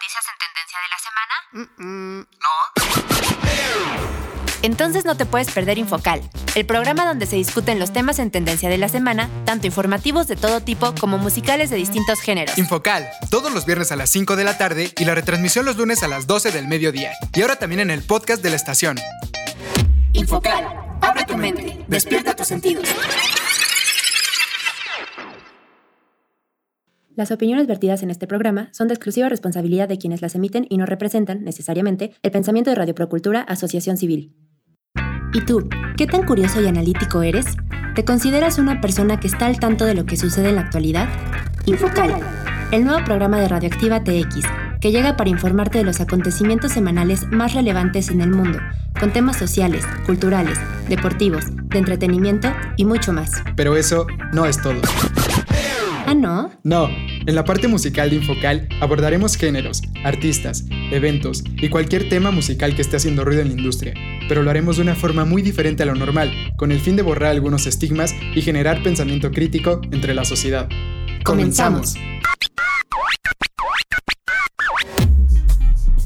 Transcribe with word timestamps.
noticias 0.00 0.24
en 0.30 0.36
tendencia 0.38 0.78
de 0.80 0.88
la 0.88 0.98
semana? 0.98 1.34
No. 2.40 2.54
Entonces 4.62 5.04
no 5.04 5.16
te 5.16 5.26
puedes 5.26 5.50
perder 5.50 5.78
Infocal, 5.78 6.22
el 6.54 6.66
programa 6.66 7.06
donde 7.06 7.26
se 7.26 7.36
discuten 7.36 7.78
los 7.78 7.92
temas 7.92 8.18
en 8.18 8.30
tendencia 8.30 8.68
de 8.68 8.78
la 8.78 8.88
semana, 8.88 9.28
tanto 9.44 9.66
informativos 9.66 10.26
de 10.26 10.36
todo 10.36 10.60
tipo 10.60 10.94
como 10.98 11.18
musicales 11.18 11.70
de 11.70 11.76
distintos 11.76 12.20
géneros. 12.20 12.56
Infocal, 12.58 13.08
todos 13.30 13.52
los 13.52 13.66
viernes 13.66 13.92
a 13.92 13.96
las 13.96 14.10
5 14.10 14.36
de 14.36 14.44
la 14.44 14.58
tarde 14.58 14.92
y 14.98 15.04
la 15.04 15.14
retransmisión 15.14 15.64
los 15.66 15.76
lunes 15.76 16.02
a 16.02 16.08
las 16.08 16.26
12 16.26 16.50
del 16.50 16.68
mediodía. 16.68 17.12
Y 17.34 17.42
ahora 17.42 17.56
también 17.56 17.80
en 17.80 17.90
el 17.90 18.02
podcast 18.02 18.42
de 18.42 18.50
la 18.50 18.56
estación. 18.56 18.98
Infocal, 20.12 20.66
abre 21.00 21.24
tu 21.24 21.36
mente, 21.36 21.84
despierta 21.88 22.34
tus 22.34 22.46
sentidos. 22.46 22.88
Las 27.16 27.32
opiniones 27.32 27.66
vertidas 27.66 28.02
en 28.02 28.10
este 28.10 28.28
programa 28.28 28.68
son 28.72 28.86
de 28.86 28.94
exclusiva 28.94 29.28
responsabilidad 29.28 29.88
de 29.88 29.98
quienes 29.98 30.22
las 30.22 30.36
emiten 30.36 30.66
y 30.68 30.76
no 30.76 30.86
representan, 30.86 31.42
necesariamente, 31.42 32.12
el 32.22 32.30
pensamiento 32.30 32.70
de 32.70 32.76
Radio 32.76 32.94
Procultura 32.94 33.42
Asociación 33.42 33.96
Civil. 33.96 34.36
¿Y 35.32 35.40
tú, 35.42 35.68
qué 35.96 36.06
tan 36.06 36.24
curioso 36.24 36.60
y 36.60 36.68
analítico 36.68 37.22
eres? 37.22 37.46
¿Te 37.96 38.04
consideras 38.04 38.58
una 38.58 38.80
persona 38.80 39.18
que 39.18 39.26
está 39.26 39.46
al 39.46 39.58
tanto 39.58 39.84
de 39.84 39.94
lo 39.94 40.06
que 40.06 40.16
sucede 40.16 40.50
en 40.50 40.56
la 40.56 40.62
actualidad? 40.62 41.08
Infocal, 41.66 42.14
el 42.70 42.84
nuevo 42.84 43.04
programa 43.04 43.40
de 43.40 43.48
Radioactiva 43.48 44.04
TX, 44.04 44.46
que 44.80 44.92
llega 44.92 45.16
para 45.16 45.30
informarte 45.30 45.78
de 45.78 45.84
los 45.84 46.00
acontecimientos 46.00 46.72
semanales 46.72 47.26
más 47.28 47.54
relevantes 47.54 48.08
en 48.10 48.20
el 48.20 48.30
mundo, 48.30 48.60
con 48.98 49.12
temas 49.12 49.36
sociales, 49.36 49.84
culturales, 50.06 50.58
deportivos, 50.88 51.44
de 51.68 51.78
entretenimiento 51.78 52.52
y 52.76 52.84
mucho 52.84 53.12
más. 53.12 53.42
Pero 53.56 53.76
eso 53.76 54.06
no 54.32 54.46
es 54.46 54.62
todo. 54.62 54.80
¿Ah, 56.10 56.14
no? 56.16 56.50
No. 56.64 56.88
En 56.88 57.36
la 57.36 57.44
parte 57.44 57.68
musical 57.68 58.10
de 58.10 58.16
Infocal 58.16 58.68
abordaremos 58.80 59.36
géneros, 59.36 59.80
artistas, 60.02 60.64
eventos 60.90 61.44
y 61.46 61.68
cualquier 61.68 62.08
tema 62.08 62.32
musical 62.32 62.74
que 62.74 62.82
esté 62.82 62.96
haciendo 62.96 63.24
ruido 63.24 63.42
en 63.42 63.50
la 63.50 63.54
industria, 63.54 63.94
pero 64.28 64.42
lo 64.42 64.50
haremos 64.50 64.74
de 64.74 64.82
una 64.82 64.96
forma 64.96 65.24
muy 65.24 65.40
diferente 65.40 65.84
a 65.84 65.86
lo 65.86 65.94
normal, 65.94 66.32
con 66.56 66.72
el 66.72 66.80
fin 66.80 66.96
de 66.96 67.02
borrar 67.02 67.30
algunos 67.30 67.68
estigmas 67.68 68.12
y 68.34 68.42
generar 68.42 68.82
pensamiento 68.82 69.30
crítico 69.30 69.82
entre 69.92 70.14
la 70.14 70.24
sociedad. 70.24 70.68
Comenzamos. 71.22 71.94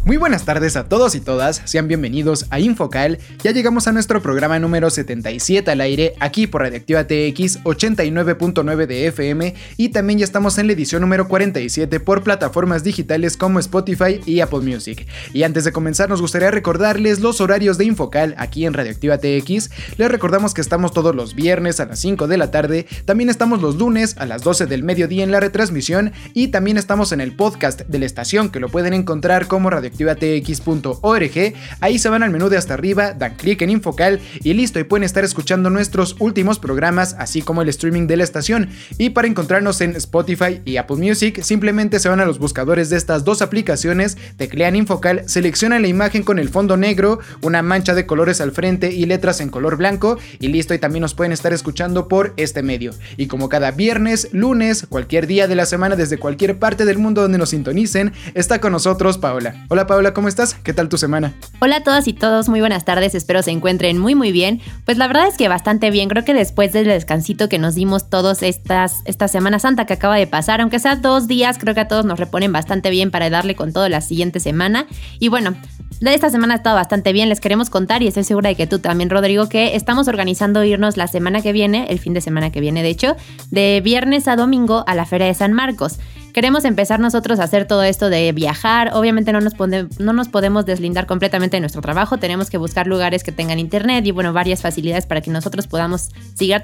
Muy 0.05 0.19
buenas 0.19 0.45
tardes 0.45 0.77
a 0.77 0.85
todos 0.85 1.15
y 1.15 1.21
todas, 1.21 1.63
sean 1.65 1.89
bienvenidos 1.89 2.45
a 2.51 2.61
Infocal. 2.61 3.19
Ya 3.43 3.53
llegamos 3.53 3.89
a 3.89 3.93
nuestro 3.93 4.21
programa 4.21 4.59
número 4.59 4.91
77 4.91 5.71
al 5.71 5.81
aire, 5.81 6.13
aquí 6.21 6.47
por 6.47 6.61
Radioactiva 6.61 7.05
TX 7.05 7.65
89.9 7.65 8.87
de 8.87 9.07
FM 9.07 9.55
y 9.79 9.89
también 9.89 10.19
ya 10.19 10.27
estamos 10.27 10.59
en 10.59 10.67
la 10.67 10.75
edición 10.75 11.01
número 11.01 11.27
47 11.27 12.01
por 12.01 12.23
plataformas 12.23 12.85
digitales 12.85 13.39
como 13.39 13.59
Spotify 13.61 14.21
y 14.27 14.41
Apple 14.41 14.59
Music. 14.61 15.07
Y 15.33 15.43
antes 15.43 15.65
de 15.65 15.73
comenzar 15.73 16.11
nos 16.11 16.21
gustaría 16.21 16.51
recordarles 16.51 17.21
los 17.21 17.41
horarios 17.41 17.79
de 17.79 17.87
Infocal 17.87 18.35
aquí 18.37 18.67
en 18.67 18.75
Radioactiva 18.75 19.17
TX. 19.17 19.71
Les 19.97 20.11
recordamos 20.11 20.53
que 20.53 20.61
estamos 20.61 20.93
todos 20.93 21.17
los 21.17 21.35
viernes 21.35 21.81
a 21.81 21.87
las 21.87 21.99
5 22.01 22.29
de 22.29 22.37
la 22.37 22.51
tarde, 22.51 22.87
también 23.07 23.31
estamos 23.31 23.63
los 23.63 23.77
lunes 23.77 24.17
a 24.19 24.27
las 24.27 24.43
12 24.43 24.67
del 24.67 24.83
mediodía 24.83 25.25
en 25.25 25.31
la 25.31 25.41
retransmisión 25.41 26.13
y 26.35 26.49
también 26.49 26.77
estamos 26.77 27.13
en 27.13 27.23
el 27.23 27.35
podcast 27.35 27.81
de 27.89 27.99
la 27.99 28.05
estación 28.05 28.51
que 28.51 28.61
lo 28.61 28.69
pueden 28.69 28.93
encontrar 28.93 29.47
como 29.47 29.71
Radio 29.71 29.94
radioactivatx.org. 29.95 31.55
Ahí 31.81 31.99
se 31.99 32.09
van 32.09 32.23
al 32.23 32.31
menú 32.31 32.49
de 32.49 32.57
hasta 32.57 32.75
arriba, 32.75 33.13
dan 33.13 33.35
clic 33.37 33.63
en 33.63 33.71
Infocal 33.71 34.21
y 34.43 34.53
listo, 34.53 34.79
y 34.79 34.85
pueden 34.85 35.05
estar 35.05 35.25
escuchando 35.25 35.71
nuestros 35.71 36.17
últimos 36.19 36.59
programas, 36.59 37.15
así 37.19 37.43
como 37.43 37.63
el 37.63 37.69
streaming 37.69 38.07
de 38.07 38.17
la 38.17 38.25
estación. 38.25 38.71
Y 38.99 39.11
para 39.11 39.29
encontrarnos 39.29 39.81
en 39.81 39.97
Spotify 39.97 40.61
y 40.65 40.77
Apple 40.77 40.97
Music, 40.97 41.43
simplemente 41.43 41.99
se 41.99 42.09
van 42.09 42.21
a 42.21 42.27
los 42.27 42.39
buscadores 42.39 42.91
de 42.91 42.97
estas 42.97 43.25
dos 43.25 43.43
aplicaciones, 43.43 44.17
teclean 44.37 44.77
Infocal, 44.77 45.29
seleccionan 45.29 45.83
la 45.83 45.89
imagen 45.89 46.23
con 46.23 46.39
el 46.39 46.49
fondo 46.49 46.77
negro, 46.77 47.21
una 47.43 47.63
mancha 47.63 47.95
de 47.95 48.07
colores 48.07 48.41
al 48.41 48.53
frente 48.53 48.93
y 48.93 49.07
letras 49.07 49.41
en 49.41 49.51
color 49.51 49.77
blanco, 49.77 50.19
y 50.41 50.49
listo, 50.49 50.75
y 50.75 50.79
también 50.79 51.03
nos 51.03 51.15
pueden 51.15 51.33
estar 51.33 51.53
escuchando 51.53 52.09
por 52.09 52.35
este 52.37 52.63
medio. 52.63 52.93
Y 53.17 53.27
como 53.27 53.49
cada 53.49 53.71
viernes, 53.71 54.29
lunes, 54.33 54.87
cualquier 54.89 55.27
día 55.27 55.47
de 55.49 55.55
la 55.55 55.67
semana 55.67 55.97
desde 55.97 56.19
cualquier 56.19 56.59
parte 56.59 56.85
del 56.85 56.99
mundo 56.99 57.23
donde 57.23 57.39
nos 57.39 57.51
sintonicen, 57.51 58.13
está 58.35 58.61
con 58.61 58.73
nosotros 58.73 59.19
Paola. 59.19 59.67
Hola 59.69 59.84
Paola, 59.87 60.15
¿cómo 60.15 60.29
estás? 60.29 60.55
¿Qué 60.55 60.73
tal 60.73 60.89
tu 60.89 60.99
semana? 60.99 61.35
Hola 61.61 61.77
a 61.77 61.83
todas 61.83 62.09
y 62.09 62.13
todos, 62.13 62.49
muy 62.49 62.61
buenas 62.61 62.85
tardes, 62.85 63.15
espero 63.15 63.43
se 63.43 63.51
encuentren 63.51 63.99
muy 63.99 64.15
muy 64.15 64.33
bien. 64.33 64.61
Pues 64.85 64.99
la 64.99 65.07
verdad 65.07 65.27
es 65.27 65.37
que 65.37 65.49
bastante 65.49 65.91
bien, 65.91 66.09
creo 66.09 66.25
que 66.25 66.35
después 66.35 66.73
del 66.73 66.87
descansito 66.87 67.49
que 67.49 67.59
nos 67.59 67.75
dimos 67.75 68.11
todos 68.11 68.43
estas, 68.43 69.03
esta 69.05 69.29
Semana 69.29 69.59
Santa 69.59 69.87
que 69.87 69.95
acaba 69.95 70.17
de 70.17 70.27
pasar, 70.27 70.61
aunque 70.61 70.79
sea 70.79 70.97
dos 70.97 71.27
días, 71.27 71.59
creo 71.59 71.75
que 71.75 71.81
a 71.81 71.89
todos 71.89 72.05
nos 72.05 72.19
reponen 72.19 72.53
bastante 72.53 72.91
bien 72.91 73.11
para 73.11 73.31
darle 73.31 73.55
con 73.55 73.73
todo 73.73 73.89
la 73.89 74.01
siguiente 74.01 74.41
semana. 74.41 74.87
Y 75.19 75.29
bueno, 75.29 75.55
esta 76.01 76.31
semana 76.31 76.55
ha 76.55 76.57
estado 76.59 76.77
bastante 76.77 77.13
bien, 77.13 77.29
les 77.29 77.41
queremos 77.41 77.71
contar 77.71 78.03
y 78.03 78.09
estoy 78.09 78.25
segura 78.25 78.51
de 78.51 78.57
que 78.57 78.67
tú 78.67 78.79
también, 78.79 79.11
Rodrigo, 79.11 79.49
que 79.49 79.77
estamos 79.77 80.09
organizando 80.09 80.65
irnos 80.65 80.97
la 80.97 81.07
semana 81.07 81.41
que 81.41 81.53
viene, 81.53 81.87
el 81.89 81.99
fin 81.99 82.15
de 82.15 82.21
semana 82.21 82.51
que 82.51 82.61
viene 82.61 82.83
de 82.83 82.91
hecho, 82.91 83.17
de 83.51 83.81
viernes 83.83 84.29
a 84.29 84.37
domingo 84.37 84.85
a 84.87 84.95
la 84.95 85.07
Feria 85.07 85.27
de 85.27 85.35
San 85.35 85.53
Marcos 85.53 85.99
queremos 86.35 86.65
empezar 86.65 86.99
nosotros 87.01 87.39
a 87.39 87.45
hacer 87.45 87.67
todo 87.67 87.85
esto 87.85 88.11
de 88.11 88.33
viajar. 88.33 88.91
Obviamente 88.93 89.33
no 89.33 89.41
nos, 89.41 89.55
no 89.99 90.13
nos 90.13 90.29
podemos 90.29 90.67
deslindar 90.67 91.07
completamente 91.07 91.57
de 91.57 91.61
nuestro 91.61 91.81
trabajo. 91.81 92.19
Tenemos 92.19 92.51
que 92.51 92.59
buscar 92.59 92.87
lugares 92.87 93.23
que 93.23 93.33
tengan 93.33 93.59
internet 93.59 94.05
y, 94.05 94.11
bueno, 94.11 94.33
varias 94.33 94.61
facilidades 94.61 95.07
para 95.07 95.21
que 95.23 95.31
nosotros 95.31 95.69
podamos 95.69 96.11
seguir, 96.35 96.61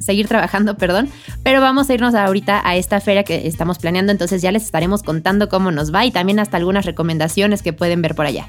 seguir 0.00 0.28
trabajando. 0.28 0.76
Perdón. 0.76 1.08
Pero 1.44 1.60
vamos 1.60 1.88
a 1.88 1.94
irnos 1.94 2.14
ahorita 2.14 2.60
a 2.68 2.76
esta 2.76 3.00
feria 3.00 3.22
que 3.22 3.46
estamos 3.46 3.78
planeando. 3.78 4.10
Entonces 4.10 4.42
ya 4.42 4.50
les 4.50 4.64
estaremos 4.64 5.02
contando 5.04 5.48
cómo 5.48 5.70
nos 5.70 5.94
va 5.94 6.04
y 6.04 6.10
también 6.10 6.40
hasta 6.40 6.56
algunas 6.56 6.84
recomendaciones 6.84 7.62
que 7.62 7.72
pueden 7.72 8.02
ver 8.02 8.16
por 8.16 8.26
allá. 8.26 8.48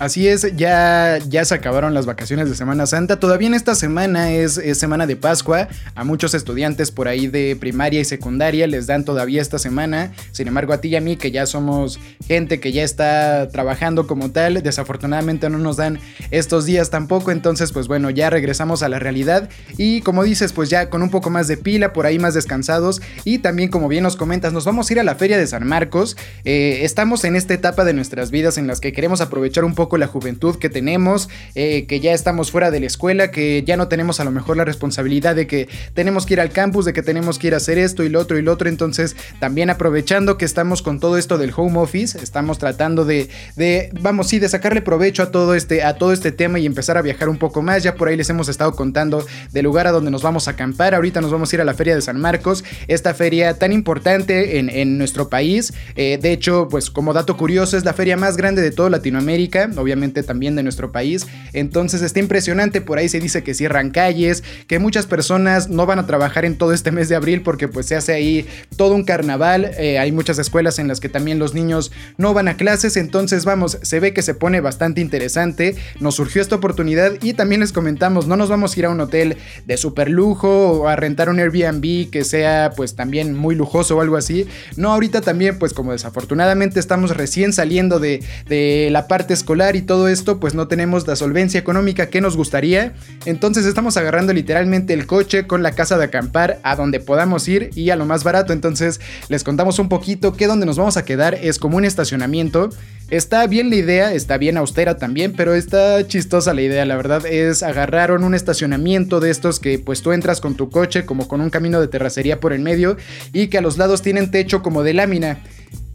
Así 0.00 0.26
es, 0.26 0.56
ya, 0.56 1.18
ya 1.28 1.44
se 1.44 1.54
acabaron 1.54 1.94
las 1.94 2.04
vacaciones 2.04 2.48
de 2.50 2.56
Semana 2.56 2.84
Santa. 2.84 3.20
Todavía 3.20 3.46
en 3.46 3.54
esta 3.54 3.76
semana 3.76 4.32
es, 4.32 4.60
semana 4.76 5.06
de 5.06 5.14
Pascua. 5.14 5.68
A 5.94 6.02
muchos 6.02 6.34
estudiantes 6.34 6.90
por 6.90 7.06
ahí 7.06 7.28
de 7.28 7.54
primaria 7.54 8.00
y 8.00 8.04
secundaria 8.04 8.66
les 8.66 8.88
dan 8.88 9.04
todavía 9.04 9.40
esta 9.40 9.60
semana. 9.60 10.12
Sin 10.32 10.48
embargo, 10.48 10.72
a 10.72 10.80
ti 10.80 10.88
y 10.88 10.96
a 10.96 11.00
mí, 11.00 11.16
que 11.16 11.30
ya 11.30 11.46
somos 11.46 12.00
gente 12.26 12.58
que 12.58 12.72
ya 12.72 12.82
está 12.82 13.48
trabajando 13.50 14.08
como 14.08 14.32
tal, 14.32 14.64
desafortunadamente 14.64 15.48
no 15.48 15.58
nos 15.58 15.76
dan 15.76 16.00
estos 16.32 16.66
días 16.66 16.90
tampoco. 16.90 17.30
Entonces, 17.30 17.70
pues 17.70 17.86
bueno, 17.86 18.10
ya 18.10 18.30
regresamos 18.30 18.82
a 18.82 18.88
la 18.88 18.98
realidad. 18.98 19.48
Y 19.78 20.00
como 20.00 20.24
dices, 20.24 20.52
pues 20.52 20.70
ya 20.70 20.90
con 20.90 21.04
un 21.04 21.10
poco 21.10 21.30
más 21.30 21.46
de 21.46 21.56
pila, 21.56 21.92
por 21.92 22.06
ahí 22.06 22.18
más 22.18 22.34
descansados. 22.34 23.00
Y 23.24 23.38
también, 23.38 23.70
como 23.70 23.86
bien 23.86 24.02
nos 24.02 24.16
comentas, 24.16 24.52
nos 24.52 24.64
vamos 24.64 24.90
a 24.90 24.92
ir 24.92 24.98
a 24.98 25.04
la 25.04 25.14
Feria 25.14 25.38
de 25.38 25.46
San 25.46 25.64
Marcos. 25.64 26.16
Eh, 26.44 26.80
estamos 26.82 27.22
en 27.22 27.36
esta 27.36 27.54
etapa 27.54 27.84
de 27.84 27.92
nuestras 27.92 28.32
vidas 28.32 28.58
en 28.58 28.66
las 28.66 28.80
que 28.80 28.92
queremos 28.92 29.20
aprovechar 29.20 29.62
un 29.64 29.76
poco 29.76 29.83
la 29.98 30.06
juventud 30.06 30.56
que 30.56 30.68
tenemos, 30.68 31.28
eh, 31.54 31.86
que 31.86 32.00
ya 32.00 32.12
estamos 32.12 32.50
fuera 32.50 32.70
de 32.70 32.80
la 32.80 32.86
escuela, 32.86 33.30
que 33.30 33.62
ya 33.64 33.76
no 33.76 33.88
tenemos 33.88 34.20
a 34.20 34.24
lo 34.24 34.30
mejor 34.30 34.56
la 34.56 34.64
responsabilidad 34.64 35.36
de 35.36 35.46
que 35.46 35.68
tenemos 35.94 36.26
que 36.26 36.34
ir 36.34 36.40
al 36.40 36.50
campus, 36.50 36.84
de 36.84 36.92
que 36.92 37.02
tenemos 37.02 37.38
que 37.38 37.48
ir 37.48 37.54
a 37.54 37.58
hacer 37.58 37.78
esto 37.78 38.02
y 38.02 38.08
lo 38.08 38.20
otro 38.20 38.38
y 38.38 38.42
lo 38.42 38.52
otro. 38.52 38.68
Entonces, 38.68 39.16
también 39.40 39.70
aprovechando 39.70 40.38
que 40.38 40.44
estamos 40.44 40.82
con 40.82 41.00
todo 41.00 41.18
esto 41.18 41.38
del 41.38 41.52
home 41.56 41.78
office, 41.78 42.18
estamos 42.22 42.58
tratando 42.58 43.04
de, 43.04 43.28
de 43.56 43.90
vamos, 44.00 44.28
sí, 44.28 44.38
de 44.38 44.48
sacarle 44.48 44.82
provecho 44.82 45.22
a 45.22 45.30
todo 45.30 45.54
este, 45.54 45.82
a 45.82 45.94
todo 45.96 46.12
este 46.12 46.32
tema 46.32 46.58
y 46.58 46.66
empezar 46.66 46.96
a 46.96 47.02
viajar 47.02 47.28
un 47.28 47.38
poco 47.38 47.62
más. 47.62 47.82
Ya 47.82 47.94
por 47.94 48.08
ahí 48.08 48.16
les 48.16 48.30
hemos 48.30 48.48
estado 48.48 48.72
contando 48.72 49.24
del 49.52 49.64
lugar 49.64 49.86
a 49.86 49.92
donde 49.92 50.10
nos 50.10 50.22
vamos 50.22 50.48
a 50.48 50.52
acampar. 50.52 50.94
Ahorita 50.94 51.20
nos 51.20 51.30
vamos 51.30 51.52
a 51.52 51.56
ir 51.56 51.60
a 51.60 51.64
la 51.64 51.74
Feria 51.74 51.94
de 51.94 52.02
San 52.02 52.20
Marcos, 52.20 52.64
esta 52.88 53.14
feria 53.14 53.58
tan 53.58 53.72
importante 53.72 54.58
en, 54.58 54.98
nuestro 54.98 55.28
país. 55.28 55.72
Eh, 55.96 56.18
de 56.20 56.32
hecho, 56.32 56.68
pues 56.70 56.90
como 56.90 57.12
dato 57.12 57.36
curioso, 57.36 57.76
es 57.76 57.84
la 57.84 57.94
feria 57.94 58.16
más 58.16 58.36
grande 58.36 58.62
de 58.62 58.70
toda 58.70 58.90
Latinoamérica 58.90 59.70
obviamente 59.78 60.22
también 60.22 60.56
de 60.56 60.62
nuestro 60.62 60.92
país. 60.92 61.26
Entonces 61.52 62.02
está 62.02 62.20
impresionante, 62.20 62.80
por 62.80 62.98
ahí 62.98 63.08
se 63.08 63.20
dice 63.20 63.42
que 63.42 63.54
cierran 63.54 63.90
calles, 63.90 64.42
que 64.66 64.78
muchas 64.78 65.06
personas 65.06 65.68
no 65.68 65.86
van 65.86 65.98
a 65.98 66.06
trabajar 66.06 66.44
en 66.44 66.56
todo 66.56 66.72
este 66.72 66.90
mes 66.90 67.08
de 67.08 67.16
abril 67.16 67.42
porque 67.42 67.68
pues 67.68 67.86
se 67.86 67.96
hace 67.96 68.12
ahí 68.12 68.46
todo 68.76 68.94
un 68.94 69.04
carnaval, 69.04 69.70
eh, 69.78 69.98
hay 69.98 70.12
muchas 70.12 70.38
escuelas 70.38 70.78
en 70.78 70.88
las 70.88 71.00
que 71.00 71.08
también 71.08 71.38
los 71.38 71.54
niños 71.54 71.92
no 72.16 72.34
van 72.34 72.48
a 72.48 72.56
clases, 72.56 72.96
entonces 72.96 73.44
vamos, 73.44 73.78
se 73.82 74.00
ve 74.00 74.12
que 74.12 74.22
se 74.22 74.34
pone 74.34 74.60
bastante 74.60 75.00
interesante, 75.00 75.76
nos 76.00 76.16
surgió 76.16 76.42
esta 76.42 76.56
oportunidad 76.56 77.12
y 77.22 77.34
también 77.34 77.60
les 77.60 77.72
comentamos, 77.72 78.26
no 78.26 78.36
nos 78.36 78.48
vamos 78.48 78.74
a 78.74 78.78
ir 78.80 78.86
a 78.86 78.90
un 78.90 79.00
hotel 79.00 79.36
de 79.66 79.76
super 79.76 80.10
lujo 80.10 80.72
o 80.72 80.88
a 80.88 80.96
rentar 80.96 81.28
un 81.28 81.38
Airbnb 81.38 82.10
que 82.10 82.24
sea 82.24 82.72
pues 82.76 82.94
también 82.94 83.34
muy 83.34 83.54
lujoso 83.54 83.96
o 83.96 84.00
algo 84.00 84.16
así, 84.16 84.46
no, 84.76 84.92
ahorita 84.92 85.20
también 85.20 85.58
pues 85.58 85.72
como 85.72 85.92
desafortunadamente 85.92 86.80
estamos 86.80 87.16
recién 87.16 87.52
saliendo 87.52 88.00
de, 88.00 88.22
de 88.48 88.88
la 88.90 89.08
parte 89.08 89.34
escolar, 89.34 89.63
y 89.74 89.82
todo 89.82 90.08
esto, 90.08 90.38
pues 90.38 90.54
no 90.54 90.68
tenemos 90.68 91.06
la 91.06 91.16
solvencia 91.16 91.58
económica 91.58 92.10
que 92.10 92.20
nos 92.20 92.36
gustaría. 92.36 92.94
Entonces 93.24 93.66
estamos 93.66 93.96
agarrando 93.96 94.32
literalmente 94.32 94.92
el 94.92 95.06
coche 95.06 95.46
con 95.46 95.62
la 95.62 95.72
casa 95.72 95.96
de 95.96 96.04
acampar 96.04 96.58
a 96.62 96.76
donde 96.76 97.00
podamos 97.00 97.48
ir 97.48 97.70
y 97.74 97.90
a 97.90 97.96
lo 97.96 98.04
más 98.04 98.24
barato. 98.24 98.52
Entonces 98.52 99.00
les 99.28 99.44
contamos 99.44 99.78
un 99.78 99.88
poquito 99.88 100.34
que 100.34 100.46
donde 100.46 100.66
nos 100.66 100.76
vamos 100.76 100.96
a 100.96 101.04
quedar 101.04 101.34
es 101.34 101.58
como 101.58 101.76
un 101.78 101.84
estacionamiento. 101.84 102.70
Está 103.10 103.46
bien 103.46 103.70
la 103.70 103.76
idea, 103.76 104.12
está 104.12 104.38
bien 104.38 104.56
austera 104.56 104.96
también, 104.96 105.34
pero 105.36 105.54
está 105.54 106.06
chistosa 106.06 106.54
la 106.54 106.62
idea, 106.62 106.84
la 106.84 106.96
verdad 106.96 107.26
es 107.26 107.62
agarraron 107.62 108.24
un 108.24 108.34
estacionamiento 108.34 109.20
de 109.20 109.30
estos 109.30 109.60
que 109.60 109.78
pues 109.78 110.02
tú 110.02 110.12
entras 110.12 110.40
con 110.40 110.54
tu 110.54 110.70
coche 110.70 111.04
como 111.04 111.28
con 111.28 111.40
un 111.40 111.50
camino 111.50 111.80
de 111.80 111.88
terracería 111.88 112.40
por 112.40 112.52
el 112.52 112.60
medio 112.60 112.96
y 113.32 113.48
que 113.48 113.58
a 113.58 113.60
los 113.60 113.78
lados 113.78 114.02
tienen 114.02 114.30
techo 114.30 114.62
como 114.62 114.82
de 114.82 114.94
lámina. 114.94 115.38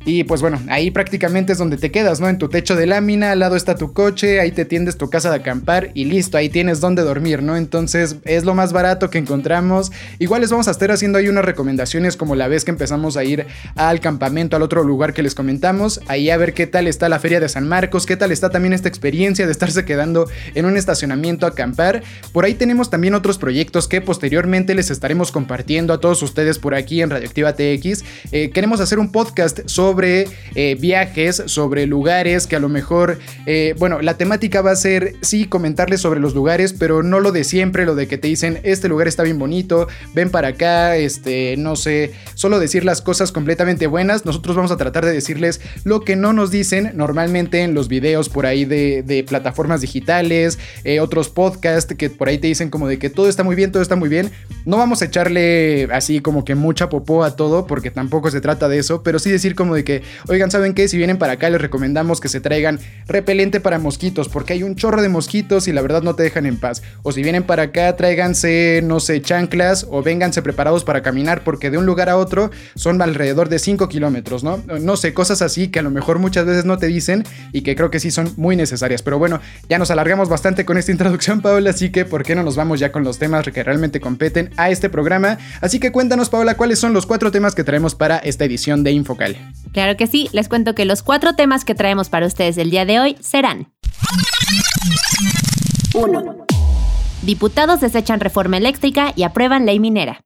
Y 0.05 0.23
pues 0.23 0.41
bueno, 0.41 0.61
ahí 0.69 0.91
prácticamente 0.91 1.51
es 1.51 1.59
donde 1.59 1.77
te 1.77 1.91
quedas, 1.91 2.21
¿no? 2.21 2.29
En 2.29 2.37
tu 2.37 2.47
techo 2.47 2.75
de 2.75 2.87
lámina, 2.87 3.31
al 3.31 3.39
lado 3.39 3.55
está 3.55 3.75
tu 3.75 3.91
coche, 3.91 4.39
ahí 4.39 4.51
te 4.51 4.63
tiendes 4.63 4.97
tu 4.97 5.09
casa 5.09 5.29
de 5.29 5.35
acampar 5.35 5.91
y 5.93 6.05
listo, 6.05 6.37
ahí 6.37 6.49
tienes 6.49 6.79
donde 6.79 7.01
dormir, 7.01 7.43
¿no? 7.43 7.57
Entonces 7.57 8.15
es 8.23 8.45
lo 8.45 8.55
más 8.55 8.71
barato 8.71 9.09
que 9.09 9.17
encontramos. 9.17 9.91
Igual 10.17 10.41
les 10.41 10.51
vamos 10.51 10.69
a 10.69 10.71
estar 10.71 10.89
haciendo 10.91 11.17
ahí 11.17 11.27
unas 11.27 11.43
recomendaciones 11.43 12.15
como 12.15 12.35
la 12.35 12.47
vez 12.47 12.63
que 12.63 12.71
empezamos 12.71 13.17
a 13.17 13.25
ir 13.25 13.45
al 13.75 13.99
campamento, 13.99 14.55
al 14.55 14.63
otro 14.63 14.83
lugar 14.83 15.13
que 15.13 15.21
les 15.21 15.35
comentamos, 15.35 15.99
ahí 16.07 16.29
a 16.29 16.37
ver 16.37 16.53
qué 16.53 16.65
tal 16.65 16.87
está 16.87 17.09
la 17.09 17.19
feria 17.19 17.41
de 17.41 17.49
San 17.49 17.67
Marcos, 17.67 18.05
qué 18.05 18.15
tal 18.15 18.31
está 18.31 18.49
también 18.49 18.73
esta 18.73 18.87
experiencia 18.87 19.45
de 19.45 19.51
estarse 19.51 19.83
quedando 19.83 20.29
en 20.55 20.65
un 20.65 20.77
estacionamiento 20.77 21.45
a 21.45 21.49
acampar. 21.49 22.03
Por 22.31 22.45
ahí 22.45 22.53
tenemos 22.53 22.89
también 22.89 23.15
otros 23.15 23.37
proyectos 23.37 23.87
que 23.89 23.99
posteriormente 23.99 24.75
les 24.75 24.91
estaremos 24.91 25.31
compartiendo 25.31 25.93
a 25.93 25.99
todos 25.99 26.23
ustedes 26.23 26.57
por 26.57 26.73
aquí 26.73 27.01
en 27.01 27.09
Radioactiva 27.09 27.53
TX. 27.53 28.03
Eh, 28.31 28.51
queremos 28.51 28.79
hacer 28.79 28.97
un 28.97 29.11
podcast 29.11 29.59
sobre 29.65 29.98
eh, 30.03 30.75
viajes, 30.79 31.43
sobre 31.45 31.85
lugares 31.85 32.47
que 32.47 32.55
a 32.55 32.59
lo 32.59 32.69
mejor, 32.69 33.19
eh, 33.45 33.75
bueno, 33.77 34.01
la 34.01 34.17
temática 34.17 34.61
va 34.61 34.71
a 34.71 34.75
ser, 34.75 35.15
sí, 35.21 35.45
comentarles 35.45 36.01
sobre 36.01 36.19
los 36.19 36.33
lugares, 36.33 36.73
pero 36.73 37.03
no 37.03 37.19
lo 37.19 37.31
de 37.31 37.43
siempre, 37.43 37.85
lo 37.85 37.95
de 37.95 38.07
que 38.07 38.17
te 38.17 38.27
dicen, 38.27 38.59
este 38.63 38.87
lugar 38.87 39.07
está 39.07 39.23
bien 39.23 39.39
bonito, 39.39 39.87
ven 40.13 40.29
para 40.29 40.49
acá, 40.49 40.95
este, 40.95 41.55
no 41.57 41.75
sé, 41.75 42.11
solo 42.33 42.59
decir 42.59 42.85
las 42.85 43.01
cosas 43.01 43.31
completamente 43.31 43.87
buenas. 43.87 44.25
Nosotros 44.25 44.55
vamos 44.55 44.71
a 44.71 44.77
tratar 44.77 45.05
de 45.05 45.11
decirles 45.11 45.61
lo 45.83 46.01
que 46.01 46.15
no 46.15 46.33
nos 46.33 46.51
dicen 46.51 46.91
normalmente 46.95 47.61
en 47.61 47.73
los 47.73 47.87
videos 47.87 48.29
por 48.29 48.45
ahí 48.45 48.65
de, 48.65 49.25
plataformas 49.27 49.81
digitales, 49.81 50.57
otros 51.01 51.29
podcasts 51.29 51.93
que 51.95 52.09
por 52.09 52.29
ahí 52.29 52.37
te 52.37 52.47
dicen 52.47 52.69
como 52.69 52.87
de 52.87 52.97
que 52.97 53.09
todo 53.09 53.27
está 53.27 53.43
muy 53.43 53.55
bien, 53.55 53.71
todo 53.71 53.83
está 53.83 53.95
muy 53.95 54.09
bien. 54.09 54.31
No 54.65 54.77
vamos 54.77 55.01
a 55.01 55.05
echarle 55.05 55.87
así 55.91 56.19
como 56.19 56.45
que 56.45 56.55
mucha 56.55 56.89
popó 56.89 57.23
a 57.23 57.35
todo, 57.35 57.67
porque 57.67 57.91
tampoco 57.91 58.31
se 58.31 58.41
trata 58.41 58.67
de 58.67 58.79
eso, 58.79 59.03
pero 59.03 59.19
sí 59.19 59.29
decir 59.29 59.55
como 59.55 59.75
de 59.75 59.78
que, 59.83 60.03
oigan, 60.27 60.51
¿saben 60.51 60.73
qué? 60.73 60.87
Si 60.87 60.97
vienen 60.97 61.17
para 61.17 61.33
acá 61.33 61.49
les 61.49 61.61
recomendamos 61.61 62.19
que 62.19 62.29
se 62.29 62.41
traigan 62.41 62.79
repelente 63.07 63.59
para 63.59 63.79
mosquitos, 63.79 64.29
porque 64.29 64.53
hay 64.53 64.63
un 64.63 64.75
chorro 64.75 65.01
de 65.01 65.09
mosquitos 65.09 65.67
y 65.67 65.73
la 65.73 65.81
verdad 65.81 66.01
no 66.01 66.15
te 66.15 66.23
dejan 66.23 66.45
en 66.45 66.57
paz. 66.57 66.81
O 67.03 67.11
si 67.11 67.23
vienen 67.23 67.43
para 67.43 67.63
acá, 67.63 67.95
tráiganse, 67.95 68.81
no 68.83 68.99
sé, 68.99 69.21
chanclas 69.21 69.87
o 69.89 70.01
vénganse 70.01 70.41
preparados 70.41 70.83
para 70.83 71.01
caminar, 71.01 71.43
porque 71.43 71.69
de 71.69 71.77
un 71.77 71.85
lugar 71.85 72.09
a 72.09 72.17
otro 72.17 72.51
son 72.75 73.01
alrededor 73.01 73.49
de 73.49 73.59
5 73.59 73.89
kilómetros, 73.89 74.43
¿no? 74.43 74.63
No 74.79 74.97
sé, 74.97 75.13
cosas 75.13 75.41
así 75.41 75.69
que 75.69 75.79
a 75.79 75.83
lo 75.83 75.91
mejor 75.91 76.19
muchas 76.19 76.45
veces 76.45 76.65
no 76.65 76.77
te 76.77 76.87
dicen 76.87 77.23
y 77.51 77.61
que 77.61 77.75
creo 77.75 77.91
que 77.91 77.99
sí 77.99 78.11
son 78.11 78.33
muy 78.37 78.55
necesarias. 78.55 79.01
Pero 79.01 79.19
bueno, 79.19 79.39
ya 79.67 79.77
nos 79.77 79.91
alargamos 79.91 80.29
bastante 80.29 80.65
con 80.65 80.77
esta 80.77 80.91
introducción, 80.91 81.41
Paula, 81.41 81.69
así 81.71 81.89
que 81.89 82.05
¿por 82.05 82.23
qué 82.23 82.35
no 82.35 82.43
nos 82.43 82.55
vamos 82.55 82.79
ya 82.79 82.91
con 82.91 83.03
los 83.03 83.19
temas 83.19 83.45
que 83.45 83.63
realmente 83.63 83.99
competen 83.99 84.51
a 84.57 84.69
este 84.69 84.89
programa? 84.89 85.37
Así 85.61 85.79
que 85.79 85.91
cuéntanos, 85.91 86.29
Paula, 86.29 86.55
cuáles 86.55 86.79
son 86.79 86.93
los 86.93 87.05
cuatro 87.05 87.31
temas 87.31 87.55
que 87.55 87.63
traemos 87.63 87.95
para 87.95 88.17
esta 88.17 88.45
edición 88.45 88.83
de 88.83 88.91
Infocal. 88.91 89.37
Claro 89.73 89.97
que 89.97 90.07
sí, 90.07 90.29
les 90.31 90.49
cuento 90.49 90.75
que 90.75 90.85
los 90.85 91.03
cuatro 91.03 91.33
temas 91.33 91.65
que 91.65 91.75
traemos 91.75 92.09
para 92.09 92.25
ustedes 92.25 92.57
el 92.57 92.71
día 92.71 92.85
de 92.85 92.99
hoy 92.99 93.17
serán 93.19 93.71
1. 95.93 96.45
Diputados 97.21 97.79
desechan 97.79 98.19
reforma 98.19 98.57
eléctrica 98.57 99.13
y 99.15 99.23
aprueban 99.23 99.65
ley 99.65 99.79
minera. 99.79 100.21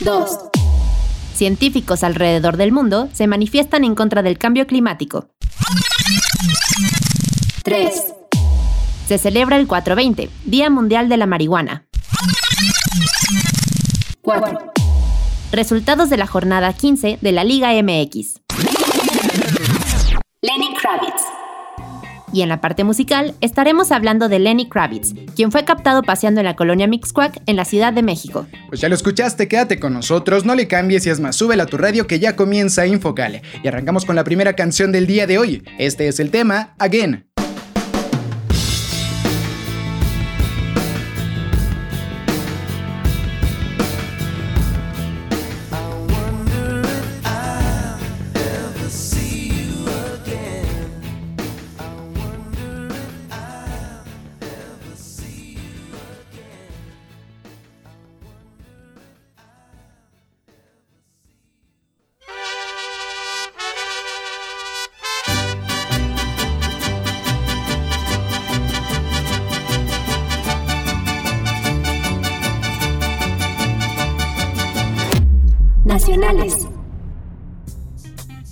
2. 0.00 0.38
Científicos 1.34 2.02
alrededor 2.02 2.56
del 2.56 2.72
mundo 2.72 3.08
se 3.12 3.26
manifiestan 3.26 3.84
en 3.84 3.94
contra 3.94 4.22
del 4.22 4.38
cambio 4.38 4.66
climático. 4.66 5.28
3. 7.62 8.14
Se 9.08 9.18
celebra 9.18 9.56
el 9.56 9.66
420, 9.66 10.30
Día 10.44 10.70
Mundial 10.70 11.08
de 11.08 11.16
la 11.16 11.26
Marihuana. 11.26 11.86
4. 14.22 14.75
Resultados 15.52 16.10
de 16.10 16.16
la 16.16 16.26
jornada 16.26 16.72
15 16.72 17.18
de 17.20 17.32
la 17.32 17.44
Liga 17.44 17.70
MX. 17.70 18.40
Lenny 20.42 20.74
Kravitz. 20.80 21.22
Y 22.32 22.42
en 22.42 22.48
la 22.48 22.60
parte 22.60 22.82
musical 22.84 23.34
estaremos 23.40 23.92
hablando 23.92 24.28
de 24.28 24.40
Lenny 24.40 24.68
Kravitz, 24.68 25.14
quien 25.36 25.52
fue 25.52 25.64
captado 25.64 26.02
paseando 26.02 26.40
en 26.40 26.46
la 26.46 26.56
colonia 26.56 26.86
Mixquack 26.88 27.40
en 27.46 27.56
la 27.56 27.64
Ciudad 27.64 27.92
de 27.92 28.02
México. 28.02 28.46
Pues 28.68 28.80
ya 28.80 28.88
lo 28.88 28.96
escuchaste, 28.96 29.48
quédate 29.48 29.78
con 29.78 29.94
nosotros, 29.94 30.44
no 30.44 30.54
le 30.54 30.66
cambies 30.66 31.06
y 31.06 31.10
es 31.10 31.20
más, 31.20 31.36
súbela 31.36 31.62
a 31.62 31.66
tu 31.66 31.78
radio 31.78 32.06
que 32.06 32.18
ya 32.18 32.36
comienza 32.36 32.86
Infocale. 32.86 33.42
Y 33.62 33.68
arrancamos 33.68 34.04
con 34.04 34.16
la 34.16 34.24
primera 34.24 34.54
canción 34.54 34.90
del 34.92 35.06
día 35.06 35.26
de 35.26 35.38
hoy. 35.38 35.62
Este 35.78 36.08
es 36.08 36.18
el 36.20 36.30
tema 36.30 36.74
Again. 36.78 37.26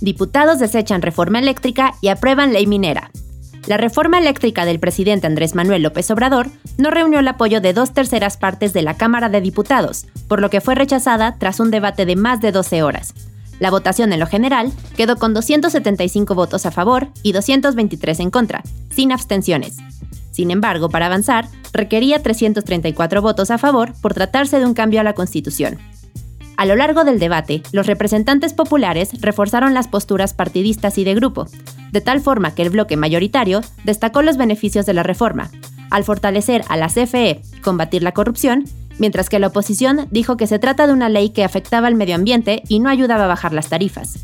Diputados 0.01 0.59
desechan 0.59 1.01
reforma 1.01 1.39
eléctrica 1.39 1.93
y 2.01 2.09
aprueban 2.09 2.51
ley 2.51 2.67
minera. 2.67 3.11
La 3.67 3.77
reforma 3.77 4.19
eléctrica 4.19 4.65
del 4.65 4.79
presidente 4.79 5.25
Andrés 5.25 5.55
Manuel 5.55 5.81
López 5.81 6.11
Obrador 6.11 6.49
no 6.77 6.91
reunió 6.91 7.19
el 7.19 7.27
apoyo 7.27 7.61
de 7.61 7.73
dos 7.73 7.93
terceras 7.93 8.37
partes 8.37 8.73
de 8.73 8.81
la 8.81 8.97
Cámara 8.97 9.29
de 9.29 9.41
Diputados, 9.41 10.05
por 10.27 10.41
lo 10.41 10.49
que 10.49 10.61
fue 10.61 10.75
rechazada 10.75 11.37
tras 11.39 11.59
un 11.59 11.71
debate 11.71 12.05
de 12.05 12.15
más 12.15 12.41
de 12.41 12.51
12 12.51 12.83
horas. 12.83 13.13
La 13.59 13.71
votación 13.71 14.11
en 14.11 14.19
lo 14.19 14.27
general 14.27 14.71
quedó 14.97 15.15
con 15.15 15.33
275 15.33 16.35
votos 16.35 16.65
a 16.65 16.71
favor 16.71 17.07
y 17.23 17.31
223 17.31 18.19
en 18.19 18.31
contra, 18.31 18.63
sin 18.89 19.11
abstenciones. 19.11 19.77
Sin 20.31 20.51
embargo, 20.51 20.89
para 20.89 21.05
avanzar, 21.05 21.47
requería 21.71 22.21
334 22.21 23.21
votos 23.21 23.49
a 23.49 23.57
favor 23.57 23.93
por 24.01 24.13
tratarse 24.13 24.59
de 24.59 24.65
un 24.65 24.73
cambio 24.73 24.99
a 24.99 25.03
la 25.03 25.13
Constitución. 25.13 25.79
A 26.57 26.65
lo 26.65 26.75
largo 26.75 27.03
del 27.03 27.19
debate, 27.19 27.63
los 27.71 27.85
representantes 27.85 28.53
populares 28.53 29.09
reforzaron 29.19 29.73
las 29.73 29.87
posturas 29.87 30.33
partidistas 30.33 30.97
y 30.97 31.03
de 31.03 31.13
grupo, 31.13 31.47
de 31.91 32.01
tal 32.01 32.21
forma 32.21 32.55
que 32.55 32.61
el 32.61 32.69
bloque 32.69 32.95
mayoritario 32.95 33.61
destacó 33.83 34.21
los 34.21 34.37
beneficios 34.37 34.85
de 34.85 34.93
la 34.93 35.03
reforma, 35.03 35.49
al 35.91 36.03
fortalecer 36.03 36.63
a 36.69 36.77
la 36.77 36.87
CFE 36.87 37.41
combatir 37.61 38.03
la 38.03 38.13
corrupción, 38.13 38.65
mientras 38.99 39.27
que 39.27 39.39
la 39.39 39.47
oposición 39.47 40.07
dijo 40.11 40.37
que 40.37 40.47
se 40.47 40.59
trata 40.59 40.87
de 40.87 40.93
una 40.93 41.09
ley 41.09 41.29
que 41.29 41.43
afectaba 41.43 41.87
al 41.87 41.95
medio 41.95 42.15
ambiente 42.15 42.63
y 42.69 42.79
no 42.79 42.89
ayudaba 42.89 43.25
a 43.25 43.27
bajar 43.27 43.53
las 43.53 43.67
tarifas. 43.67 44.19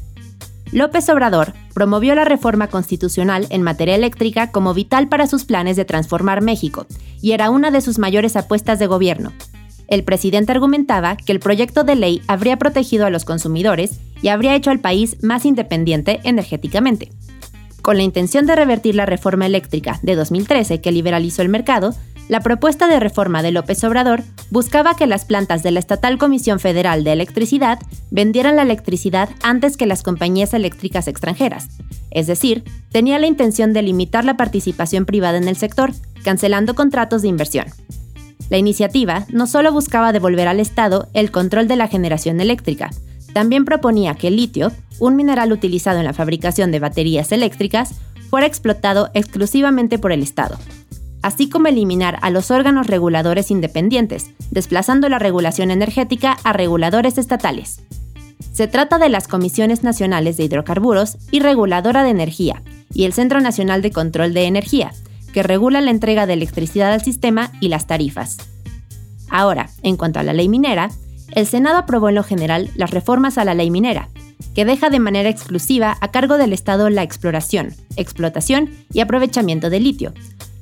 López 0.71 1.09
Obrador 1.09 1.53
promovió 1.73 2.15
la 2.15 2.23
reforma 2.23 2.67
constitucional 2.67 3.45
en 3.49 3.61
materia 3.61 3.95
eléctrica 3.95 4.51
como 4.51 4.73
vital 4.73 5.09
para 5.09 5.27
sus 5.27 5.43
planes 5.43 5.75
de 5.75 5.83
transformar 5.83 6.41
México, 6.41 6.87
y 7.21 7.33
era 7.33 7.49
una 7.49 7.71
de 7.71 7.81
sus 7.81 7.99
mayores 7.99 8.37
apuestas 8.37 8.79
de 8.79 8.87
gobierno, 8.87 9.33
el 9.91 10.05
presidente 10.05 10.53
argumentaba 10.53 11.17
que 11.17 11.33
el 11.33 11.41
proyecto 11.41 11.83
de 11.83 11.95
ley 11.95 12.21
habría 12.27 12.57
protegido 12.57 13.05
a 13.05 13.09
los 13.09 13.25
consumidores 13.25 13.99
y 14.21 14.29
habría 14.29 14.55
hecho 14.55 14.71
al 14.71 14.79
país 14.79 15.21
más 15.21 15.45
independiente 15.45 16.21
energéticamente. 16.23 17.11
Con 17.81 17.97
la 17.97 18.03
intención 18.03 18.45
de 18.45 18.55
revertir 18.55 18.95
la 18.95 19.05
reforma 19.05 19.45
eléctrica 19.45 19.99
de 20.01 20.15
2013 20.15 20.79
que 20.79 20.93
liberalizó 20.93 21.41
el 21.41 21.49
mercado, 21.49 21.93
la 22.29 22.39
propuesta 22.39 22.87
de 22.87 23.01
reforma 23.01 23.43
de 23.43 23.51
López 23.51 23.83
Obrador 23.83 24.23
buscaba 24.49 24.95
que 24.95 25.07
las 25.07 25.25
plantas 25.25 25.61
de 25.61 25.71
la 25.71 25.79
Estatal 25.79 26.17
Comisión 26.17 26.61
Federal 26.61 27.03
de 27.03 27.11
Electricidad 27.11 27.77
vendieran 28.11 28.55
la 28.55 28.61
electricidad 28.61 29.29
antes 29.43 29.75
que 29.75 29.87
las 29.87 30.03
compañías 30.03 30.53
eléctricas 30.53 31.09
extranjeras. 31.09 31.67
Es 32.11 32.27
decir, 32.27 32.63
tenía 32.93 33.19
la 33.19 33.27
intención 33.27 33.73
de 33.73 33.81
limitar 33.81 34.23
la 34.23 34.37
participación 34.37 35.05
privada 35.05 35.37
en 35.37 35.49
el 35.49 35.57
sector, 35.57 35.91
cancelando 36.23 36.75
contratos 36.75 37.23
de 37.23 37.27
inversión. 37.27 37.65
La 38.49 38.57
iniciativa 38.57 39.25
no 39.29 39.47
solo 39.47 39.71
buscaba 39.71 40.11
devolver 40.11 40.47
al 40.47 40.59
Estado 40.59 41.07
el 41.13 41.31
control 41.31 41.67
de 41.67 41.75
la 41.75 41.87
generación 41.87 42.41
eléctrica, 42.41 42.89
también 43.33 43.65
proponía 43.65 44.15
que 44.15 44.27
el 44.27 44.35
litio, 44.35 44.71
un 44.99 45.15
mineral 45.15 45.51
utilizado 45.51 45.99
en 45.99 46.05
la 46.05 46.13
fabricación 46.13 46.71
de 46.71 46.79
baterías 46.79 47.31
eléctricas, 47.31 47.95
fuera 48.29 48.45
explotado 48.45 49.09
exclusivamente 49.13 49.99
por 49.99 50.11
el 50.11 50.21
Estado, 50.21 50.57
así 51.21 51.49
como 51.49 51.67
eliminar 51.67 52.17
a 52.21 52.29
los 52.29 52.51
órganos 52.51 52.87
reguladores 52.87 53.51
independientes, 53.51 54.31
desplazando 54.51 55.09
la 55.09 55.19
regulación 55.19 55.71
energética 55.71 56.37
a 56.43 56.53
reguladores 56.53 57.17
estatales. 57.17 57.81
Se 58.51 58.67
trata 58.67 58.97
de 58.97 59.09
las 59.09 59.27
Comisiones 59.27 59.83
Nacionales 59.83 60.37
de 60.37 60.43
Hidrocarburos 60.43 61.17
y 61.31 61.39
Reguladora 61.39 62.03
de 62.03 62.09
Energía, 62.09 62.61
y 62.93 63.05
el 63.05 63.13
Centro 63.13 63.39
Nacional 63.39 63.81
de 63.81 63.91
Control 63.91 64.33
de 64.33 64.45
Energía, 64.45 64.91
que 65.33 65.43
regula 65.43 65.81
la 65.81 65.91
entrega 65.91 66.25
de 66.25 66.33
electricidad 66.33 66.93
al 66.93 67.01
sistema 67.01 67.51
y 67.59 67.69
las 67.69 67.87
tarifas. 67.87 68.37
Ahora, 69.29 69.69
en 69.83 69.97
cuanto 69.97 70.19
a 70.19 70.23
la 70.23 70.33
ley 70.33 70.49
minera, 70.49 70.89
el 71.33 71.47
Senado 71.47 71.77
aprobó 71.77 72.09
en 72.09 72.15
lo 72.15 72.23
general 72.23 72.69
las 72.75 72.91
reformas 72.91 73.37
a 73.37 73.45
la 73.45 73.53
ley 73.53 73.71
minera, 73.71 74.09
que 74.53 74.65
deja 74.65 74.89
de 74.89 74.99
manera 74.99 75.29
exclusiva 75.29 75.97
a 76.01 76.11
cargo 76.11 76.37
del 76.37 76.53
Estado 76.53 76.89
la 76.89 77.03
exploración, 77.03 77.73
explotación 77.95 78.69
y 78.91 78.99
aprovechamiento 78.99 79.69
de 79.69 79.79
litio, 79.79 80.13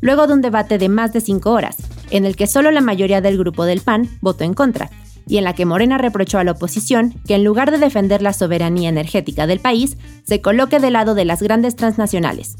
luego 0.01 0.27
de 0.27 0.33
un 0.33 0.41
debate 0.41 0.77
de 0.77 0.89
más 0.89 1.13
de 1.13 1.21
cinco 1.21 1.51
horas, 1.51 1.77
en 2.11 2.25
el 2.25 2.35
que 2.35 2.47
solo 2.47 2.71
la 2.71 2.81
mayoría 2.81 3.21
del 3.21 3.37
grupo 3.37 3.65
del 3.65 3.81
PAN 3.81 4.07
votó 4.21 4.43
en 4.43 4.53
contra, 4.53 4.89
y 5.27 5.37
en 5.37 5.43
la 5.43 5.53
que 5.53 5.65
Morena 5.65 5.97
reprochó 5.97 6.39
a 6.39 6.43
la 6.43 6.51
oposición 6.51 7.13
que 7.27 7.35
en 7.35 7.43
lugar 7.43 7.71
de 7.71 7.77
defender 7.77 8.21
la 8.21 8.33
soberanía 8.33 8.89
energética 8.89 9.45
del 9.45 9.59
país, 9.59 9.97
se 10.23 10.41
coloque 10.41 10.79
del 10.79 10.93
lado 10.93 11.13
de 11.13 11.25
las 11.25 11.41
grandes 11.41 11.75
transnacionales. 11.75 12.55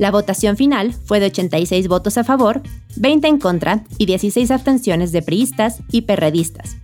La 0.00 0.10
votación 0.10 0.56
final 0.56 0.94
fue 0.94 1.20
de 1.20 1.26
86 1.26 1.86
votos 1.86 2.16
a 2.16 2.24
favor, 2.24 2.62
20 2.96 3.28
en 3.28 3.38
contra 3.38 3.84
y 3.98 4.06
16 4.06 4.50
abstenciones 4.50 5.12
de 5.12 5.20
priistas 5.20 5.82
y 5.92 6.00
perredistas. 6.00 6.78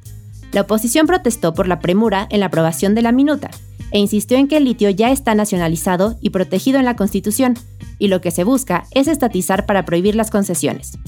La 0.52 0.60
oposición 0.60 1.06
protestó 1.06 1.54
por 1.54 1.66
la 1.66 1.80
premura 1.80 2.26
en 2.28 2.40
la 2.40 2.46
aprobación 2.46 2.94
de 2.94 3.00
la 3.00 3.12
minuta 3.12 3.50
e 3.90 4.00
insistió 4.00 4.36
en 4.36 4.48
que 4.48 4.58
el 4.58 4.64
litio 4.64 4.90
ya 4.90 5.12
está 5.12 5.34
nacionalizado 5.34 6.18
y 6.20 6.28
protegido 6.28 6.78
en 6.78 6.84
la 6.84 6.94
Constitución, 6.94 7.54
y 7.98 8.08
lo 8.08 8.20
que 8.20 8.30
se 8.30 8.44
busca 8.44 8.84
es 8.90 9.08
estatizar 9.08 9.64
para 9.64 9.86
prohibir 9.86 10.14
las 10.14 10.30
concesiones. 10.30 10.98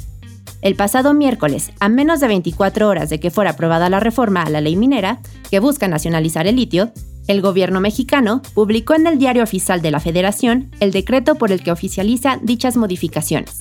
El 0.62 0.76
pasado 0.76 1.12
miércoles, 1.12 1.72
a 1.78 1.90
menos 1.90 2.20
de 2.20 2.28
24 2.28 2.88
horas 2.88 3.10
de 3.10 3.20
que 3.20 3.30
fuera 3.30 3.50
aprobada 3.50 3.90
la 3.90 4.00
reforma 4.00 4.44
a 4.44 4.48
la 4.48 4.62
ley 4.62 4.76
minera, 4.76 5.20
que 5.50 5.60
busca 5.60 5.88
nacionalizar 5.88 6.46
el 6.46 6.56
litio, 6.56 6.90
el 7.28 7.42
gobierno 7.42 7.80
mexicano 7.80 8.42
publicó 8.54 8.94
en 8.94 9.06
el 9.06 9.18
Diario 9.18 9.44
Oficial 9.44 9.82
de 9.82 9.90
la 9.90 10.00
Federación 10.00 10.70
el 10.80 10.90
decreto 10.90 11.36
por 11.36 11.52
el 11.52 11.62
que 11.62 11.70
oficializa 11.70 12.38
dichas 12.42 12.76
modificaciones. 12.76 13.58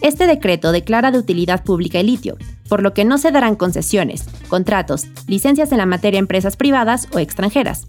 Este 0.00 0.26
decreto 0.26 0.72
declara 0.72 1.10
de 1.10 1.18
utilidad 1.18 1.62
pública 1.62 2.00
el 2.00 2.06
litio, 2.06 2.36
por 2.68 2.82
lo 2.82 2.94
que 2.94 3.04
no 3.04 3.18
se 3.18 3.30
darán 3.30 3.54
concesiones, 3.54 4.24
contratos, 4.48 5.06
licencias 5.26 5.72
en 5.72 5.78
la 5.78 5.86
materia 5.86 6.18
a 6.18 6.20
empresas 6.20 6.56
privadas 6.56 7.06
o 7.12 7.18
extranjeras. 7.18 7.86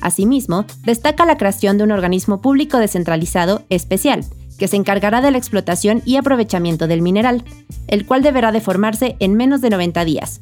Asimismo, 0.00 0.66
destaca 0.84 1.26
la 1.26 1.38
creación 1.38 1.78
de 1.78 1.84
un 1.84 1.90
organismo 1.90 2.40
público 2.40 2.78
descentralizado 2.78 3.62
especial, 3.70 4.24
que 4.58 4.68
se 4.68 4.76
encargará 4.76 5.20
de 5.22 5.30
la 5.30 5.38
explotación 5.38 6.02
y 6.04 6.16
aprovechamiento 6.16 6.86
del 6.86 7.02
mineral, 7.02 7.44
el 7.86 8.04
cual 8.06 8.22
deberá 8.22 8.52
de 8.52 8.60
formarse 8.60 9.16
en 9.18 9.34
menos 9.34 9.60
de 9.60 9.70
90 9.70 10.04
días. 10.04 10.40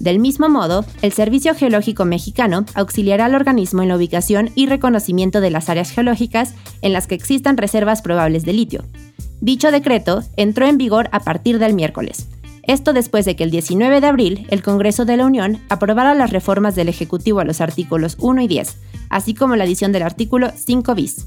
Del 0.00 0.18
mismo 0.18 0.48
modo, 0.48 0.86
el 1.02 1.12
Servicio 1.12 1.54
Geológico 1.54 2.06
Mexicano 2.06 2.64
auxiliará 2.74 3.26
al 3.26 3.34
organismo 3.34 3.82
en 3.82 3.88
la 3.88 3.96
ubicación 3.96 4.50
y 4.54 4.66
reconocimiento 4.66 5.42
de 5.42 5.50
las 5.50 5.68
áreas 5.68 5.90
geológicas 5.90 6.54
en 6.80 6.94
las 6.94 7.06
que 7.06 7.14
existan 7.14 7.58
reservas 7.58 8.00
probables 8.00 8.46
de 8.46 8.54
litio. 8.54 8.84
Dicho 9.42 9.70
decreto 9.70 10.22
entró 10.36 10.66
en 10.66 10.78
vigor 10.78 11.10
a 11.12 11.20
partir 11.20 11.58
del 11.58 11.74
miércoles. 11.74 12.28
Esto 12.62 12.94
después 12.94 13.26
de 13.26 13.36
que 13.36 13.44
el 13.44 13.50
19 13.50 14.00
de 14.00 14.06
abril 14.06 14.46
el 14.50 14.62
Congreso 14.62 15.04
de 15.04 15.18
la 15.18 15.26
Unión 15.26 15.60
aprobara 15.68 16.14
las 16.14 16.30
reformas 16.30 16.74
del 16.74 16.88
Ejecutivo 16.88 17.40
a 17.40 17.44
los 17.44 17.60
artículos 17.60 18.16
1 18.20 18.40
y 18.40 18.48
10, 18.48 18.76
así 19.10 19.34
como 19.34 19.54
la 19.56 19.64
adición 19.64 19.92
del 19.92 20.02
artículo 20.02 20.50
5 20.56 20.94
bis. 20.94 21.26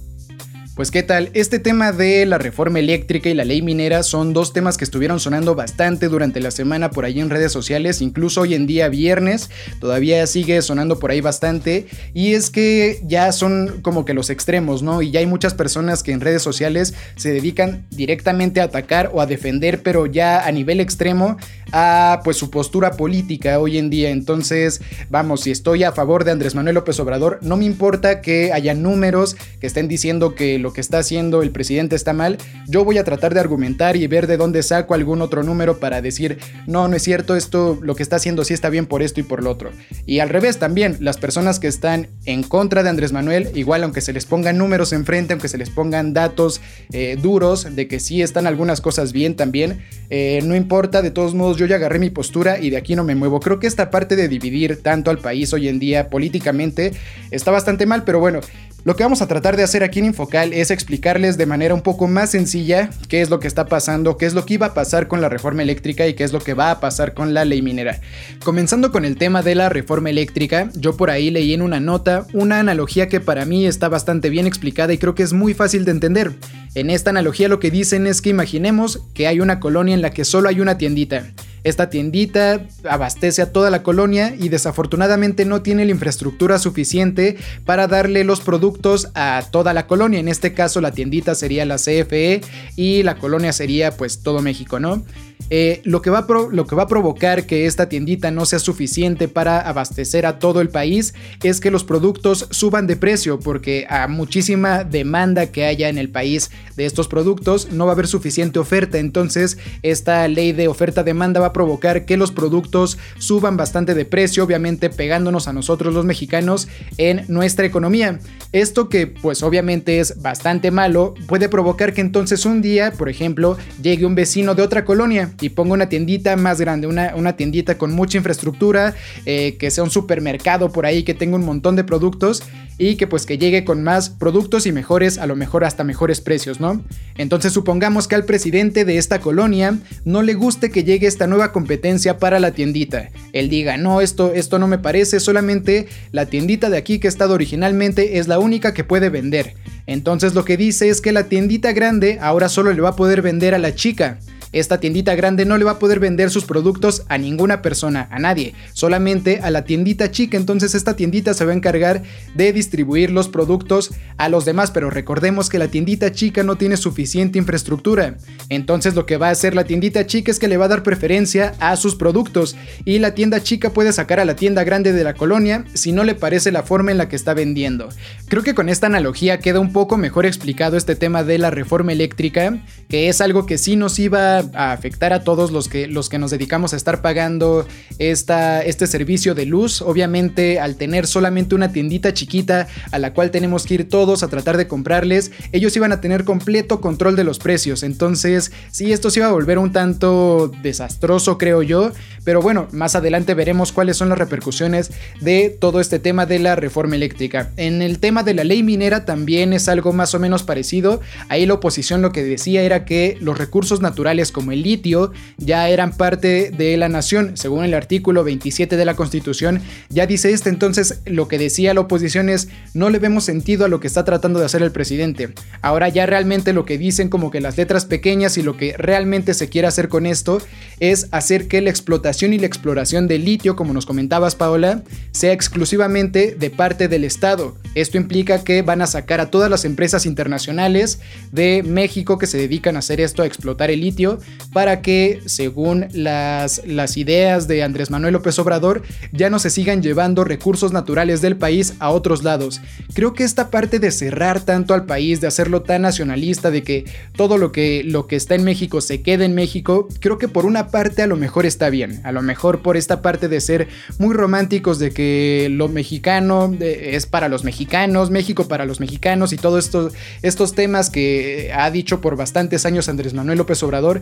Pues 0.75 0.89
qué 0.89 1.03
tal, 1.03 1.30
este 1.36 1.60
tema 1.60 1.92
de 1.92 2.25
la 2.25 2.39
reforma 2.39 2.80
eléctrica 2.80 3.30
y 3.30 3.36
la 3.36 3.46
ley 3.46 3.62
minera 3.62 4.01
son 4.01 4.34
dos 4.34 4.53
temas 4.53 4.75
que 4.75 4.84
estuvieron 4.84 5.20
sonando 5.20 5.53
bastante 5.53 6.08
durante 6.08 6.39
la 6.39 6.50
semana 6.50 6.89
por 6.89 7.06
ahí 7.06 7.20
en 7.20 7.30
redes 7.30 7.51
sociales, 7.51 8.01
incluso 8.01 8.42
hoy 8.42 8.56
en 8.56 8.65
día 8.65 8.89
viernes, 8.89 9.51
todavía 9.80 10.25
sigue 10.25 10.60
sonando 10.63 10.98
por 10.98 11.12
ahí 11.12 11.22
bastante 11.22 11.86
y 12.15 12.34
es 12.34 12.50
que 12.50 13.00
ya 13.03 13.32
son 13.34 13.82
como 13.84 14.03
que 14.03 14.15
los 14.15 14.32
extremos, 14.32 14.82
¿no? 14.82 15.03
Y 15.03 15.12
ya 15.12 15.20
hay 15.20 15.27
muchas 15.27 15.53
personas 15.53 16.01
que 16.01 16.12
en 16.12 16.22
redes 16.22 16.42
sociales 16.42 16.96
se 17.18 17.32
dedican 17.32 17.86
directamente 17.92 18.60
a 18.60 18.63
atacar 18.63 19.12
o 19.13 19.22
a 19.22 19.27
defender, 19.27 19.84
pero 19.84 20.08
ya 20.08 20.44
a 20.44 20.51
nivel 20.51 20.80
extremo, 20.80 21.38
a 21.72 22.22
pues 22.24 22.38
su 22.38 22.50
postura 22.50 22.94
política 22.94 23.60
hoy 23.60 23.77
en 23.77 23.92
día. 23.92 24.10
Entonces, 24.10 24.82
vamos, 25.12 25.42
si 25.42 25.51
estoy 25.51 25.84
a 25.84 25.92
favor 25.92 26.24
de 26.24 26.32
Andrés 26.32 26.56
Manuel 26.56 26.75
López 26.75 27.00
Obrador, 27.00 27.38
no 27.44 27.58
me 27.58 27.65
importa 27.65 28.22
que 28.22 28.51
haya 28.53 28.74
números 28.74 29.36
que 29.60 29.68
estén 29.68 29.88
diciendo 29.88 30.34
que 30.34 30.62
lo 30.63 30.74
que 30.74 30.82
está 30.82 30.98
haciendo 30.98 31.43
el 31.43 31.51
presidente 31.51 31.96
está 31.96 32.13
mal, 32.13 32.38
yo 32.67 32.84
voy 32.84 32.98
a 32.98 33.03
tratar 33.03 33.34
de 33.34 33.39
argumentar 33.39 33.96
y 33.96 34.08
ver 34.08 34.25
de 34.25 34.38
dónde 34.38 34.63
saco 34.63 34.96
algún 34.96 35.22
otro 35.22 35.43
número 35.43 35.79
para 35.79 36.01
decir, 36.01 36.39
no, 36.65 36.88
no 36.88 36.96
es 36.96 37.03
cierto, 37.03 37.36
esto 37.36 37.77
lo 37.82 37.96
que 37.96 38.01
está 38.01 38.15
haciendo 38.15 38.43
sí 38.43 38.53
está 38.53 38.70
bien 38.70 38.88
por 38.88 39.03
esto 39.03 39.20
y 39.20 39.24
por 39.24 39.43
lo 39.43 39.51
otro. 39.51 39.72
Y 40.05 40.20
al 40.20 40.29
revés 40.29 40.58
también, 40.58 40.98
las 41.01 41.17
personas 41.17 41.60
que 41.60 41.67
están 41.67 42.08
en 42.25 42.41
contra 42.43 42.82
de 42.82 42.89
Andrés 42.89 43.12
Manuel, 43.12 43.51
igual 43.53 43.84
aunque 43.84 44.01
se 44.01 44.13
les 44.13 44.25
pongan 44.25 44.58
números 44.58 44.93
enfrente, 44.93 45.34
aunque 45.34 45.50
se 45.50 45.58
les 45.58 45.70
pongan 45.70 46.13
datos 46.13 46.62
eh, 46.91 47.17
duros 47.22 47.75
de 47.75 47.88
que 47.88 48.00
sí 48.00 48.22
están 48.22 48.48
algunas 48.48 48.82
cosas 48.82 49.12
bien 49.12 49.36
también, 49.36 49.84
eh, 50.10 50.41
no 50.43 50.55
importa, 50.55 51.01
de 51.01 51.12
todos 51.12 51.36
modos 51.36 51.58
yo 51.58 51.65
ya 51.65 51.75
agarré 51.75 52.00
mi 52.00 52.10
postura 52.10 52.60
y 52.60 52.70
de 52.70 52.77
aquí 52.77 52.96
no 52.96 53.03
me 53.03 53.15
muevo. 53.15 53.39
Creo 53.39 53.60
que 53.60 53.67
esta 53.67 53.91
parte 53.91 54.15
de 54.15 54.29
dividir 54.29 54.82
tanto 54.82 55.12
al 55.12 55.17
país 55.17 55.51
hoy 55.51 55.67
en 55.67 55.79
día 55.79 56.10
políticamente 56.10 56.93
está 57.32 57.51
bastante 57.51 57.86
mal, 57.86 58.03
pero 58.05 58.20
bueno, 58.20 58.39
lo 58.86 58.98
que 58.98 59.04
vamos 59.04 59.22
a 59.22 59.28
tratar 59.28 59.56
de 59.56 59.63
hacer 59.63 59.82
aquí 59.82 60.00
en 60.00 60.06
Infocal 60.06 60.52
es 60.52 60.70
explicarles 60.70 61.38
de 61.38 61.46
manera 61.46 61.74
un 61.74 61.82
poco 61.82 62.08
más 62.08 62.32
sencilla 62.32 62.90
qué 63.08 63.22
es 63.22 63.30
lo 63.30 63.40
que 63.40 63.48
está 63.48 63.68
pasando, 63.68 64.18
qué 64.18 64.25
es 64.25 64.34
lo 64.34 64.46
que 64.46 64.56
iba 64.56 64.68
a 64.68 64.74
pasar 64.74 65.08
con 65.08 65.22
la 65.22 65.30
reforma 65.30 65.62
eléctrica 65.62 66.06
y 66.06 66.16
qué 66.16 66.25
es 66.25 66.34
lo 66.34 66.40
que 66.40 66.54
va 66.54 66.70
a 66.70 66.82
pasar 66.82 67.13
con 67.13 67.34
la 67.34 67.46
ley 67.46 67.62
minera. 67.62 68.02
Comenzando 68.44 68.92
con 68.92 69.06
el 69.06 69.16
tema 69.16 69.42
de 69.42 69.56
la 69.56 69.70
reforma 69.70 70.10
eléctrica, 70.10 70.70
yo 70.75 70.98
por 70.98 71.12
ahí 71.12 71.32
leí 71.32 71.54
en 71.54 71.62
una 71.62 71.80
nota 71.80 72.28
una 72.34 72.60
analogía 72.60 73.08
que 73.08 73.22
para 73.22 73.46
mí 73.46 73.66
está 73.66 73.88
bastante 73.88 74.30
bien 74.30 74.48
explicada 74.48 74.92
y 74.92 74.98
creo 74.98 75.16
que 75.16 75.24
es 75.24 75.32
muy 75.32 75.54
fácil 75.54 75.86
de 75.86 75.92
entender. 75.92 76.34
En 76.75 76.90
esta 76.90 77.12
analogía 77.12 77.48
lo 77.48 77.60
que 77.60 77.72
dicen 77.72 78.06
es 78.06 78.22
que 78.22 78.32
imaginemos 78.32 79.02
que 79.13 79.28
hay 79.28 79.40
una 79.40 79.62
colonia 79.62 79.96
en 79.96 80.02
la 80.02 80.12
que 80.12 80.25
solo 80.25 80.50
hay 80.50 80.60
una 80.60 80.78
tiendita. 80.78 81.32
Esta 81.63 81.89
tiendita 81.89 82.65
abastece 82.89 83.41
a 83.41 83.51
toda 83.51 83.70
la 83.70 83.84
colonia 83.84 84.36
y 84.38 84.50
desafortunadamente 84.50 85.46
no 85.46 85.62
tiene 85.62 85.86
la 85.86 85.91
infraestructura 85.91 86.60
suficiente 86.60 87.38
para 87.65 87.88
darle 87.88 88.24
los 88.24 88.41
productos 88.41 89.10
a 89.15 89.43
toda 89.51 89.74
la 89.74 89.88
colonia. 89.88 90.20
En 90.20 90.27
este 90.27 90.53
caso 90.53 90.82
la 90.82 90.91
tiendita 90.91 91.36
sería 91.36 91.65
la 91.65 91.77
CFE 91.77 92.41
y 92.75 93.03
la 93.03 93.15
colonia 93.15 93.53
sería 93.53 93.96
pues 93.96 94.24
todo 94.24 94.41
México, 94.41 94.79
¿no? 94.79 95.03
Eh, 95.50 95.82
lo, 95.84 96.01
que 96.01 96.10
va 96.10 96.25
lo 96.51 96.65
que 96.65 96.75
va 96.75 96.84
a 96.84 96.88
provocar 96.88 97.46
que 97.46 97.65
esta 97.65 97.89
tiendita 97.89 98.32
no 98.32 98.46
sea 98.46 98.60
suficiente 98.60 99.27
para 99.27 99.60
abastecer 99.60 100.25
a 100.25 100.39
todo 100.39 100.62
el 100.62 100.70
país 100.70 101.13
es 101.43 101.60
que 101.60 101.70
los 101.70 101.84
productos 101.84 102.48
suban 102.50 102.88
de 102.88 102.96
precio 102.96 103.39
porque 103.39 103.86
a 103.89 104.08
muchísima 104.08 104.84
demanda 104.84 105.48
que 105.48 105.65
haya 105.65 105.89
en 105.89 105.98
el 105.98 106.10
país 106.10 106.50
de 106.77 106.86
estos 106.86 107.08
productos 107.08 107.72
no 107.72 107.86
va 107.86 107.91
a 107.91 107.93
haber 107.93 108.08
suficiente 108.08 108.58
oferta 108.58 109.00
entonces 109.00 109.58
esta 109.84 110.27
ley 110.27 110.53
de 110.53 110.70
oferta-demanda 110.70 111.41
va 111.41 111.48
a 111.48 111.52
provocar 111.53 112.05
que 112.05 112.17
los 112.17 112.31
productos 112.31 112.98
suban 113.17 113.57
bastante 113.57 113.93
de 113.93 114.05
precio 114.05 114.43
obviamente 114.43 114.89
pegándonos 114.89 115.48
a 115.48 115.53
nosotros 115.53 115.93
los 115.93 116.05
mexicanos 116.05 116.67
en 116.98 117.25
nuestra 117.27 117.65
economía. 117.65 118.19
Esto 118.51 118.89
que 118.89 119.07
pues 119.07 119.43
obviamente 119.43 120.00
es 120.00 120.22
bastante 120.22 120.72
malo 120.72 121.13
puede 121.27 121.50
provocar 121.50 121.93
que 121.93 122.01
entonces 122.01 122.45
un 122.45 122.62
día 122.62 122.91
por 122.91 123.10
ejemplo 123.10 123.57
llegue 123.81 124.05
un 124.05 124.15
vecino 124.15 124.55
de 124.55 124.63
otra 124.63 124.86
colonia 124.86 125.31
y 125.41 125.50
pongo 125.50 125.74
una 125.74 125.89
tiendita 125.89 126.36
más 126.36 126.60
grande, 126.60 126.88
una, 126.88 127.13
una 127.15 127.36
tiendita 127.36 127.77
con 127.77 127.93
mucha 127.93 128.17
infraestructura, 128.17 128.95
eh, 129.25 129.57
que 129.57 129.72
sea 129.72 129.83
un 129.83 129.91
supermercado 129.91 130.72
por 130.72 130.86
ahí, 130.86 131.03
que 131.03 131.13
tenga 131.13 131.36
un 131.36 131.45
montón 131.45 131.75
de 131.75 131.83
productos 131.83 132.43
y 132.77 132.96
que 132.96 133.08
pues 133.08 133.25
que 133.25 133.38
llegue 133.38 133.63
con 133.63 133.84
más 133.84 134.10
productos 134.10 134.65
y 134.65 134.72
mejores, 134.72 135.18
a 135.18 135.27
lo 135.27 135.36
mejor 135.36 135.63
hasta 135.63 135.84
mejores 135.84 136.22
precios, 136.22 136.60
¿no? 136.60 136.84
Entonces 137.18 137.53
supongamos 137.53 138.08
que 138.08 138.15
al 138.15 138.25
presidente 138.25 138.86
de 138.86 138.98
esta 138.98 139.20
colonia 139.20 139.77
no 140.06 140.22
le 140.22 140.34
guste 140.34 140.72
que 140.72 140.84
llegue 140.84 141.08
esta 141.08 141.27
nueva 141.27 141.51
competencia 141.51 142.18
para 142.18 142.39
la 142.39 142.51
tiendita. 142.51 143.10
Él 143.34 143.50
diga, 143.50 143.77
no, 143.77 144.01
esto, 144.01 144.34
esto 144.34 144.60
no 144.60 144.68
me 144.68 144.77
parece, 144.77 145.20
solamente 145.20 145.88
la 146.12 146.25
tiendita 146.25 146.70
de 146.70 146.77
aquí 146.77 147.00
que 147.00 147.08
ha 147.08 147.10
estado 147.10 147.34
originalmente 147.34 148.18
es 148.18 148.27
la 148.27 148.39
única 148.39 148.74
que 148.74 148.84
puede 148.84 149.10
vender. 149.10 149.56
Entonces 149.86 150.34
lo 150.34 150.46
que 150.46 150.58
dice 150.58 150.89
es 150.89 151.01
que 151.01 151.12
la 151.12 151.25
tiendita 151.25 151.74
grande 151.74 152.18
ahora 152.22 152.50
solo 152.50 152.74
le 152.74 152.82
va 152.82 152.89
a 152.89 152.96
poder 152.96 153.22
vender 153.22 153.53
a 153.53 153.60
la 153.60 153.75
chica. 153.75 154.20
Esta 154.53 154.79
tiendita 154.79 155.15
grande 155.15 155.45
no 155.45 155.57
le 155.57 155.65
va 155.65 155.72
a 155.72 155.79
poder 155.79 156.00
vender 156.00 156.29
sus 156.29 156.45
productos 156.45 157.03
a 157.10 157.17
ninguna 157.17 157.62
persona, 157.63 158.07
a 158.12 158.19
nadie, 158.19 158.53
solamente 158.74 159.39
a 159.41 159.50
la 159.50 159.65
tiendita 159.65 160.12
chica. 160.12 160.38
Entonces 160.38 160.75
esta 160.75 160.95
tiendita 160.95 161.33
se 161.33 161.43
va 161.43 161.51
a 161.51 161.55
encargar 161.55 162.03
de 162.36 162.53
distribuir 162.53 163.10
los 163.10 163.27
productos 163.27 163.91
a 164.17 164.29
los 164.29 164.45
demás, 164.45 164.72
pero 164.72 164.91
recordemos 164.91 165.50
que 165.50 165.60
la 165.60 165.69
tiendita 165.69 166.12
chica 166.12 166.43
no 166.43 166.55
tiene 166.55 166.77
suficiente 166.77 167.39
infraestructura. 167.39 168.17
Entonces 168.50 168.93
lo 168.93 169.07
que 169.07 169.17
va 169.17 169.29
a 169.29 169.31
hacer 169.31 169.55
la 169.55 169.63
tiendita 169.63 170.05
chica 170.05 170.29
es 170.29 170.38
que 170.38 170.48
le 170.48 170.57
va 170.57 170.65
a 170.65 170.69
dar 170.69 170.83
preferencia 170.83 171.55
a 171.60 171.75
sus 171.75 171.95
productos 171.95 172.55
y 172.86 173.00
la 173.00 173.15
tienda 173.15 173.41
chica 173.41 173.72
puede 173.72 173.91
sacar 173.91 174.19
a 174.19 174.25
la 174.25 174.36
tienda 174.36 174.63
grande 174.63 174.93
de 174.93 175.03
la 175.03 175.15
colonia 175.15 175.65
si 175.74 175.91
no 175.91 176.03
le 176.03 176.13
parece 176.13 176.51
la 176.51 176.62
forma 176.62 176.91
en 176.91 177.00
la 177.00 177.10
que 177.10 177.15
está 177.15 177.33
vendiendo. 177.33 177.89
Creo 178.27 178.43
que 178.43 178.53
con 178.53 178.69
esta 178.69 178.86
analogía 178.88 179.39
queda 179.39 179.60
un 179.60 179.74
poco 179.74 179.98
mejor 179.98 180.27
explicado 180.27 180.77
este 180.77 180.95
tema 180.95 181.24
de 181.24 181.39
la 181.39 181.50
reforma 181.50 181.91
eléctrica, 181.91 182.60
que 182.88 183.10
es 183.10 183.19
algo 183.19 183.48
que 183.48 183.57
sí 183.57 183.75
nos 183.75 183.98
iba 183.98 184.43
a, 184.54 184.72
afectar 184.72 185.14
a 185.14 185.24
todos 185.24 185.52
los 185.52 185.70
que, 185.70 185.88
los 185.88 186.10
que 186.10 186.20
nos 186.20 186.32
dedicamos 186.32 186.74
a 186.74 186.78
estar 186.78 187.02
pagando 187.02 187.68
esta, 188.00 188.62
este 188.62 188.88
servicio 188.88 189.36
de 189.36 189.46
luz. 189.46 189.82
Obviamente, 189.82 190.60
al 190.60 190.76
tener 190.76 191.08
solamente 191.08 191.56
una 191.56 191.72
tiendita 191.72 192.14
chiquita 192.14 192.68
a 192.92 193.00
la 193.00 193.14
cual 193.14 193.32
tenemos 193.32 193.66
que 193.66 193.76
ir 193.76 193.90
todos 193.90 194.24
a 194.24 194.28
tratar 194.28 194.58
de 194.58 194.68
comprarles, 194.68 195.32
ellos 195.52 195.76
iban 195.76 195.92
a 195.92 196.02
tener 196.02 196.24
completo 196.24 196.82
control 196.82 197.16
de 197.16 197.24
los 197.24 197.40
precios. 197.40 197.84
Entonces, 197.84 198.52
sí, 198.72 198.92
esto 198.92 199.10
se 199.10 199.20
iba 199.20 199.28
a 199.28 199.32
volver 199.32 199.58
un 199.58 199.72
tanto 199.72 200.52
desastroso, 200.62 201.38
creo 201.38 201.62
yo. 201.62 201.92
Pero 202.24 202.42
bueno, 202.42 202.68
más 202.72 202.96
adelante 202.96 203.34
veremos 203.34 203.72
cuáles 203.72 203.98
son 203.98 204.10
las 204.10 204.18
repercusiones 204.18 204.92
de 205.20 205.50
todo 205.50 205.80
este 205.80 206.00
tema 206.00 206.26
de 206.26 206.40
la 206.40 206.56
reforma 206.56 206.96
eléctrica. 206.96 207.52
En 207.58 207.82
el 207.82 208.00
tema 208.00 208.24
de 208.24 208.34
la 208.34 208.44
ley 208.44 208.64
minera 208.64 209.06
también 209.06 209.54
es 209.54 209.68
algo 209.68 209.94
más 209.94 210.14
o 210.16 210.20
menos 210.20 210.44
parecido. 210.44 211.02
Ahí 211.30 211.46
la 211.46 211.56
oposición 211.56 212.02
lo 212.02 212.12
que 212.12 212.24
decía 212.24 212.62
era 212.62 212.86
que 212.86 213.18
los 213.20 213.38
recursos 213.38 213.82
naturales 213.82 214.32
como 214.34 214.52
el 214.52 214.63
litio 214.63 215.13
ya 215.38 215.70
eran 215.70 215.96
parte 215.96 216.52
de 216.52 216.75
la 216.75 216.90
nación, 216.90 217.38
según 217.38 217.63
el 217.63 217.74
artículo 217.74 218.25
27 218.25 218.75
de 218.75 218.86
la 218.86 218.96
Constitución. 218.96 219.62
Ya 219.90 220.06
dice 220.06 220.32
este, 220.32 220.50
entonces 220.50 221.02
lo 221.06 221.30
que 221.30 221.38
decía 221.38 221.74
la 221.74 221.82
oposición 221.82 222.28
es 222.28 222.50
no 222.74 222.90
le 222.90 223.00
vemos 223.00 223.24
sentido 223.24 223.63
a 223.63 223.70
lo 223.70 223.80
que 223.80 223.88
está 223.88 224.04
tratando 224.04 224.40
de 224.40 224.46
hacer 224.46 224.62
el 224.62 224.72
presidente. 224.72 225.34
Ahora 225.62 225.88
ya 225.88 226.06
realmente 226.06 226.52
lo 226.52 226.66
que 226.66 226.78
dicen 226.78 227.08
como 227.08 227.32
que 227.32 227.40
las 227.40 227.58
letras 227.58 227.86
pequeñas 227.86 228.38
y 228.38 228.44
lo 228.44 228.58
que 228.58 228.75
realmente 228.78 229.34
se 229.34 229.48
quiere 229.48 229.68
hacer 229.68 229.88
con 229.88 230.06
esto 230.06 230.40
es 230.80 231.08
hacer 231.12 231.48
que 231.48 231.62
la 231.62 231.70
explotación 231.70 232.34
y 232.34 232.40
la 232.40 232.48
exploración 232.48 233.08
de 233.08 233.20
litio, 233.20 233.56
como 233.56 233.74
nos 233.74 233.86
comentabas 233.86 234.36
Paola, 234.36 234.84
sea 235.12 235.32
exclusivamente 235.32 236.36
de 236.38 236.50
parte 236.50 236.88
del 236.88 237.04
Estado. 237.04 237.56
Esto 237.75 237.98
implica 237.98 238.44
que 238.44 238.62
van 238.62 238.82
a 238.82 238.88
sacar 238.88 239.20
a 239.20 239.30
todas 239.30 239.50
las 239.50 239.66
empresas 239.66 240.06
internacionales 240.06 241.00
de 241.32 241.63
México 241.63 242.18
que 242.18 242.28
se 242.28 242.38
dedican 242.38 242.75
a 242.75 242.80
hacer 242.80 243.02
esto, 243.02 243.24
a 243.24 243.25
explotar 243.25 243.72
el 243.72 243.82
litio, 243.82 244.20
para 244.53 244.82
que, 244.82 245.22
según 245.25 245.88
las, 245.94 246.62
las 246.65 246.98
ideas 246.98 247.48
de 247.48 247.63
Andrés 247.63 247.89
Manuel 247.89 248.13
López 248.13 248.38
Obrador, 248.39 248.84
ya 249.12 249.30
no 249.30 249.39
se 249.39 249.50
sigan 249.50 249.82
llevando 249.82 250.24
recursos 250.24 250.72
naturales 250.72 251.22
del 251.22 251.38
país 251.38 251.74
a 251.80 251.89
otros 251.89 252.24
lados. 252.24 252.62
Creo 252.94 253.13
que 253.13 253.24
esta 253.24 253.50
parte 253.50 253.80
de 253.80 253.92
cerrar 253.92 254.42
tanto 254.42 254.74
al 254.74 254.86
país, 254.86 255.22
de 255.22 255.27
hacerlo 255.27 255.63
tan 255.63 255.82
nacionalista, 255.82 256.51
de 256.51 256.63
que 256.63 256.86
todo 257.15 257.38
lo 257.38 257.51
que, 257.51 257.84
lo 257.84 258.08
que 258.08 258.15
está 258.15 258.36
en 258.36 258.44
México 258.44 258.82
se 258.82 259.01
quede 259.01 259.25
en 259.25 259.36
México, 259.36 259.88
creo 260.00 260.18
que 260.18 260.27
por 260.27 260.46
una 260.46 260.68
parte 260.68 261.01
a 261.01 261.08
lo 261.08 261.15
mejor 261.15 261.46
está 261.46 261.70
bien, 261.70 262.01
a 262.03 262.12
lo 262.12 262.22
mejor 262.22 262.62
por 262.62 262.77
esta 262.77 263.01
parte 263.01 263.27
de 263.27 263.42
ser 263.42 263.68
muy 263.98 264.13
románticos 264.13 264.80
de 264.80 264.92
que 264.92 265.48
lo 265.51 265.68
mexicano 265.68 266.56
es 266.60 267.06
para 267.06 267.27
los 267.27 267.44
mexicanos, 267.44 268.12
México 268.12 268.48
para 268.48 268.65
los 268.65 268.80
mexicanos 268.80 269.34
y 269.34 269.38
todos 269.38 269.65
estos, 269.65 269.94
estos 270.22 270.53
temas 270.53 270.89
que 270.89 271.51
ha 271.56 271.70
dicho 271.72 272.01
por 272.01 272.15
bastantes 272.15 272.65
años 272.65 272.89
Andrés 272.89 273.13
Manuel 273.13 273.38
López 273.38 273.62
Obrador, 273.63 274.01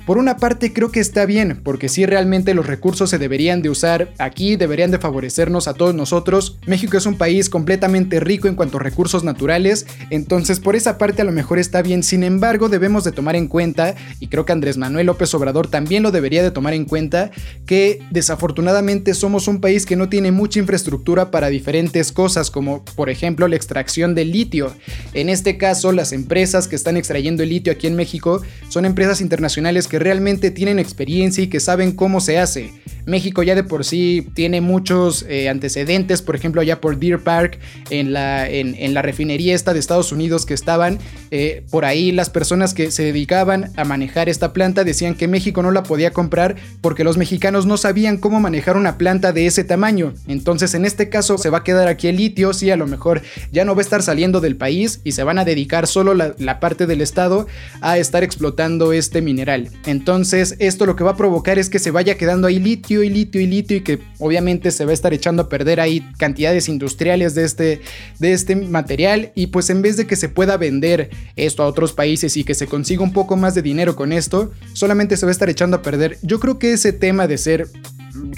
por 0.05 0.17
una 0.17 0.37
parte 0.37 0.73
creo 0.73 0.91
que 0.91 0.99
está 0.99 1.25
bien, 1.25 1.61
porque 1.63 1.89
si 1.89 2.05
realmente 2.05 2.53
los 2.53 2.65
recursos 2.65 3.09
se 3.09 3.17
deberían 3.17 3.61
de 3.61 3.69
usar 3.69 4.13
aquí, 4.17 4.55
deberían 4.55 4.91
de 4.91 4.99
favorecernos 4.99 5.67
a 5.67 5.73
todos 5.73 5.95
nosotros. 5.95 6.57
México 6.65 6.97
es 6.97 7.05
un 7.05 7.17
país 7.17 7.49
completamente 7.49 8.19
rico 8.19 8.47
en 8.47 8.55
cuanto 8.55 8.77
a 8.77 8.81
recursos 8.81 9.23
naturales, 9.23 9.85
entonces 10.09 10.59
por 10.59 10.75
esa 10.75 10.97
parte 10.97 11.21
a 11.21 11.25
lo 11.25 11.31
mejor 11.31 11.59
está 11.59 11.81
bien, 11.81 12.03
sin 12.03 12.23
embargo 12.23 12.69
debemos 12.69 13.03
de 13.03 13.11
tomar 13.11 13.35
en 13.35 13.47
cuenta, 13.47 13.95
y 14.19 14.27
creo 14.27 14.45
que 14.45 14.53
Andrés 14.53 14.77
Manuel 14.77 15.07
López 15.07 15.33
Obrador 15.33 15.67
también 15.67 16.03
lo 16.03 16.11
debería 16.11 16.43
de 16.43 16.51
tomar 16.51 16.73
en 16.73 16.85
cuenta, 16.85 17.31
que 17.65 17.99
desafortunadamente 18.11 19.13
somos 19.13 19.47
un 19.47 19.61
país 19.61 19.85
que 19.85 19.95
no 19.95 20.09
tiene 20.09 20.31
mucha 20.31 20.59
infraestructura 20.59 21.31
para 21.31 21.49
diferentes 21.49 22.11
cosas, 22.11 22.51
como 22.51 22.83
por 22.95 23.09
ejemplo 23.09 23.47
la 23.47 23.55
extracción 23.55 24.15
de 24.15 24.25
litio. 24.25 24.73
En 25.13 25.29
este 25.29 25.57
caso, 25.57 25.91
las 25.91 26.11
empresas 26.11 26.67
que 26.67 26.75
están 26.75 26.97
extrayendo 26.97 27.43
el 27.43 27.49
litio 27.49 27.73
aquí 27.73 27.87
en 27.87 27.95
México 27.95 28.41
son 28.69 28.85
empresas 28.85 29.21
internacionales 29.21 29.87
que 29.91 29.99
realmente 29.99 30.51
tienen 30.51 30.79
experiencia 30.79 31.43
y 31.43 31.47
que 31.47 31.59
saben 31.59 31.91
cómo 31.91 32.21
se 32.21 32.39
hace. 32.39 32.71
México 33.05 33.43
ya 33.43 33.55
de 33.55 33.65
por 33.65 33.83
sí 33.83 34.25
tiene 34.33 34.61
muchos 34.61 35.25
eh, 35.27 35.49
antecedentes, 35.49 36.21
por 36.21 36.33
ejemplo, 36.33 36.61
allá 36.61 36.79
por 36.79 36.97
Deer 36.97 37.19
Park, 37.19 37.59
en 37.89 38.13
la, 38.13 38.47
en, 38.47 38.93
la 38.93 39.01
refinería 39.01 39.53
esta 39.53 39.73
de 39.73 39.79
Estados 39.79 40.13
Unidos 40.13 40.45
que 40.45 40.53
estaban 40.53 40.97
eh, 41.33 41.63
por 41.71 41.85
ahí, 41.85 42.11
las 42.11 42.29
personas 42.29 42.73
que 42.73 42.91
se 42.91 43.03
dedicaban 43.03 43.71
a 43.77 43.85
manejar 43.85 44.27
esta 44.27 44.51
planta 44.51 44.83
decían 44.83 45.15
que 45.15 45.29
México 45.29 45.63
no 45.63 45.71
la 45.71 45.83
podía 45.83 46.11
comprar 46.11 46.57
porque 46.81 47.05
los 47.05 47.17
mexicanos 47.17 47.65
no 47.65 47.77
sabían 47.77 48.17
cómo 48.17 48.41
manejar 48.41 48.75
una 48.75 48.97
planta 48.97 49.31
de 49.31 49.45
ese 49.45 49.63
tamaño. 49.63 50.13
Entonces, 50.27 50.73
en 50.73 50.83
este 50.83 51.07
caso, 51.07 51.37
se 51.37 51.49
va 51.49 51.59
a 51.59 51.63
quedar 51.63 51.87
aquí 51.87 52.09
el 52.09 52.17
litio, 52.17 52.53
sí, 52.53 52.69
a 52.69 52.75
lo 52.75 52.85
mejor 52.85 53.21
ya 53.51 53.63
no 53.63 53.75
va 53.75 53.79
a 53.79 53.83
estar 53.83 54.03
saliendo 54.03 54.41
del 54.41 54.57
país 54.57 54.99
y 55.05 55.13
se 55.13 55.23
van 55.23 55.39
a 55.39 55.45
dedicar 55.45 55.87
solo 55.87 56.13
la, 56.13 56.35
la 56.37 56.59
parte 56.59 56.85
del 56.85 56.99
Estado 56.99 57.47
a 57.79 57.97
estar 57.97 58.23
explotando 58.23 58.91
este 58.91 59.21
mineral. 59.21 59.69
Entonces, 59.85 60.57
esto 60.59 60.85
lo 60.85 60.97
que 60.97 61.05
va 61.05 61.11
a 61.11 61.17
provocar 61.17 61.59
es 61.59 61.69
que 61.69 61.79
se 61.79 61.91
vaya 61.91 62.17
quedando 62.17 62.47
ahí 62.47 62.59
litio 62.59 63.03
y 63.03 63.09
litio 63.09 63.39
y 63.39 63.47
litio 63.47 63.77
y 63.77 63.81
que 63.81 63.99
obviamente 64.19 64.69
se 64.71 64.83
va 64.83 64.91
a 64.91 64.93
estar 64.93 65.13
echando 65.13 65.43
a 65.43 65.49
perder 65.49 65.79
ahí 65.79 66.05
cantidades 66.17 66.67
industriales 66.67 67.35
de 67.35 67.45
este, 67.45 67.81
de 68.19 68.33
este 68.33 68.57
material 68.57 69.31
y 69.33 69.47
pues 69.47 69.69
en 69.69 69.81
vez 69.81 69.95
de 69.95 70.07
que 70.07 70.17
se 70.17 70.27
pueda 70.27 70.57
vender 70.57 71.09
esto 71.35 71.63
a 71.63 71.67
otros 71.67 71.93
países 71.93 72.37
y 72.37 72.43
que 72.43 72.53
se 72.53 72.67
consiga 72.67 73.03
un 73.03 73.13
poco 73.13 73.35
más 73.35 73.55
de 73.55 73.61
dinero 73.61 73.95
con 73.95 74.13
esto, 74.13 74.51
solamente 74.73 75.17
se 75.17 75.25
va 75.25 75.29
a 75.29 75.31
estar 75.31 75.49
echando 75.49 75.77
a 75.77 75.81
perder. 75.81 76.17
Yo 76.21 76.39
creo 76.39 76.59
que 76.59 76.73
ese 76.73 76.93
tema 76.93 77.27
de 77.27 77.37
ser 77.37 77.67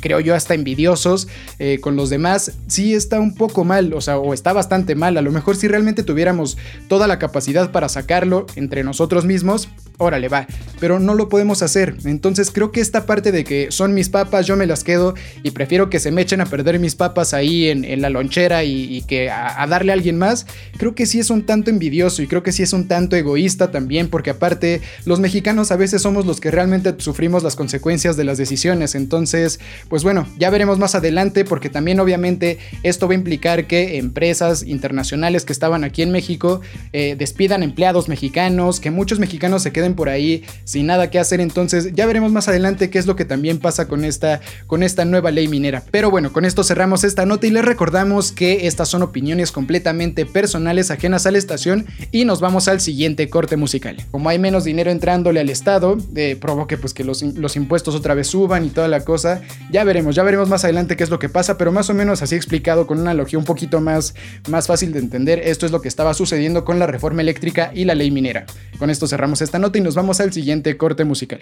creo 0.02 0.20
yo, 0.20 0.36
hasta 0.36 0.54
envidiosos 0.54 1.28
eh, 1.60 1.80
con 1.80 1.96
los 1.96 2.10
demás, 2.10 2.54
sí 2.68 2.94
está 2.94 3.20
un 3.20 3.36
poco 3.36 3.64
mal, 3.64 3.94
o 3.94 4.02
sea, 4.02 4.18
o 4.18 4.34
está 4.34 4.54
bastante 4.54 4.96
mal. 4.96 5.18
A 5.18 5.22
lo 5.22 5.32
mejor 5.32 5.56
si 5.56 5.68
realmente 5.68 6.04
tuviéramos 6.04 6.58
toda 6.88 7.08
la 7.08 7.20
capacidad 7.20 7.72
para 7.72 7.90
sacarlo 7.90 8.46
entre 8.56 8.84
nosotros 8.84 9.26
mismos, 9.26 9.70
órale, 9.98 10.28
va, 10.28 10.48
pero 10.80 11.00
no 11.00 11.14
lo 11.14 11.30
podemos 11.30 11.62
hacer. 11.62 11.96
Entonces 12.06 12.52
creo 12.52 12.72
que 12.72 12.82
esta 12.82 13.06
parte 13.06 13.32
de 13.32 13.44
que 13.44 13.68
son 13.72 13.94
mis 13.94 14.10
papas, 14.10 14.46
yo 14.46 14.56
me 14.56 14.66
las 14.66 14.84
quedo 14.84 15.14
y 15.44 15.52
prefiero 15.52 15.90
que 15.90 16.00
se 16.00 16.12
me 16.12 16.22
echen 16.22 16.42
a 16.42 16.46
perder 16.46 16.80
mis 16.80 16.96
papas 16.96 17.34
ahí 17.34 17.70
en, 17.70 18.02
la 18.02 18.10
lonchera 18.10 18.64
y, 18.64 19.02
que 19.08 19.30
a, 19.30 19.66
darle 19.68 19.92
a 19.92 19.96
alguien 19.96 20.18
más, 20.18 20.46
creo 20.78 20.96
que 20.96 21.06
sí 21.06 21.20
es 21.20 21.30
un 21.30 21.46
tanto 21.46 21.70
envidioso 21.70 22.22
y 22.22 22.28
creo 22.28 22.44
que 22.44 22.52
sí 22.52 22.64
es 22.64 22.74
un 22.74 22.88
tanto 22.88 23.16
egoísta 23.16 23.72
también, 23.72 24.10
porque 24.10 24.32
aparte 24.32 24.82
los 25.06 25.20
mexicanos 25.20 25.72
a 25.72 25.78
veces 25.78 26.02
somos 26.02 26.26
los 26.26 26.40
que 26.40 26.52
realmente 26.52 26.94
sufrimos 26.98 27.44
las 27.44 27.56
consecuencias 27.56 28.18
de 28.18 28.24
las 28.24 28.38
decisiones. 28.38 28.96
Entonces, 28.96 29.60
pues 29.90 30.04
bueno, 30.04 30.28
ya 30.38 30.50
veremos 30.50 30.80
más 30.80 30.96
adelante 30.96 31.46
porque 31.46 31.70
también 31.70 32.00
obviamente 32.00 32.60
esto 32.84 33.08
va 33.08 33.14
a 33.14 33.16
implicar 33.16 33.68
que 33.68 33.98
empresas 33.98 34.64
internacionales 34.64 35.46
que 35.46 35.54
estaban 35.54 35.84
aquí 35.84 36.02
en 36.02 36.12
México 36.12 36.62
eh, 36.94 37.16
despidan 37.18 37.64
empleados 37.64 38.10
mexicanos, 38.10 38.80
que 38.80 38.92
muchos 38.92 39.20
mexicanos 39.20 39.64
se 39.64 39.72
queden 39.72 39.96
por 39.96 40.10
ahí 40.10 40.44
sin 40.64 40.88
nada 40.88 41.10
que 41.10 41.20
hacer. 41.20 41.42
Entonces 41.42 41.94
ya 41.94 42.06
veremos 42.06 42.32
más 42.32 42.48
adelante 42.48 42.90
qué 42.90 43.00
es 43.00 43.06
lo 43.06 43.16
que 43.16 43.26
también 43.26 43.60
pasa 43.60 43.88
con 43.88 44.06
esta, 44.06 44.42
con 44.68 44.84
esta 44.84 45.06
nueva 45.06 45.32
ley 45.32 45.48
minera. 45.48 45.84
Pero 45.92 46.10
bueno, 46.12 46.32
con 46.32 46.46
esto 46.46 46.64
cerramos 46.64 47.04
esta 47.04 47.26
nota 47.26 47.48
y 47.48 47.52
les 47.52 47.66
recordamos 47.66 48.32
que 48.32 48.68
estas 48.68 48.90
son 48.90 49.04
opiniones 49.04 49.52
completamente 49.52 50.26
personales 50.26 50.92
ajenas 50.92 51.26
a 51.26 51.32
la 51.32 51.38
estación 51.38 51.86
y 52.12 52.26
nos 52.26 52.42
vamos 52.42 52.68
al 52.68 52.82
siguiente 52.82 53.30
corte 53.30 53.58
musical. 53.58 53.98
Como 54.12 54.30
hay 54.30 54.40
menos 54.40 54.64
dinero 54.64 54.92
entrándole 54.92 55.40
al 55.40 55.50
Estado, 55.50 55.98
eh, 56.16 56.38
provoque 56.40 56.78
pues 56.78 56.94
que 56.94 57.04
los, 57.04 57.22
los 57.22 57.56
impuestos 57.56 57.96
otra 57.96 58.14
vez 58.14 58.28
suban 58.28 58.66
y 58.66 58.70
toda 58.70 58.88
la 58.88 59.04
cosa, 59.04 59.42
ya 59.74 59.84
veremos, 59.84 60.14
ya 60.14 60.22
veremos 60.22 60.50
más 60.50 60.64
adelante 60.64 60.96
qué 60.96 61.04
es 61.04 61.10
lo 61.10 61.18
que 61.18 61.30
pasa, 61.30 61.58
pero 61.58 61.72
más 61.72 61.90
o 61.90 61.96
menos 61.96 62.22
así 62.22 62.36
explicado 62.36 62.86
con 62.86 63.00
una 63.00 63.10
analogía 63.10 63.40
un 63.40 63.46
poquito 63.46 63.82
más, 63.82 64.14
más 64.48 64.68
fácil 64.68 64.94
de 64.94 65.00
entender, 65.00 65.40
esto 65.40 65.66
es 65.66 65.72
lo 65.72 65.82
que 65.82 65.88
estaba 65.88 66.14
sucediendo 66.14 66.64
con 66.64 66.78
la 66.78 66.86
reforma 66.86 67.22
eléctrica 67.22 67.72
y 67.74 67.84
la 67.84 67.96
ley 67.96 68.12
minera. 68.12 68.46
Con 68.78 68.92
esto 68.92 69.08
cerramos 69.08 69.42
esta 69.42 69.58
nota 69.58 69.80
y 69.80 69.82
nos 69.82 69.96
vamos 69.96 70.20
al 70.20 70.32
siguiente 70.32 70.78
corte 70.78 71.06
musical. 71.06 71.42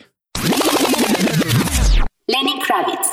Lenny 2.26 2.62
Kravitz. 2.66 3.10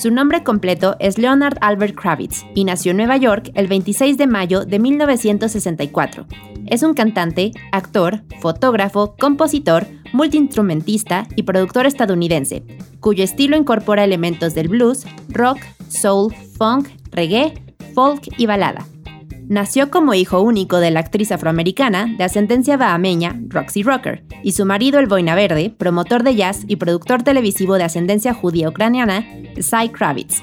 Su 0.00 0.10
nombre 0.10 0.42
completo 0.42 0.96
es 0.98 1.16
Leonard 1.16 1.58
Albert 1.60 1.94
Kravitz 1.94 2.44
y 2.56 2.64
nació 2.64 2.90
en 2.90 2.96
Nueva 2.96 3.18
York 3.18 3.52
el 3.54 3.68
26 3.68 4.18
de 4.18 4.26
mayo 4.26 4.64
de 4.64 4.80
1964. 4.80 6.26
Es 6.66 6.82
un 6.82 6.94
cantante, 6.94 7.52
actor, 7.70 8.22
fotógrafo, 8.40 9.14
compositor, 9.16 9.86
multiinstrumentista 10.12 11.26
y 11.36 11.42
productor 11.42 11.86
estadounidense, 11.86 12.62
cuyo 13.00 13.24
estilo 13.24 13.56
incorpora 13.56 14.04
elementos 14.04 14.54
del 14.54 14.68
blues, 14.68 15.04
rock, 15.28 15.58
soul, 15.88 16.32
funk, 16.56 16.88
reggae, 17.10 17.54
folk 17.94 18.22
y 18.36 18.46
balada. 18.46 18.86
Nació 19.48 19.90
como 19.90 20.14
hijo 20.14 20.40
único 20.40 20.78
de 20.78 20.90
la 20.90 21.00
actriz 21.00 21.32
afroamericana 21.32 22.06
de 22.16 22.24
ascendencia 22.24 22.76
bahameña 22.76 23.38
Roxy 23.48 23.82
Rocker 23.82 24.24
y 24.42 24.52
su 24.52 24.64
marido 24.64 24.98
el 24.98 25.08
Boina 25.08 25.34
Verde, 25.34 25.74
promotor 25.76 26.22
de 26.22 26.36
jazz 26.36 26.64
y 26.68 26.76
productor 26.76 27.22
televisivo 27.22 27.74
de 27.74 27.84
ascendencia 27.84 28.32
judía 28.32 28.68
ucraniana, 28.68 29.26
Cy 29.56 29.90
Kravitz. 29.90 30.40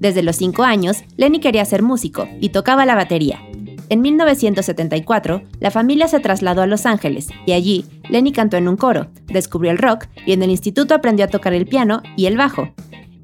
Desde 0.00 0.22
los 0.22 0.36
5 0.36 0.62
años, 0.64 1.04
Lenny 1.16 1.40
quería 1.40 1.64
ser 1.64 1.82
músico 1.82 2.26
y 2.40 2.48
tocaba 2.48 2.86
la 2.86 2.94
batería. 2.94 3.38
En 3.90 4.02
1974, 4.02 5.42
la 5.58 5.72
familia 5.72 6.06
se 6.06 6.20
trasladó 6.20 6.62
a 6.62 6.66
Los 6.68 6.86
Ángeles 6.86 7.26
y 7.44 7.52
allí 7.52 7.84
Lenny 8.08 8.30
cantó 8.30 8.56
en 8.56 8.68
un 8.68 8.76
coro, 8.76 9.08
descubrió 9.26 9.72
el 9.72 9.78
rock 9.78 10.06
y 10.24 10.32
en 10.32 10.44
el 10.44 10.50
instituto 10.50 10.94
aprendió 10.94 11.24
a 11.24 11.28
tocar 11.28 11.54
el 11.54 11.66
piano 11.66 12.00
y 12.16 12.26
el 12.26 12.36
bajo. 12.36 12.72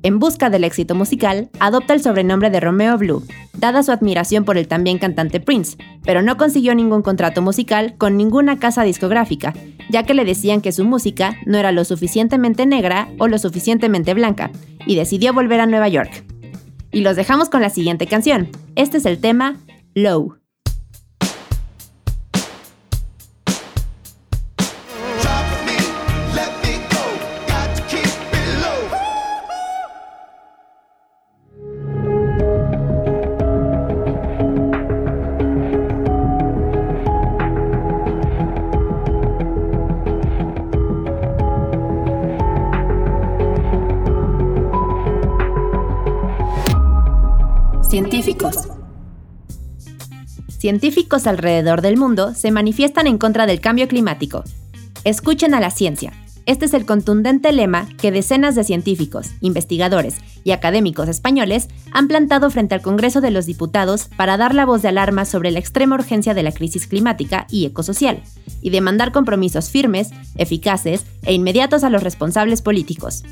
En 0.02 0.18
busca 0.18 0.50
del 0.50 0.64
éxito 0.64 0.96
musical, 0.96 1.50
adopta 1.61 1.94
el 1.94 2.02
sobrenombre 2.02 2.50
de 2.50 2.59
Romeo 2.59 2.98
Blue, 2.98 3.24
dada 3.57 3.85
su 3.85 3.92
admiración 3.92 4.44
por 4.44 4.59
el 4.59 4.66
también 4.66 4.98
cantante 4.98 5.38
Prince, 5.38 5.76
pero 6.05 6.20
no 6.20 6.37
consiguió 6.37 6.74
ningún 6.74 7.02
contrato 7.02 7.42
musical 7.42 7.94
con 7.96 8.16
ninguna 8.16 8.59
casa 8.59 8.83
discográfica, 8.83 9.55
ya 9.88 10.02
que 10.02 10.14
le 10.14 10.24
decían 10.24 10.62
que 10.62 10.72
su 10.72 10.85
música 10.85 11.37
no 11.46 11.59
era 11.59 11.70
lo 11.70 11.85
suficientemente 11.85 12.66
negra 12.66 13.09
o 13.20 13.29
lo 13.29 13.38
suficientemente 13.38 14.14
blanca, 14.14 14.50
y 14.85 14.96
decidió 14.96 15.33
volver 15.33 15.61
a 15.61 15.66
Nueva 15.66 15.88
York. 15.88 16.24
Y 16.90 17.02
los 17.02 17.14
dejamos 17.14 17.50
con 17.50 17.62
la 17.62 17.70
siguiente 17.70 18.09
canción. 18.09 18.48
Este 18.74 18.96
es 18.96 19.07
el 19.07 19.18
tema 19.18 19.57
Low. 19.94 20.45
Científicos. 47.88 48.57
Científicos 50.59 51.29
alrededor 51.29 51.83
del 51.83 51.96
mundo 51.96 52.35
se 52.35 52.51
manifiestan 52.51 53.07
en 53.07 53.16
contra 53.16 53.46
del 53.46 53.61
cambio 53.61 53.87
climático. 53.87 54.42
Escuchen 55.05 55.55
a 55.55 55.61
la 55.61 55.70
ciencia. 55.70 56.12
Este 56.46 56.64
es 56.64 56.75
el 56.75 56.85
contundente 56.85 57.53
lema 57.53 57.88
que 57.96 58.11
decenas 58.11 58.57
de 58.57 58.64
científicos, 58.64 59.29
investigadores 59.40 60.16
y 60.42 60.51
académicos 60.51 61.09
españoles 61.09 61.68
han 61.92 62.09
plantado 62.09 62.51
frente 62.51 62.75
al 62.75 62.83
Congreso 62.83 63.20
de 63.20 63.31
los 63.31 63.46
Diputados 63.46 64.09
para 64.16 64.37
dar 64.37 64.55
la 64.55 64.66
voz 64.66 64.83
de 64.83 64.88
alarma 64.88 65.25
sobre 65.25 65.53
la 65.53 65.61
extrema 65.61 65.94
urgencia 65.94 66.35
de 66.35 66.42
la 66.42 66.53
crisis 66.53 66.88
climática 66.88 67.46
y 67.51 67.66
ecosocial, 67.66 68.20
y 68.62 68.70
demandar 68.70 69.12
compromisos 69.12 69.70
firmes, 69.70 70.11
eficaces 70.35 71.05
e 71.22 71.35
inmediatos 71.35 71.85
a 71.85 71.90
los 71.90 72.03
responsables 72.03 72.62
políticos. 72.62 73.22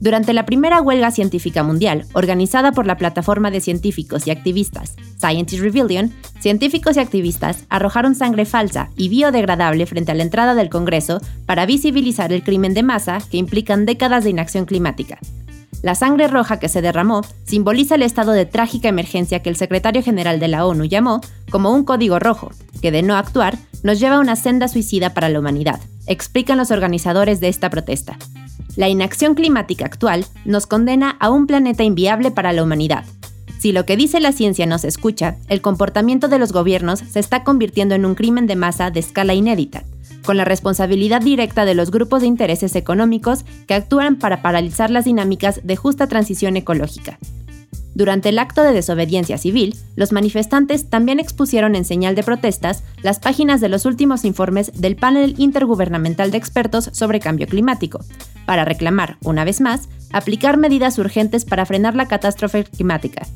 Durante 0.00 0.32
la 0.32 0.46
primera 0.46 0.80
huelga 0.80 1.10
científica 1.10 1.62
mundial, 1.62 2.06
organizada 2.14 2.72
por 2.72 2.86
la 2.86 2.96
plataforma 2.96 3.50
de 3.50 3.60
científicos 3.60 4.26
y 4.26 4.30
activistas 4.30 4.96
Scientist 5.20 5.62
Rebellion, 5.62 6.12
científicos 6.40 6.96
y 6.96 7.00
activistas 7.00 7.66
arrojaron 7.68 8.14
sangre 8.14 8.46
falsa 8.46 8.88
y 8.96 9.10
biodegradable 9.10 9.84
frente 9.84 10.12
a 10.12 10.14
la 10.14 10.22
entrada 10.22 10.54
del 10.54 10.70
Congreso 10.70 11.20
para 11.44 11.66
visibilizar 11.66 12.32
el 12.32 12.42
crimen 12.42 12.72
de 12.72 12.82
masa 12.82 13.18
que 13.30 13.36
implican 13.36 13.84
décadas 13.84 14.24
de 14.24 14.30
inacción 14.30 14.64
climática. 14.64 15.18
La 15.82 15.94
sangre 15.94 16.28
roja 16.28 16.58
que 16.58 16.68
se 16.68 16.82
derramó 16.82 17.22
simboliza 17.44 17.94
el 17.94 18.02
estado 18.02 18.32
de 18.32 18.46
trágica 18.46 18.88
emergencia 18.88 19.42
que 19.42 19.50
el 19.50 19.56
secretario 19.56 20.02
general 20.02 20.40
de 20.40 20.48
la 20.48 20.66
ONU 20.66 20.84
llamó 20.84 21.20
como 21.50 21.72
un 21.72 21.84
código 21.84 22.18
rojo, 22.18 22.50
que 22.80 22.90
de 22.90 23.02
no 23.02 23.16
actuar 23.16 23.58
nos 23.82 24.00
lleva 24.00 24.16
a 24.16 24.20
una 24.20 24.36
senda 24.36 24.68
suicida 24.68 25.14
para 25.14 25.28
la 25.28 25.38
humanidad, 25.38 25.80
explican 26.06 26.58
los 26.58 26.70
organizadores 26.70 27.40
de 27.40 27.48
esta 27.48 27.70
protesta. 27.70 28.18
La 28.76 28.88
inacción 28.88 29.34
climática 29.34 29.84
actual 29.84 30.26
nos 30.44 30.66
condena 30.66 31.16
a 31.20 31.30
un 31.30 31.46
planeta 31.46 31.82
inviable 31.82 32.30
para 32.30 32.52
la 32.52 32.62
humanidad. 32.62 33.04
Si 33.58 33.72
lo 33.72 33.84
que 33.84 33.96
dice 33.96 34.20
la 34.20 34.32
ciencia 34.32 34.64
no 34.64 34.78
se 34.78 34.88
escucha, 34.88 35.36
el 35.48 35.60
comportamiento 35.60 36.28
de 36.28 36.38
los 36.38 36.52
gobiernos 36.52 37.00
se 37.00 37.20
está 37.20 37.44
convirtiendo 37.44 37.94
en 37.94 38.06
un 38.06 38.14
crimen 38.14 38.46
de 38.46 38.56
masa 38.56 38.90
de 38.90 39.00
escala 39.00 39.34
inédita, 39.34 39.84
con 40.24 40.36
la 40.36 40.46
responsabilidad 40.46 41.20
directa 41.20 41.64
de 41.64 41.74
los 41.74 41.90
grupos 41.90 42.22
de 42.22 42.28
intereses 42.28 42.74
económicos 42.74 43.44
que 43.66 43.74
actúan 43.74 44.16
para 44.16 44.40
paralizar 44.40 44.90
las 44.90 45.04
dinámicas 45.04 45.60
de 45.62 45.76
justa 45.76 46.06
transición 46.06 46.56
ecológica. 46.56 47.18
Durante 47.94 48.28
el 48.28 48.38
acto 48.38 48.62
de 48.62 48.72
desobediencia 48.72 49.36
civil, 49.36 49.76
los 49.96 50.12
manifestantes 50.12 50.88
también 50.88 51.18
expusieron 51.18 51.74
en 51.74 51.84
señal 51.84 52.14
de 52.14 52.22
protestas 52.22 52.84
las 53.02 53.18
páginas 53.18 53.60
de 53.60 53.68
los 53.68 53.84
últimos 53.84 54.24
informes 54.24 54.72
del 54.80 54.96
panel 54.96 55.34
intergubernamental 55.38 56.30
de 56.30 56.38
expertos 56.38 56.90
sobre 56.92 57.20
cambio 57.20 57.46
climático, 57.46 58.00
para 58.46 58.64
reclamar, 58.64 59.16
una 59.22 59.44
vez 59.44 59.60
más, 59.60 59.88
aplicar 60.12 60.56
medidas 60.56 60.98
urgentes 60.98 61.44
para 61.44 61.66
frenar 61.66 61.94
la 61.94 62.06
catástrofe 62.06 62.64
climática. 62.64 63.26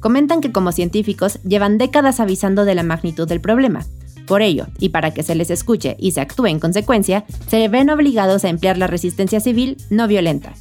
Comentan 0.00 0.40
que 0.40 0.52
como 0.52 0.72
científicos 0.72 1.40
llevan 1.42 1.78
décadas 1.78 2.20
avisando 2.20 2.64
de 2.64 2.74
la 2.74 2.82
magnitud 2.82 3.26
del 3.26 3.40
problema. 3.40 3.84
Por 4.26 4.42
ello, 4.42 4.66
y 4.78 4.90
para 4.90 5.12
que 5.12 5.22
se 5.22 5.34
les 5.34 5.50
escuche 5.50 5.96
y 5.98 6.12
se 6.12 6.20
actúe 6.20 6.46
en 6.46 6.60
consecuencia, 6.60 7.24
se 7.48 7.68
ven 7.68 7.90
obligados 7.90 8.44
a 8.44 8.48
emplear 8.48 8.76
la 8.76 8.88
resistencia 8.88 9.40
civil 9.40 9.78
no 9.88 10.08
violenta. 10.08 10.54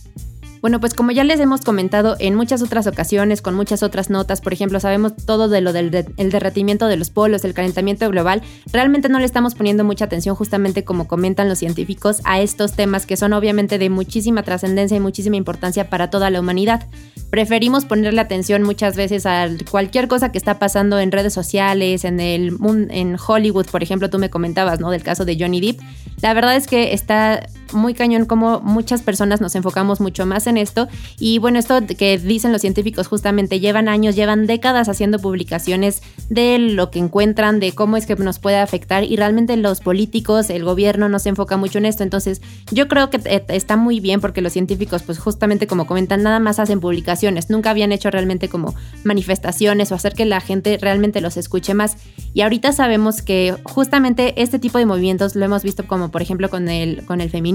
Bueno, 0.66 0.80
pues 0.80 0.96
como 0.96 1.12
ya 1.12 1.24
les 1.24 1.40
hemos 1.40 1.62
comentado 1.62 2.16
en 2.18 2.34
muchas 2.34 2.64
otras 2.64 2.88
ocasiones, 2.88 3.44
con 3.44 3.54
muchas 3.54 3.84
otras 3.84 4.10
notas, 4.10 4.42
por 4.42 4.52
ejemplo, 4.52 4.80
sabemos 4.80 5.16
todo 5.16 5.48
de 5.48 5.62
lo 5.62 5.74
del 5.74 5.92
derretimiento 5.92 6.88
de 6.88 6.98
los 6.98 7.12
polos, 7.12 7.46
el 7.46 7.54
calentamiento 7.54 8.10
global, 8.10 8.42
realmente 8.74 9.08
no 9.08 9.20
le 9.20 9.26
estamos 9.26 9.54
poniendo 9.54 9.84
mucha 9.84 10.06
atención 10.06 10.36
justamente 10.36 10.84
como 10.84 11.08
comentan 11.08 11.50
los 11.50 11.60
científicos 11.60 12.22
a 12.24 12.42
estos 12.42 12.74
temas 12.74 13.06
que 13.06 13.16
son 13.16 13.34
obviamente 13.34 13.78
de 13.78 13.92
muchísima 13.92 14.42
trascendencia 14.42 14.98
y 14.98 15.00
muchísima 15.00 15.36
importancia 15.36 15.88
para 15.88 16.10
toda 16.10 16.32
la 16.32 16.40
humanidad. 16.40 16.88
Preferimos 17.30 17.86
ponerle 17.86 18.22
atención 18.22 18.64
muchas 18.64 18.96
veces 18.96 19.28
a 19.28 19.48
cualquier 19.70 20.08
cosa 20.08 20.32
que 20.32 20.40
está 20.40 20.58
pasando 20.58 20.98
en 20.98 21.12
redes 21.12 21.34
sociales, 21.34 22.06
en 22.06 22.20
el 22.20 22.58
en 22.90 23.18
Hollywood, 23.24 23.68
por 23.68 23.84
ejemplo, 23.84 24.10
tú 24.10 24.18
me 24.18 24.32
comentabas, 24.32 24.80
¿no? 24.80 24.90
Del 24.90 25.04
caso 25.04 25.26
de 25.26 25.38
Johnny 25.40 25.62
Depp. 25.62 25.80
La 26.24 26.34
verdad 26.34 26.56
es 26.56 26.66
que 26.66 26.94
está 26.94 27.46
muy 27.74 27.94
cañón 27.94 28.26
como 28.26 28.60
muchas 28.62 29.02
personas 29.02 29.42
nos 29.42 29.56
enfocamos 29.56 30.00
mucho 30.00 30.26
más 30.26 30.48
en 30.48 30.58
esto. 30.58 30.88
Y 31.20 31.40
bueno, 31.40 31.60
esto 31.60 31.80
que 31.98 32.18
dicen 32.18 32.52
los 32.52 32.62
científicos 32.62 33.08
justamente 33.08 33.60
llevan 33.60 33.88
años, 33.88 34.16
llevan 34.16 34.46
décadas 34.46 34.90
haciendo 34.90 35.20
publicaciones 35.20 36.02
de 36.30 36.60
lo 36.60 36.92
que 36.92 37.00
encuentran, 37.00 37.60
de 37.60 37.72
cómo 37.72 37.98
es 37.98 38.06
que 38.06 38.16
nos 38.16 38.40
puede 38.40 38.58
afectar 38.58 39.04
y 39.04 39.16
realmente 39.16 39.58
los 39.58 39.82
políticos, 39.82 40.50
el 40.50 40.64
gobierno 40.64 41.10
no 41.10 41.20
se 41.20 41.30
enfoca 41.30 41.58
mucho 41.58 41.78
en 41.78 41.86
esto. 41.86 42.04
Entonces 42.04 42.42
yo 42.72 42.88
creo 42.88 43.10
que 43.10 43.20
eh, 43.26 43.44
está 43.50 43.78
muy 43.78 44.00
bien 44.00 44.22
porque 44.22 44.42
los 44.42 44.54
científicos 44.54 45.04
pues 45.04 45.20
justamente 45.20 45.68
como 45.68 45.88
comentan 45.88 46.24
nada 46.24 46.40
más 46.40 46.60
hacen 46.60 46.80
publicaciones, 46.80 47.50
nunca 47.50 47.72
habían 47.72 47.92
hecho 47.92 48.12
realmente 48.12 48.50
como 48.50 48.76
manifestaciones 49.04 49.92
o 49.92 49.96
hacer 49.96 50.14
que 50.14 50.26
la 50.26 50.42
gente 50.42 50.78
realmente 50.80 51.22
los 51.22 51.38
escuche 51.38 51.74
más. 51.74 51.98
Y 52.34 52.42
ahorita 52.42 52.74
sabemos 52.74 53.22
que 53.22 53.56
justamente 53.64 54.42
este 54.42 54.60
tipo 54.60 54.78
de 54.78 54.86
movimientos 54.86 55.36
lo 55.36 55.46
hemos 55.46 55.64
visto 55.64 55.88
como 55.88 56.12
por 56.12 56.22
ejemplo 56.22 56.50
con 56.50 56.70
el, 56.70 57.06
con 57.06 57.22
el 57.22 57.30
feminismo 57.30 57.55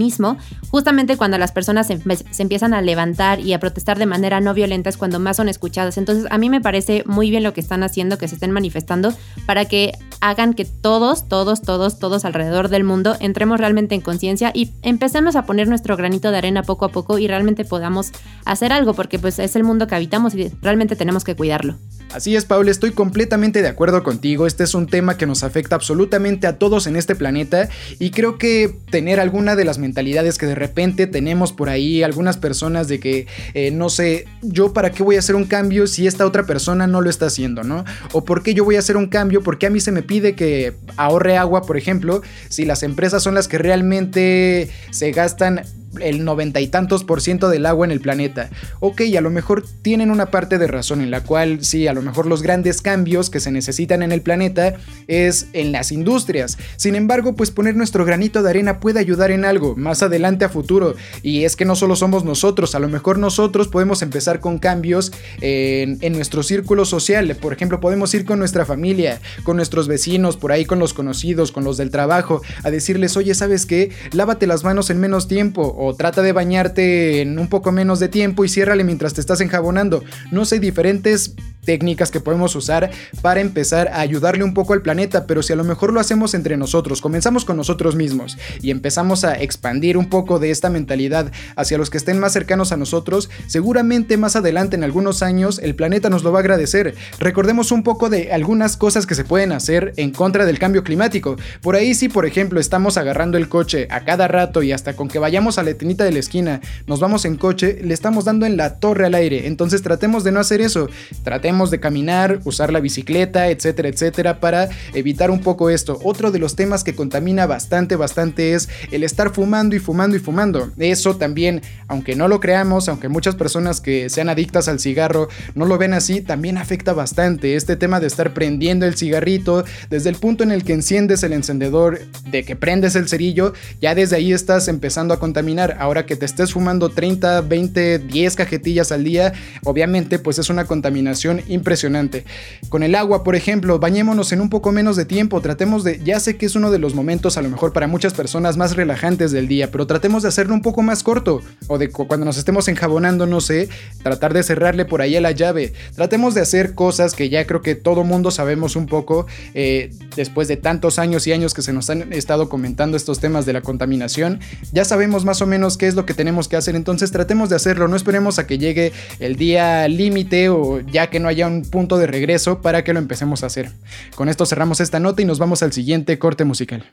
justamente 0.70 1.16
cuando 1.16 1.38
las 1.38 1.52
personas 1.52 1.86
se, 1.86 2.00
empiezan 2.38 2.74
a 2.74 2.80
levantar 2.80 3.40
y 3.40 3.52
a 3.52 3.60
protestar 3.60 3.98
de 3.98 4.06
manera 4.06 4.40
no 4.40 4.54
violenta 4.54 4.88
es 4.88 4.96
cuando 4.96 5.18
más 5.18 5.36
son 5.36 5.48
escuchadas. 5.48 5.98
Entonces 5.98 6.26
a 6.30 6.38
mí 6.38 6.48
me 6.48 6.60
parece 6.60 7.02
muy 7.06 7.30
bien 7.30 7.42
lo 7.42 7.52
que 7.52 7.60
están 7.60 7.82
haciendo, 7.82 8.18
que 8.18 8.28
se 8.28 8.34
estén 8.36 8.50
manifestando 8.50 9.12
para 9.46 9.64
que 9.64 9.92
hagan 10.20 10.54
que 10.54 10.64
todos, 10.64 11.28
todos, 11.28 11.62
todos, 11.62 11.98
todos 11.98 12.24
alrededor 12.24 12.68
del 12.68 12.84
mundo 12.84 13.16
entremos 13.20 13.58
realmente 13.58 13.94
en 13.94 14.00
conciencia 14.00 14.50
y 14.54 14.70
empecemos 14.82 15.36
a 15.36 15.46
poner 15.46 15.68
nuestro 15.68 15.96
granito 15.96 16.30
de 16.30 16.38
arena 16.38 16.62
poco 16.62 16.84
a 16.84 16.88
poco 16.90 17.18
y 17.18 17.26
realmente 17.26 17.64
podamos 17.64 18.12
hacer 18.44 18.72
algo 18.72 18.94
porque 18.94 19.18
pues 19.18 19.38
es 19.38 19.56
el 19.56 19.64
mundo 19.64 19.86
que 19.86 19.94
habitamos 19.94 20.34
y 20.34 20.50
realmente 20.62 20.96
tenemos 20.96 21.24
que 21.24 21.34
cuidarlo. 21.36 21.76
Así 22.12 22.34
es, 22.34 22.44
Paul, 22.44 22.68
estoy 22.68 22.90
completamente 22.90 23.62
de 23.62 23.68
acuerdo 23.68 24.02
contigo. 24.02 24.48
Este 24.48 24.64
es 24.64 24.74
un 24.74 24.88
tema 24.88 25.16
que 25.16 25.26
nos 25.26 25.44
afecta 25.44 25.76
absolutamente 25.76 26.48
a 26.48 26.58
todos 26.58 26.88
en 26.88 26.96
este 26.96 27.14
planeta 27.14 27.68
y 28.00 28.10
creo 28.10 28.36
que 28.36 28.74
tener 28.90 29.20
alguna 29.20 29.54
de 29.54 29.64
las 29.64 29.78
mentalidades 29.78 30.36
que 30.36 30.46
de 30.46 30.56
repente 30.56 31.06
tenemos 31.06 31.52
por 31.52 31.68
ahí, 31.68 32.02
algunas 32.02 32.36
personas 32.36 32.88
de 32.88 32.98
que, 32.98 33.28
eh, 33.54 33.70
no 33.70 33.90
sé, 33.90 34.24
yo 34.42 34.72
para 34.72 34.90
qué 34.90 35.04
voy 35.04 35.16
a 35.16 35.20
hacer 35.20 35.36
un 35.36 35.44
cambio 35.44 35.86
si 35.86 36.08
esta 36.08 36.26
otra 36.26 36.46
persona 36.46 36.88
no 36.88 37.00
lo 37.00 37.10
está 37.10 37.26
haciendo, 37.26 37.62
¿no? 37.62 37.84
O 38.12 38.24
por 38.24 38.42
qué 38.42 38.54
yo 38.54 38.64
voy 38.64 38.74
a 38.74 38.80
hacer 38.80 38.96
un 38.96 39.06
cambio, 39.06 39.42
porque 39.42 39.66
a 39.66 39.70
mí 39.70 39.78
se 39.78 39.92
me 39.92 40.02
pide 40.02 40.34
que 40.34 40.74
ahorre 40.96 41.36
agua, 41.36 41.62
por 41.62 41.76
ejemplo, 41.76 42.22
si 42.48 42.64
las 42.64 42.82
empresas 42.82 43.22
son 43.22 43.36
las 43.36 43.46
que 43.46 43.58
realmente 43.58 44.68
se 44.90 45.12
gastan 45.12 45.62
el 46.00 46.24
noventa 46.24 46.60
y 46.60 46.68
tantos 46.68 47.04
por 47.04 47.20
ciento 47.20 47.48
del 47.48 47.66
agua 47.66 47.86
en 47.86 47.90
el 47.90 48.00
planeta. 48.00 48.50
Ok, 48.80 49.02
a 49.16 49.20
lo 49.20 49.30
mejor 49.30 49.64
tienen 49.82 50.10
una 50.10 50.30
parte 50.30 50.58
de 50.58 50.66
razón 50.66 51.00
en 51.00 51.10
la 51.10 51.22
cual 51.22 51.64
sí, 51.64 51.86
a 51.86 51.92
lo 51.92 52.02
mejor 52.02 52.26
los 52.26 52.42
grandes 52.42 52.80
cambios 52.80 53.30
que 53.30 53.40
se 53.40 53.50
necesitan 53.50 54.02
en 54.02 54.12
el 54.12 54.22
planeta 54.22 54.74
es 55.08 55.48
en 55.52 55.72
las 55.72 55.92
industrias. 55.92 56.58
Sin 56.76 56.94
embargo, 56.94 57.34
pues 57.34 57.50
poner 57.50 57.76
nuestro 57.76 58.04
granito 58.04 58.42
de 58.42 58.50
arena 58.50 58.80
puede 58.80 59.00
ayudar 59.00 59.30
en 59.30 59.44
algo 59.44 59.74
más 59.76 60.02
adelante 60.02 60.44
a 60.44 60.48
futuro. 60.48 60.94
Y 61.22 61.44
es 61.44 61.56
que 61.56 61.64
no 61.64 61.76
solo 61.76 61.96
somos 61.96 62.24
nosotros, 62.24 62.74
a 62.74 62.78
lo 62.78 62.88
mejor 62.88 63.18
nosotros 63.18 63.68
podemos 63.68 64.02
empezar 64.02 64.40
con 64.40 64.58
cambios 64.58 65.12
en, 65.40 65.98
nuestro 66.12 66.42
círculo 66.42 66.84
social. 66.84 67.36
Por 67.36 67.52
ejemplo, 67.52 67.80
podemos 67.80 68.12
ir 68.14 68.24
con 68.24 68.38
nuestra 68.38 68.66
familia, 68.66 69.20
con 69.44 69.56
nuestros 69.56 69.88
vecinos, 69.88 70.36
por 70.36 70.52
ahí 70.52 70.64
con 70.64 70.78
los 70.78 70.92
conocidos, 70.92 71.52
con 71.52 71.64
los 71.64 71.76
del 71.76 71.90
trabajo, 71.90 72.42
a 72.62 72.70
decirles, 72.70 73.16
oye, 73.16 73.34
¿sabes 73.34 73.66
qué? 73.66 73.90
Lávate 74.12 74.46
las 74.46 74.64
manos 74.64 74.90
en 74.90 75.00
menos 75.00 75.28
tiempo 75.28 75.74
o 75.82 75.94
trata 75.94 76.20
de 76.20 76.32
bañarte 76.32 77.22
en 77.22 77.38
un 77.38 77.48
poco 77.48 77.72
menos 77.72 78.00
de 78.00 78.08
tiempo 78.08 78.44
y 78.44 78.50
ciérrale 78.50 78.84
mientras 78.84 79.14
te 79.14 79.22
estás 79.22 79.40
enjabonando. 79.40 80.04
No 80.30 80.44
sé, 80.44 80.60
diferentes 80.60 81.34
técnicas 81.64 82.10
que 82.10 82.20
podemos 82.20 82.54
usar 82.56 82.90
para 83.22 83.40
empezar 83.40 83.88
a 83.88 84.00
ayudarle 84.00 84.44
un 84.44 84.54
poco 84.54 84.72
al 84.72 84.82
planeta, 84.82 85.26
pero 85.26 85.42
si 85.42 85.52
a 85.52 85.56
lo 85.56 85.64
mejor 85.64 85.92
lo 85.92 86.00
hacemos 86.00 86.34
entre 86.34 86.56
nosotros, 86.56 87.00
comenzamos 87.00 87.44
con 87.44 87.56
nosotros 87.56 87.96
mismos 87.96 88.38
y 88.60 88.70
empezamos 88.70 89.24
a 89.24 89.34
expandir 89.34 89.96
un 89.96 90.08
poco 90.08 90.38
de 90.38 90.50
esta 90.50 90.70
mentalidad 90.70 91.30
hacia 91.56 91.78
los 91.78 91.90
que 91.90 91.98
estén 91.98 92.18
más 92.18 92.32
cercanos 92.32 92.72
a 92.72 92.76
nosotros, 92.76 93.30
seguramente 93.46 94.16
más 94.16 94.36
adelante 94.36 94.76
en 94.76 94.84
algunos 94.84 95.22
años 95.22 95.58
el 95.62 95.74
planeta 95.74 96.10
nos 96.10 96.22
lo 96.22 96.32
va 96.32 96.38
a 96.38 96.42
agradecer. 96.42 96.94
Recordemos 97.18 97.72
un 97.72 97.82
poco 97.82 98.10
de 98.10 98.32
algunas 98.32 98.76
cosas 98.76 99.06
que 99.06 99.14
se 99.14 99.24
pueden 99.24 99.52
hacer 99.52 99.92
en 99.96 100.10
contra 100.12 100.46
del 100.46 100.58
cambio 100.58 100.82
climático. 100.82 101.36
Por 101.62 101.76
ahí 101.76 101.94
si 101.94 102.08
por 102.08 102.26
ejemplo 102.26 102.60
estamos 102.60 102.96
agarrando 102.96 103.38
el 103.38 103.48
coche 103.48 103.86
a 103.90 104.04
cada 104.04 104.28
rato 104.28 104.62
y 104.62 104.72
hasta 104.72 104.94
con 104.94 105.08
que 105.08 105.18
vayamos 105.18 105.58
a 105.58 105.62
la 105.62 105.69
tenita 105.74 106.04
de 106.04 106.12
la 106.12 106.18
esquina 106.18 106.60
nos 106.86 107.00
vamos 107.00 107.24
en 107.24 107.36
coche, 107.36 107.78
le 107.82 107.94
estamos 107.94 108.24
dando 108.24 108.46
en 108.46 108.56
la 108.56 108.76
torre 108.80 109.06
al 109.06 109.14
aire. 109.14 109.46
Entonces 109.46 109.82
tratemos 109.82 110.24
de 110.24 110.32
no 110.32 110.40
hacer 110.40 110.60
eso. 110.60 110.88
Tratemos 111.22 111.70
de 111.70 111.80
caminar, 111.80 112.40
usar 112.44 112.72
la 112.72 112.80
bicicleta, 112.80 113.48
etcétera, 113.48 113.88
etcétera, 113.88 114.40
para 114.40 114.68
evitar 114.94 115.30
un 115.30 115.40
poco 115.40 115.70
esto. 115.70 115.98
Otro 116.02 116.30
de 116.30 116.38
los 116.38 116.56
temas 116.56 116.84
que 116.84 116.94
contamina 116.94 117.46
bastante, 117.46 117.96
bastante 117.96 118.54
es 118.54 118.68
el 118.90 119.04
estar 119.04 119.32
fumando 119.32 119.76
y 119.76 119.78
fumando 119.78 120.16
y 120.16 120.20
fumando. 120.20 120.70
Eso 120.78 121.16
también, 121.16 121.62
aunque 121.88 122.16
no 122.16 122.28
lo 122.28 122.40
creamos, 122.40 122.88
aunque 122.88 123.08
muchas 123.08 123.34
personas 123.34 123.80
que 123.80 124.08
sean 124.08 124.28
adictas 124.28 124.68
al 124.68 124.80
cigarro 124.80 125.28
no 125.54 125.66
lo 125.66 125.78
ven 125.78 125.94
así, 125.94 126.20
también 126.20 126.58
afecta 126.58 126.92
bastante. 126.92 127.56
Este 127.56 127.76
tema 127.76 128.00
de 128.00 128.06
estar 128.06 128.32
prendiendo 128.34 128.86
el 128.86 128.96
cigarrito, 128.96 129.64
desde 129.90 130.10
el 130.10 130.16
punto 130.16 130.44
en 130.44 130.52
el 130.52 130.64
que 130.64 130.72
enciendes 130.72 131.22
el 131.22 131.32
encendedor, 131.32 132.00
de 132.30 132.44
que 132.44 132.56
prendes 132.56 132.96
el 132.96 133.08
cerillo, 133.08 133.52
ya 133.80 133.94
desde 133.94 134.16
ahí 134.16 134.32
estás 134.32 134.68
empezando 134.68 135.14
a 135.14 135.20
contaminar. 135.20 135.59
Ahora 135.78 136.06
que 136.06 136.16
te 136.16 136.24
estés 136.24 136.52
fumando 136.52 136.88
30, 136.88 137.42
20, 137.42 137.98
10 137.98 138.36
cajetillas 138.36 138.92
al 138.92 139.04
día, 139.04 139.32
obviamente 139.64 140.18
pues 140.18 140.38
es 140.38 140.48
una 140.48 140.64
contaminación 140.64 141.42
impresionante. 141.48 142.24
Con 142.68 142.82
el 142.82 142.94
agua, 142.94 143.22
por 143.24 143.36
ejemplo, 143.36 143.78
bañémonos 143.78 144.32
en 144.32 144.40
un 144.40 144.48
poco 144.48 144.72
menos 144.72 144.96
de 144.96 145.04
tiempo, 145.04 145.40
tratemos 145.40 145.84
de, 145.84 146.00
ya 146.02 146.18
sé 146.20 146.36
que 146.36 146.46
es 146.46 146.54
uno 146.56 146.70
de 146.70 146.78
los 146.78 146.94
momentos 146.94 147.36
a 147.36 147.42
lo 147.42 147.50
mejor 147.50 147.72
para 147.72 147.86
muchas 147.86 148.14
personas 148.14 148.56
más 148.56 148.76
relajantes 148.76 149.32
del 149.32 149.48
día, 149.48 149.70
pero 149.70 149.86
tratemos 149.86 150.22
de 150.22 150.28
hacerlo 150.28 150.54
un 150.54 150.62
poco 150.62 150.82
más 150.82 151.02
corto, 151.02 151.42
o 151.66 151.78
de 151.78 151.90
cuando 151.90 152.24
nos 152.24 152.38
estemos 152.38 152.68
enjabonando, 152.68 153.26
no 153.26 153.40
sé, 153.40 153.68
tratar 154.02 154.32
de 154.32 154.42
cerrarle 154.42 154.84
por 154.84 155.02
ahí 155.02 155.16
a 155.16 155.20
la 155.20 155.32
llave. 155.32 155.72
Tratemos 155.94 156.34
de 156.34 156.40
hacer 156.40 156.74
cosas 156.74 157.14
que 157.14 157.28
ya 157.28 157.46
creo 157.46 157.60
que 157.60 157.74
todo 157.74 158.04
mundo 158.04 158.30
sabemos 158.30 158.76
un 158.76 158.86
poco, 158.86 159.26
eh, 159.54 159.90
después 160.16 160.48
de 160.48 160.56
tantos 160.56 160.98
años 160.98 161.26
y 161.26 161.32
años 161.32 161.54
que 161.54 161.62
se 161.62 161.72
nos 161.72 161.90
han 161.90 162.12
estado 162.12 162.48
comentando 162.48 162.96
estos 162.96 163.20
temas 163.20 163.46
de 163.46 163.52
la 163.52 163.60
contaminación, 163.60 164.40
ya 164.72 164.84
sabemos 164.84 165.24
más 165.24 165.42
o 165.42 165.46
menos 165.46 165.49
qué 165.78 165.86
es 165.86 165.94
lo 165.94 166.06
que 166.06 166.14
tenemos 166.14 166.48
que 166.48 166.56
hacer, 166.56 166.76
entonces 166.76 167.10
tratemos 167.10 167.48
de 167.48 167.56
hacerlo, 167.56 167.88
no 167.88 167.96
esperemos 167.96 168.38
a 168.38 168.46
que 168.46 168.58
llegue 168.58 168.92
el 169.18 169.36
día 169.36 169.88
límite 169.88 170.48
o 170.48 170.80
ya 170.80 171.08
que 171.08 171.18
no 171.18 171.28
haya 171.28 171.46
un 171.46 171.62
punto 171.62 171.98
de 171.98 172.06
regreso 172.06 172.60
para 172.60 172.84
que 172.84 172.92
lo 172.92 172.98
empecemos 172.98 173.42
a 173.42 173.46
hacer. 173.46 173.70
Con 174.14 174.28
esto 174.28 174.46
cerramos 174.46 174.80
esta 174.80 175.00
nota 175.00 175.22
y 175.22 175.24
nos 175.24 175.38
vamos 175.38 175.62
al 175.62 175.72
siguiente 175.72 176.18
corte 176.18 176.44
musical. 176.44 176.92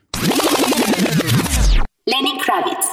Lenny 2.04 2.38
Kravitz. 2.44 2.86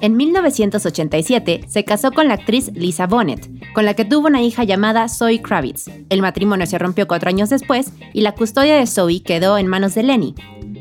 En 0.00 0.16
1987 0.16 1.62
se 1.66 1.84
casó 1.84 2.12
con 2.12 2.28
la 2.28 2.34
actriz 2.34 2.70
Lisa 2.74 3.06
Bonet, 3.06 3.48
con 3.74 3.86
la 3.86 3.94
que 3.94 4.04
tuvo 4.04 4.26
una 4.26 4.42
hija 4.42 4.62
llamada 4.62 5.08
Zoe 5.08 5.40
Kravitz. 5.40 5.86
El 6.10 6.20
matrimonio 6.20 6.66
se 6.66 6.78
rompió 6.78 7.08
cuatro 7.08 7.30
años 7.30 7.48
después 7.48 7.90
y 8.12 8.20
la 8.20 8.32
custodia 8.32 8.76
de 8.76 8.86
Zoe 8.86 9.22
quedó 9.22 9.56
en 9.56 9.66
manos 9.66 9.94
de 9.94 10.02
Lenny. 10.02 10.34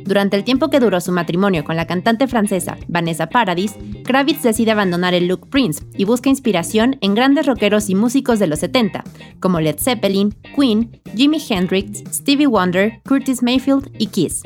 Durante 0.06 0.36
el 0.36 0.44
tiempo 0.44 0.70
que 0.70 0.80
duró 0.80 1.00
su 1.00 1.12
matrimonio 1.12 1.64
con 1.64 1.78
la 1.78 1.88
cantante 1.88 2.28
francesa 2.28 2.78
Vanessa 2.88 3.28
Paradis, 3.28 3.76
Kravitz 4.04 4.44
decide 4.44 4.72
abandonar 4.72 5.14
el 5.14 5.28
look 5.28 5.50
Prince 5.50 5.84
y 5.96 6.04
busca 6.04 6.30
inspiración 6.30 6.98
en 7.02 7.16
grandes 7.16 7.46
rockeros 7.46 7.90
y 7.90 7.96
músicos 7.96 8.40
de 8.40 8.48
los 8.48 8.60
70, 8.60 9.04
como 9.40 9.62
Led 9.62 9.78
Zeppelin, 9.80 10.36
Queen, 10.56 11.02
Jimi 11.16 11.42
Hendrix, 11.50 12.04
Stevie 12.14 12.48
Wonder, 12.48 13.02
Curtis 13.08 13.42
Mayfield 13.42 13.90
y 13.98 14.08
Kiss. 14.08 14.44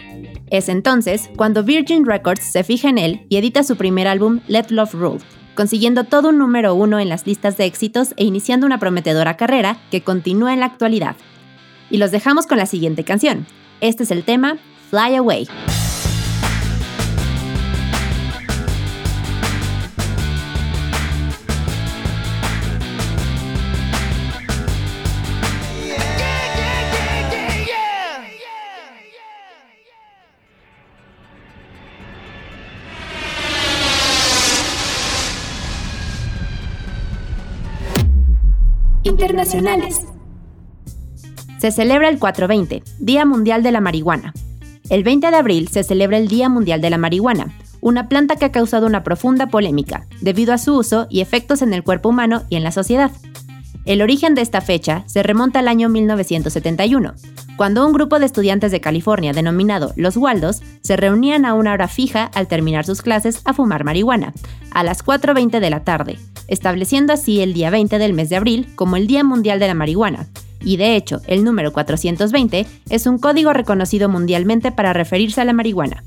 Es 0.50 0.70
entonces 0.70 1.30
cuando 1.36 1.64
Virgin 1.64 2.06
Records 2.06 2.44
se 2.44 2.64
fija 2.64 2.90
en 2.90 3.00
él 3.00 3.26
y 3.30 3.38
edita 3.38 3.64
su 3.64 3.76
primer 3.76 4.08
álbum 4.08 4.42
Let 4.48 4.68
Love 4.70 4.94
Rule, 4.94 5.20
consiguiendo 5.56 6.04
todo 6.04 6.30
un 6.30 6.38
número 6.38 6.76
uno 6.76 7.00
en 7.00 7.10
las 7.10 7.26
listas 7.26 7.58
de 7.58 7.66
éxitos 7.66 8.14
e 8.16 8.26
iniciando 8.26 8.68
una 8.68 8.80
prometedora 8.80 9.38
carrera 9.38 9.78
que 9.90 10.02
continúa 10.02 10.54
en 10.54 10.60
la 10.60 10.68
actualidad. 10.68 11.16
Y 11.90 11.98
los 11.98 12.12
dejamos 12.12 12.46
con 12.46 12.58
la 12.58 12.66
siguiente 12.68 13.04
canción. 13.04 13.48
Este 13.82 14.04
es 14.04 14.12
el 14.12 14.24
tema 14.24 14.58
Fly 14.90 15.18
Away. 15.18 15.48
Internacionales. 39.04 40.06
Se 41.60 41.72
celebra 41.72 42.08
el 42.08 42.20
420, 42.20 42.84
Día 43.00 43.26
Mundial 43.26 43.64
de 43.64 43.72
la 43.72 43.82
Marihuana. 43.82 44.34
El 44.90 45.04
20 45.04 45.32
de 45.32 45.36
abril 45.36 45.68
se 45.68 45.84
celebra 45.84 46.18
el 46.18 46.30
Día 46.30 46.48
Mundial 46.48 46.80
de 46.80 46.90
la 46.90 46.98
Marihuana, 46.98 47.54
una 47.82 48.08
planta 48.08 48.38
que 48.38 48.46
ha 48.46 48.54
causado 48.54 48.88
una 48.88 49.04
profunda 49.04 49.48
polémica, 49.48 50.08
debido 50.22 50.54
a 50.54 50.58
su 50.58 50.78
uso 50.78 51.08
y 51.10 51.20
efectos 51.20 51.62
en 51.62 51.74
el 51.74 51.84
cuerpo 51.84 52.08
humano 52.08 52.44
y 52.50 52.56
en 52.56 52.64
la 52.64 52.72
sociedad. 52.72 53.12
El 53.84 54.02
origen 54.02 54.34
de 54.34 54.42
esta 54.42 54.62
fecha 54.62 55.04
se 55.06 55.24
remonta 55.24 55.60
al 55.60 55.68
año 55.68 55.90
1971, 55.90 57.14
cuando 57.58 57.86
un 57.86 57.92
grupo 57.92 58.18
de 58.18 58.28
estudiantes 58.28 58.72
de 58.72 58.80
California 58.80 59.34
denominado 59.34 59.92
Los 59.98 60.16
Waldos 60.16 60.62
se 60.84 60.96
reunían 60.96 61.44
a 61.44 61.54
una 61.54 61.74
hora 61.74 61.90
fija 61.90 62.32
al 62.34 62.48
terminar 62.48 62.86
sus 62.86 63.02
clases 63.02 63.42
a 63.44 63.54
fumar 63.54 63.84
marihuana, 63.84 64.34
a 64.72 64.84
las 64.84 65.06
4.20 65.06 65.60
de 65.60 65.70
la 65.70 65.84
tarde, 65.84 66.18
estableciendo 66.48 67.12
así 67.12 67.42
el 67.42 67.54
día 67.54 67.70
20 67.72 67.98
del 68.00 68.14
mes 68.14 68.30
de 68.30 68.38
abril 68.38 68.70
como 68.76 68.96
el 68.96 69.08
Día 69.08 69.26
Mundial 69.26 69.60
de 69.60 69.68
la 69.68 69.74
Marihuana, 69.74 70.28
y 70.64 70.78
de 70.78 70.96
hecho, 70.96 71.22
el 71.28 71.44
número 71.44 71.72
420 71.72 72.66
es 72.90 73.08
un 73.08 73.18
código 73.18 73.54
reconocido 73.54 74.10
mundialmente 74.10 74.72
para 74.72 74.94
referirse 74.94 75.42
a 75.42 75.46
la 75.46 75.54
marihuana. 75.54 76.04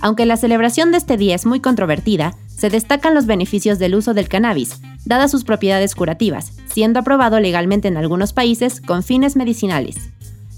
Aunque 0.00 0.26
la 0.26 0.36
celebración 0.36 0.90
de 0.90 0.98
este 0.98 1.16
día 1.16 1.34
es 1.34 1.46
muy 1.46 1.60
controvertida, 1.60 2.34
se 2.48 2.70
destacan 2.70 3.14
los 3.14 3.26
beneficios 3.26 3.78
del 3.78 3.94
uso 3.94 4.14
del 4.14 4.28
cannabis, 4.28 4.80
dadas 5.04 5.30
sus 5.30 5.44
propiedades 5.44 5.94
curativas, 5.94 6.52
siendo 6.66 7.00
aprobado 7.00 7.38
legalmente 7.38 7.88
en 7.88 7.96
algunos 7.96 8.32
países 8.32 8.80
con 8.80 9.02
fines 9.02 9.36
medicinales. 9.36 9.96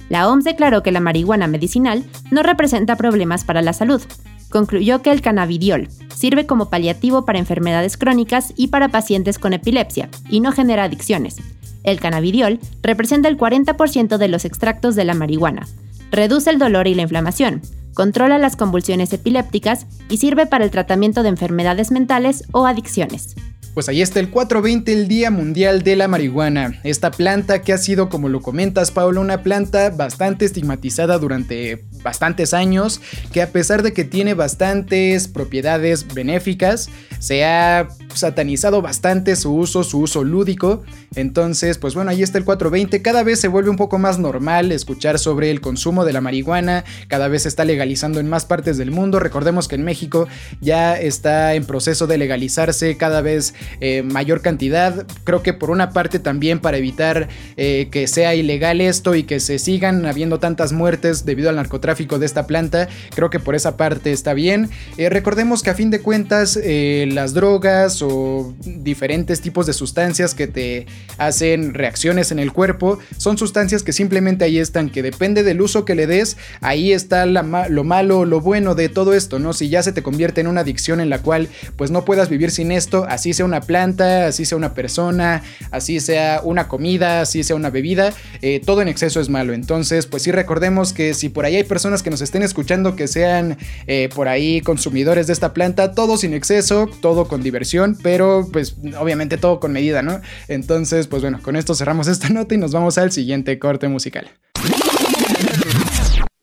La 0.09 0.29
OMS 0.29 0.45
declaró 0.45 0.83
que 0.83 0.93
la 0.93 1.01
marihuana 1.01 1.47
medicinal 1.47 2.05
no 2.31 2.43
representa 2.43 2.97
problemas 2.97 3.45
para 3.45 3.63
la 3.63 3.73
salud. 3.73 4.03
Concluyó 4.51 5.03
que 5.03 5.11
el 5.11 5.23
cannabidiol 5.23 5.89
sirve 6.15 6.47
como 6.47 6.71
paliativo 6.71 7.25
para 7.25 7.39
enfermedades 7.39 7.97
crónicas 7.97 8.53
y 8.57 8.69
para 8.69 8.89
pacientes 8.89 9.39
con 9.39 9.53
epilepsia, 9.53 10.09
y 10.29 10.41
no 10.41 10.53
genera 10.53 10.85
adicciones, 10.85 11.37
el 11.85 12.01
cannabidiol 12.01 12.59
representa 12.83 13.29
el 13.29 13.39
40% 13.39 14.17
de 14.17 14.29
los 14.29 14.45
extractos 14.45 14.97
de 14.97 15.05
la 15.05 15.15
marihuana. 15.15 15.69
Reduce 16.11 16.51
el 16.51 16.59
dolor 16.59 16.89
y 16.89 16.95
la 16.95 17.03
inflamación, 17.03 17.63
controla 17.95 18.39
las 18.39 18.57
convulsiones 18.57 19.13
epilépticas 19.13 19.87
y 20.09 20.17
sirve 20.17 20.47
para 20.47 20.65
el 20.65 20.71
tratamiento 20.71 21.23
de 21.23 21.29
enfermedades 21.29 21.91
mentales 21.91 22.45
o 22.53 22.67
adicciones. 22.67 23.37
Pues 23.75 23.89
ahí 23.89 24.03
está 24.03 24.21
el 24.21 24.31
420, 24.31 24.93
el 24.93 25.09
Día 25.09 25.33
Mundial 25.33 25.83
de 25.83 25.97
la 25.97 26.07
Marihuana. 26.07 26.79
Esta 26.85 27.11
planta 27.11 27.63
que 27.63 27.73
ha 27.73 27.79
sido, 27.79 28.09
como 28.09 28.29
lo 28.29 28.41
comentas, 28.41 28.93
Paula, 28.93 29.21
una 29.21 29.43
planta 29.43 29.91
bastante 29.91 30.45
estigmatizada 30.45 31.19
durante 31.19 31.85
bastantes 32.05 32.55
años, 32.55 33.01
que 33.33 33.43
a 33.43 33.51
pesar 33.51 33.83
de 33.83 33.93
que 33.93 34.05
tiene 34.05 34.35
bastantes 34.35 35.27
propiedades 35.27 36.07
benéficas, 36.15 36.89
se 37.19 37.45
ha 37.45 37.89
satanizado 38.15 38.83
bastante 38.83 39.37
su 39.37 39.55
uso, 39.55 39.85
su 39.85 40.01
uso 40.01 40.25
lúdico. 40.25 40.83
Entonces, 41.15 41.79
pues 41.79 41.95
bueno, 41.95 42.11
ahí 42.11 42.23
está 42.23 42.39
el 42.39 42.45
420. 42.45 43.03
Cada 43.03 43.23
vez 43.23 43.41
se 43.41 43.49
vuelve 43.49 43.71
un 43.71 43.77
poco 43.77 43.99
más 43.99 44.19
normal 44.19 44.73
escuchar 44.73 45.19
sobre 45.19 45.51
el 45.51 45.61
consumo 45.61 46.05
de 46.05 46.13
la 46.13 46.21
marihuana. 46.21 46.85
Cada 47.09 47.29
vez 47.29 47.43
se 47.43 47.49
está 47.49 47.65
legalizando 47.65 48.19
en 48.19 48.29
más 48.29 48.45
partes 48.45 48.79
del 48.79 48.91
mundo. 48.91 49.21
Recordemos 49.21 49.69
que 49.69 49.77
en 49.77 49.85
México 49.85 50.27
ya 50.61 50.99
está 50.99 51.55
en 51.55 51.65
proceso 51.65 52.07
de 52.07 52.19
legalizarse 52.19 52.97
cada 52.97 53.21
vez 53.21 53.55
eh, 53.81 54.03
mayor 54.03 54.41
cantidad. 54.41 55.07
Creo 55.25 55.43
que 55.43 55.53
por 55.53 55.71
una 55.71 55.91
parte 55.91 56.19
también 56.19 56.61
para 56.61 56.79
evitar 56.79 57.29
eh, 57.57 57.89
que 57.91 58.07
sea 58.09 58.35
ilegal 58.35 58.81
esto 58.81 59.15
y 59.15 59.25
que 59.25 59.39
se 59.39 59.59
sigan 59.59 60.07
habiendo 60.07 60.41
tantas 60.41 60.73
muertes 60.73 61.25
debido 61.25 61.51
al 61.51 61.57
narcotráfico 61.57 61.85
tráfico 61.85 62.19
de 62.19 62.25
esta 62.25 62.47
planta. 62.47 62.89
Creo 63.15 63.29
que 63.29 63.39
por 63.41 63.55
esa 63.55 63.77
parte 63.77 64.11
está 64.11 64.33
bien. 64.33 64.71
Eh, 64.97 65.11
recordemos 65.11 65.63
que 65.63 65.69
a 65.69 65.75
fin 65.75 65.91
de 65.91 66.01
cuentas 66.01 66.59
eh, 66.63 67.07
las 67.13 67.35
drogas 67.35 68.01
o 68.05 68.55
diferentes 68.65 69.41
tipos 69.41 69.67
de 69.67 69.73
sustancias 69.73 70.35
que 70.35 70.47
te 70.47 70.87
hacen 71.19 71.75
reacciones 71.75 72.31
en 72.33 72.39
el 72.39 72.53
cuerpo 72.53 72.99
son 73.17 73.39
sustancias 73.39 73.83
que 73.83 73.93
simplemente 73.93 74.45
ahí 74.45 74.59
están, 74.59 74.91
que 74.91 75.03
depende 75.03 75.43
del 75.43 75.61
uso 75.61 75.85
que 75.85 75.95
le 75.95 76.07
des, 76.07 76.37
ahí 76.61 76.93
está 76.93 77.27
lo 77.27 77.85
malo, 77.85 78.25
lo 78.25 78.41
bueno 78.41 78.75
de 78.75 78.89
todo 78.89 79.15
esto, 79.15 79.39
¿no? 79.39 79.53
Si 79.53 79.69
ya 79.69 79.83
se 79.83 79.93
te 79.93 80.03
convierte 80.03 80.41
en 80.41 80.47
una 80.47 80.61
adicción 80.63 81.01
en 81.01 81.11
la 81.11 81.21
cual 81.21 81.49
pues 81.77 81.91
no 81.91 82.05
puedas 82.05 82.29
vivir 82.29 82.51
sin 82.51 82.73
esto, 82.73 83.07
así 83.09 83.33
sea 83.33 83.45
una 83.45 83.61
planta, 83.61 84.27
así 84.27 84.45
sea 84.45 84.57
una 84.57 84.75
persona, 84.75 85.43
así 85.71 86.01
sea 86.01 86.41
una 86.45 86.69
comida, 86.69 87.21
así 87.21 87.43
sea 87.43 87.57
una 87.57 87.71
bebida, 87.71 88.13
eh, 88.43 88.61
todo 88.65 88.83
en 88.83 88.89
exceso 88.89 89.21
es 89.21 89.29
malo. 89.29 89.53
Entonces, 89.53 90.07
pues 90.07 90.23
sí 90.23 90.31
recordemos 90.31 90.93
que 90.93 91.15
si 91.15 91.29
por 91.29 91.45
ahí 91.45 91.57
hay 91.57 91.65
personas 91.65 92.03
que 92.03 92.11
nos 92.11 92.21
estén 92.21 92.43
escuchando 92.43 92.97
que 92.97 93.09
sean 93.09 93.59
eh, 93.87 94.09
por 94.15 94.29
ahí 94.29 94.61
consumidores 94.61 95.27
de 95.27 95.33
esta 95.33 95.53
planta, 95.55 95.93
todo 95.93 96.17
sin 96.17 96.35
exceso, 96.35 96.89
todo 97.01 97.29
con 97.29 97.43
diversión, 97.43 97.94
pero 98.03 98.47
pues 98.53 98.77
obviamente 98.99 99.37
todo 99.37 99.61
con 99.61 99.73
medida, 99.73 100.03
¿no? 100.03 100.21
Entonces, 100.49 101.07
pues 101.07 101.23
bueno, 101.23 101.41
con 101.43 101.57
esto 101.57 101.75
cerramos 101.75 102.09
esta 102.09 102.29
nota 102.29 102.55
y 102.55 102.59
nos 102.59 102.73
vamos 102.73 102.99
al 102.99 103.13
siguiente 103.13 103.59
corte 103.59 103.89
musical. 103.89 104.31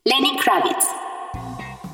Lenny 0.03 0.37
Kravitz 0.43 0.85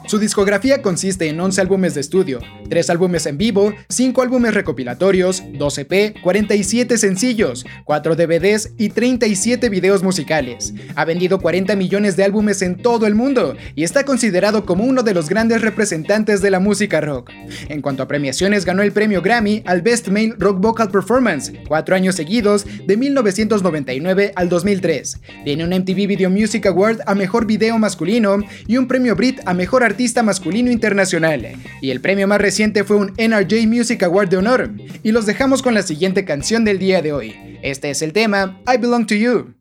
su 0.07 0.19
discografía 0.19 0.81
consiste 0.81 1.27
en 1.27 1.37
11 1.37 1.59
álbumes 1.59 1.93
de 1.93 1.99
estudio, 1.99 2.39
3 2.69 2.89
álbumes 2.91 3.25
en 3.25 3.37
vivo, 3.37 3.73
5 3.89 4.21
álbumes 4.21 4.53
recopilatorios, 4.53 5.43
2 5.51 5.77
EP, 5.79 6.21
47 6.21 6.97
sencillos, 6.97 7.65
4 7.83 8.15
DVDs 8.15 8.71
y 8.77 8.87
37 8.87 9.67
videos 9.67 10.03
musicales. 10.03 10.73
Ha 10.95 11.03
vendido 11.03 11.39
40 11.41 11.75
millones 11.75 12.15
de 12.15 12.23
álbumes 12.23 12.61
en 12.61 12.77
todo 12.77 13.05
el 13.05 13.15
mundo 13.15 13.57
y 13.75 13.83
está 13.83 14.05
considerado 14.05 14.65
como 14.65 14.85
uno 14.85 15.03
de 15.03 15.13
los 15.13 15.27
grandes 15.27 15.61
representantes 15.61 16.41
de 16.41 16.51
la 16.51 16.61
música 16.61 17.01
rock. 17.01 17.29
En 17.67 17.81
cuanto 17.81 18.03
a 18.03 18.07
premiaciones, 18.07 18.63
ganó 18.63 18.83
el 18.83 18.93
premio 18.93 19.21
Grammy 19.21 19.61
al 19.65 19.81
Best 19.81 20.07
Male 20.07 20.35
Rock 20.37 20.61
Vocal 20.61 20.89
Performance, 20.89 21.51
4 21.67 21.95
años 21.97 22.15
seguidos, 22.15 22.65
de 22.85 22.95
1999 22.95 24.31
al 24.37 24.47
2003. 24.47 25.19
Tiene 25.43 25.65
un 25.65 25.71
MTV 25.71 26.07
Video 26.07 26.29
Music 26.29 26.65
Award 26.65 27.01
a 27.05 27.13
Mejor 27.13 27.45
Video 27.45 27.77
Masculino 27.77 28.37
y 28.67 28.77
un 28.77 28.87
premio 28.87 29.13
Brit 29.13 29.41
a 29.45 29.53
Mejor 29.53 29.83
Artista 29.83 29.96
artista 29.97 30.21
masculino 30.21 30.69
internacional, 30.69 31.53
y 31.81 31.89
el 31.89 32.01
premio 32.01 32.27
más 32.27 32.39
reciente 32.39 32.83
fue 32.83 32.97
un 32.97 33.13
NRJ 33.17 33.65
Music 33.65 34.03
Award 34.03 34.29
de 34.29 34.37
honor. 34.37 34.69
Y 35.01 35.11
los 35.11 35.25
dejamos 35.25 35.63
con 35.63 35.73
la 35.73 35.81
siguiente 35.81 36.23
canción 36.23 36.63
del 36.63 36.77
día 36.77 37.01
de 37.01 37.13
hoy. 37.13 37.57
Este 37.63 37.89
es 37.89 38.03
el 38.03 38.13
tema 38.13 38.61
I 38.71 38.77
Belong 38.77 39.07
to 39.07 39.15
You. 39.15 39.55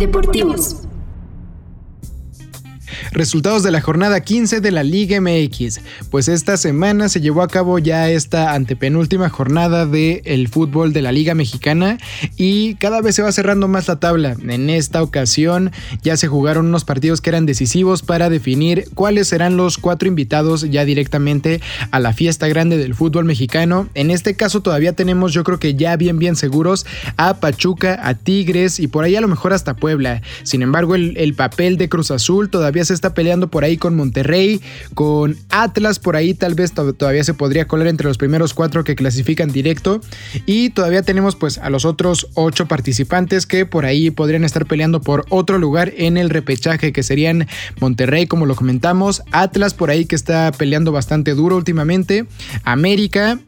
Deportivos. 0.00 0.79
Resultados 3.20 3.62
de 3.62 3.70
la 3.70 3.82
jornada 3.82 4.22
15 4.22 4.62
de 4.62 4.70
la 4.70 4.82
Liga 4.82 5.20
MX. 5.20 5.80
Pues 6.10 6.26
esta 6.26 6.56
semana 6.56 7.10
se 7.10 7.20
llevó 7.20 7.42
a 7.42 7.48
cabo 7.48 7.78
ya 7.78 8.08
esta 8.08 8.54
antepenúltima 8.54 9.28
jornada 9.28 9.84
del 9.84 10.22
el 10.24 10.48
fútbol 10.48 10.94
de 10.94 11.02
la 11.02 11.12
Liga 11.12 11.34
Mexicana 11.34 11.98
y 12.38 12.76
cada 12.76 13.02
vez 13.02 13.16
se 13.16 13.22
va 13.22 13.30
cerrando 13.30 13.68
más 13.68 13.88
la 13.88 14.00
tabla. 14.00 14.36
En 14.48 14.70
esta 14.70 15.02
ocasión 15.02 15.70
ya 16.02 16.16
se 16.16 16.28
jugaron 16.28 16.68
unos 16.68 16.86
partidos 16.86 17.20
que 17.20 17.28
eran 17.28 17.44
decisivos 17.44 18.00
para 18.00 18.30
definir 18.30 18.88
cuáles 18.94 19.28
serán 19.28 19.58
los 19.58 19.76
cuatro 19.76 20.08
invitados 20.08 20.70
ya 20.70 20.86
directamente 20.86 21.60
a 21.90 22.00
la 22.00 22.14
fiesta 22.14 22.48
grande 22.48 22.78
del 22.78 22.94
fútbol 22.94 23.26
mexicano. 23.26 23.86
En 23.92 24.10
este 24.10 24.34
caso 24.34 24.62
todavía 24.62 24.94
tenemos 24.94 25.34
yo 25.34 25.44
creo 25.44 25.58
que 25.58 25.74
ya 25.74 25.94
bien 25.96 26.18
bien 26.18 26.36
seguros 26.36 26.86
a 27.18 27.34
Pachuca, 27.34 28.00
a 28.02 28.14
Tigres 28.14 28.80
y 28.80 28.88
por 28.88 29.04
ahí 29.04 29.14
a 29.14 29.20
lo 29.20 29.28
mejor 29.28 29.52
hasta 29.52 29.76
Puebla. 29.76 30.22
Sin 30.42 30.62
embargo 30.62 30.94
el 30.94 31.34
papel 31.34 31.76
de 31.76 31.90
Cruz 31.90 32.10
Azul 32.10 32.48
todavía 32.48 32.82
se 32.86 32.94
está 32.94 33.09
peleando 33.14 33.50
por 33.50 33.64
ahí 33.64 33.76
con 33.76 33.96
Monterrey, 33.96 34.60
con 34.94 35.36
Atlas 35.50 35.98
por 35.98 36.16
ahí 36.16 36.34
tal 36.34 36.54
vez 36.54 36.72
todavía 36.72 37.24
se 37.24 37.34
podría 37.34 37.66
colar 37.66 37.88
entre 37.88 38.06
los 38.06 38.18
primeros 38.18 38.54
cuatro 38.54 38.84
que 38.84 38.96
clasifican 38.96 39.52
directo. 39.52 40.00
Y 40.46 40.70
todavía 40.70 41.02
tenemos 41.02 41.36
pues 41.36 41.58
a 41.58 41.70
los 41.70 41.84
otros 41.84 42.28
ocho 42.34 42.66
participantes 42.66 43.46
que 43.46 43.66
por 43.66 43.84
ahí 43.84 44.10
podrían 44.10 44.44
estar 44.44 44.66
peleando 44.66 45.00
por 45.00 45.24
otro 45.28 45.58
lugar 45.58 45.92
en 45.96 46.16
el 46.16 46.30
repechaje 46.30 46.92
que 46.92 47.02
serían 47.02 47.46
Monterrey 47.80 48.26
como 48.26 48.46
lo 48.46 48.54
comentamos, 48.54 49.22
Atlas 49.32 49.74
por 49.74 49.90
ahí 49.90 50.04
que 50.04 50.16
está 50.16 50.52
peleando 50.52 50.92
bastante 50.92 51.34
duro 51.34 51.56
últimamente, 51.56 52.26
América 52.64 53.38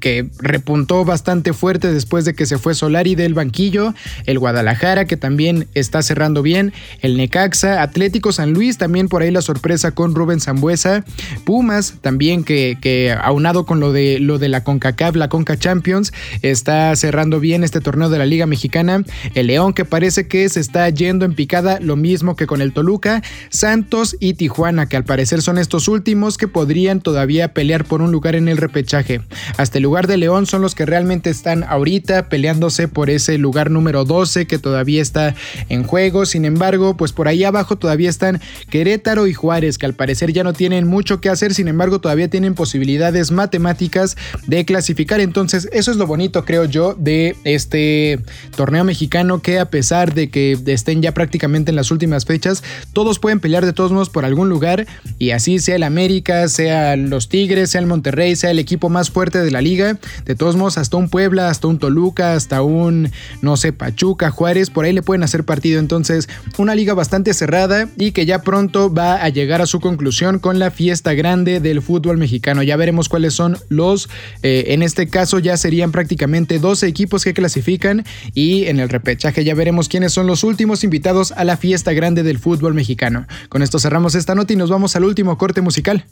que 0.00 0.28
repuntó 0.38 1.04
bastante 1.04 1.52
fuerte 1.52 1.92
después 1.92 2.24
de 2.24 2.34
que 2.34 2.46
se 2.46 2.58
fue 2.58 2.74
Solari 2.74 3.14
del 3.14 3.34
banquillo, 3.34 3.94
el 4.26 4.38
Guadalajara 4.38 5.06
que 5.06 5.16
también 5.16 5.68
está 5.74 6.02
cerrando 6.02 6.42
bien, 6.42 6.72
el 7.00 7.16
Necaxa, 7.16 7.82
Atlético 7.82 8.32
San 8.32 8.52
Luis 8.52 8.78
también 8.78 9.08
por 9.08 9.22
ahí 9.22 9.30
la 9.30 9.42
sorpresa 9.42 9.92
con 9.92 10.14
Rubén 10.14 10.40
Zambuesa, 10.40 11.04
Pumas 11.44 11.94
también 12.00 12.44
que, 12.44 12.78
que 12.80 13.12
aunado 13.12 13.66
con 13.66 13.80
lo 13.80 13.92
de, 13.92 14.18
lo 14.20 14.38
de 14.38 14.48
la 14.48 14.64
CONCACAF, 14.64 15.16
la 15.16 15.28
CONCA 15.28 15.56
Champions, 15.56 16.12
está 16.42 16.94
cerrando 16.96 17.40
bien 17.40 17.64
este 17.64 17.80
torneo 17.80 18.10
de 18.10 18.18
la 18.18 18.26
Liga 18.26 18.46
Mexicana, 18.46 19.04
el 19.34 19.46
León 19.46 19.72
que 19.72 19.84
parece 19.84 20.28
que 20.28 20.48
se 20.48 20.60
está 20.60 20.88
yendo 20.90 21.24
en 21.24 21.34
picada, 21.34 21.80
lo 21.80 21.96
mismo 21.96 22.36
que 22.36 22.46
con 22.46 22.60
el 22.60 22.72
Toluca, 22.72 23.22
Santos 23.50 24.16
y 24.20 24.34
Tijuana 24.34 24.86
que 24.86 24.96
al 24.96 25.04
parecer 25.04 25.42
son 25.42 25.58
estos 25.58 25.88
últimos 25.88 26.38
que 26.38 26.48
podrían 26.48 27.00
todavía 27.00 27.52
pelear 27.52 27.84
por 27.84 28.02
un 28.02 28.12
lugar 28.12 28.34
en 28.36 28.48
el 28.48 28.56
repechaje 28.56 29.20
hasta 29.64 29.78
el 29.78 29.84
lugar 29.84 30.06
de 30.08 30.18
León 30.18 30.44
son 30.44 30.60
los 30.60 30.74
que 30.74 30.84
realmente 30.84 31.30
están 31.30 31.64
ahorita 31.64 32.28
peleándose 32.28 32.86
por 32.86 33.08
ese 33.08 33.38
lugar 33.38 33.70
número 33.70 34.04
12 34.04 34.46
que 34.46 34.58
todavía 34.58 35.00
está 35.00 35.34
en 35.70 35.84
juego. 35.84 36.26
Sin 36.26 36.44
embargo, 36.44 36.98
pues 36.98 37.12
por 37.12 37.28
ahí 37.28 37.44
abajo 37.44 37.76
todavía 37.76 38.10
están 38.10 38.42
Querétaro 38.68 39.26
y 39.26 39.32
Juárez, 39.32 39.78
que 39.78 39.86
al 39.86 39.94
parecer 39.94 40.34
ya 40.34 40.44
no 40.44 40.52
tienen 40.52 40.86
mucho 40.86 41.22
que 41.22 41.30
hacer, 41.30 41.54
sin 41.54 41.68
embargo 41.68 41.98
todavía 41.98 42.28
tienen 42.28 42.54
posibilidades 42.54 43.30
matemáticas 43.30 44.18
de 44.46 44.66
clasificar. 44.66 45.20
Entonces, 45.20 45.66
eso 45.72 45.90
es 45.90 45.96
lo 45.96 46.06
bonito, 46.06 46.44
creo 46.44 46.66
yo, 46.66 46.92
de 46.92 47.34
este 47.44 48.20
torneo 48.54 48.84
mexicano, 48.84 49.40
que 49.40 49.58
a 49.60 49.70
pesar 49.70 50.12
de 50.12 50.28
que 50.28 50.58
estén 50.66 51.00
ya 51.00 51.14
prácticamente 51.14 51.70
en 51.70 51.76
las 51.76 51.90
últimas 51.90 52.26
fechas, 52.26 52.62
todos 52.92 53.18
pueden 53.18 53.40
pelear 53.40 53.64
de 53.64 53.72
todos 53.72 53.92
modos 53.92 54.10
por 54.10 54.26
algún 54.26 54.50
lugar 54.50 54.86
y 55.18 55.30
así 55.30 55.58
sea 55.58 55.76
el 55.76 55.84
América, 55.84 56.48
sea 56.48 56.96
los 56.96 57.30
Tigres, 57.30 57.70
sea 57.70 57.80
el 57.80 57.86
Monterrey, 57.86 58.36
sea 58.36 58.50
el 58.50 58.58
equipo 58.58 58.90
más 58.90 59.10
fuerte 59.10 59.40
de 59.40 59.53
la 59.54 59.62
liga. 59.62 59.98
De 60.26 60.34
todos 60.34 60.56
modos, 60.56 60.76
hasta 60.76 60.98
un 60.98 61.08
Puebla, 61.08 61.48
hasta 61.48 61.66
un 61.66 61.78
Toluca, 61.78 62.34
hasta 62.34 62.60
un, 62.60 63.10
no 63.40 63.56
sé, 63.56 63.72
Pachuca, 63.72 64.30
Juárez, 64.30 64.68
por 64.68 64.84
ahí 64.84 64.92
le 64.92 65.02
pueden 65.02 65.22
hacer 65.22 65.44
partido. 65.44 65.80
Entonces, 65.80 66.28
una 66.58 66.74
liga 66.74 66.92
bastante 66.92 67.32
cerrada 67.32 67.88
y 67.96 68.12
que 68.12 68.26
ya 68.26 68.42
pronto 68.42 68.92
va 68.92 69.14
a 69.14 69.28
llegar 69.30 69.62
a 69.62 69.66
su 69.66 69.80
conclusión 69.80 70.38
con 70.38 70.58
la 70.58 70.70
fiesta 70.70 71.14
grande 71.14 71.60
del 71.60 71.80
fútbol 71.80 72.18
mexicano. 72.18 72.62
Ya 72.62 72.76
veremos 72.76 73.08
cuáles 73.08 73.32
son 73.32 73.56
los, 73.68 74.10
eh, 74.42 74.64
en 74.68 74.82
este 74.82 75.08
caso 75.08 75.38
ya 75.38 75.56
serían 75.56 75.92
prácticamente 75.92 76.58
12 76.58 76.86
equipos 76.86 77.24
que 77.24 77.32
clasifican 77.32 78.04
y 78.34 78.64
en 78.64 78.80
el 78.80 78.88
repechaje 78.88 79.44
ya 79.44 79.54
veremos 79.54 79.88
quiénes 79.88 80.12
son 80.12 80.26
los 80.26 80.44
últimos 80.44 80.84
invitados 80.84 81.32
a 81.32 81.44
la 81.44 81.56
fiesta 81.56 81.92
grande 81.92 82.22
del 82.22 82.38
fútbol 82.38 82.74
mexicano. 82.74 83.26
Con 83.48 83.62
esto 83.62 83.78
cerramos 83.78 84.14
esta 84.14 84.34
nota 84.34 84.52
y 84.52 84.56
nos 84.56 84.70
vamos 84.70 84.96
al 84.96 85.04
último 85.04 85.38
corte 85.38 85.60
musical. 85.60 86.04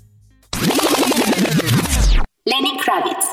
Lenny 2.44 2.76
Kravitz. 2.76 3.24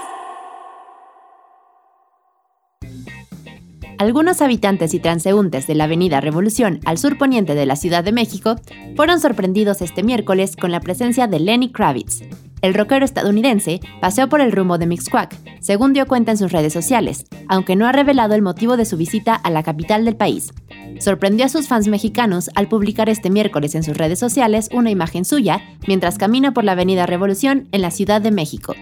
Algunos 3.97 4.39
habitantes 4.43 4.93
y 4.93 4.99
transeúntes 4.99 5.65
de 5.65 5.73
la 5.73 5.85
Avenida 5.85 6.21
Revolución 6.21 6.79
al 6.85 6.99
sur 6.99 7.17
poniente 7.17 7.55
de 7.55 7.65
la 7.65 7.75
Ciudad 7.75 8.03
de 8.03 8.11
México 8.11 8.57
fueron 8.95 9.19
sorprendidos 9.19 9.81
este 9.81 10.03
miércoles 10.03 10.55
con 10.55 10.71
la 10.71 10.79
presencia 10.79 11.25
de 11.25 11.39
Lenny 11.39 11.71
Kravitz. 11.71 12.21
El 12.61 12.75
rockero 12.75 13.03
estadounidense 13.03 13.79
paseó 13.99 14.29
por 14.29 14.41
el 14.41 14.51
rumbo 14.51 14.77
de 14.77 14.85
Mixquack, 14.85 15.35
según 15.59 15.93
dio 15.93 16.05
cuenta 16.05 16.33
en 16.33 16.37
sus 16.37 16.51
redes 16.51 16.73
sociales, 16.73 17.25
aunque 17.47 17.75
no 17.75 17.87
ha 17.87 17.91
revelado 17.91 18.35
el 18.35 18.43
motivo 18.43 18.77
de 18.77 18.85
su 18.85 18.95
visita 18.95 19.33
a 19.33 19.49
la 19.49 19.63
capital 19.63 20.05
del 20.05 20.17
país. 20.17 20.53
Sorprendió 20.99 21.45
a 21.45 21.49
sus 21.49 21.67
fans 21.67 21.87
mexicanos 21.87 22.49
al 22.55 22.67
publicar 22.67 23.09
este 23.09 23.29
miércoles 23.29 23.75
en 23.75 23.83
sus 23.83 23.97
redes 23.97 24.19
sociales 24.19 24.69
una 24.71 24.89
imagen 24.89 25.25
suya 25.25 25.61
mientras 25.87 26.17
camina 26.17 26.53
por 26.53 26.63
la 26.63 26.73
Avenida 26.73 27.05
Revolución 27.05 27.67
en 27.71 27.81
la 27.81 27.91
Ciudad 27.91 28.21
de 28.21 28.31
México. 28.31 28.75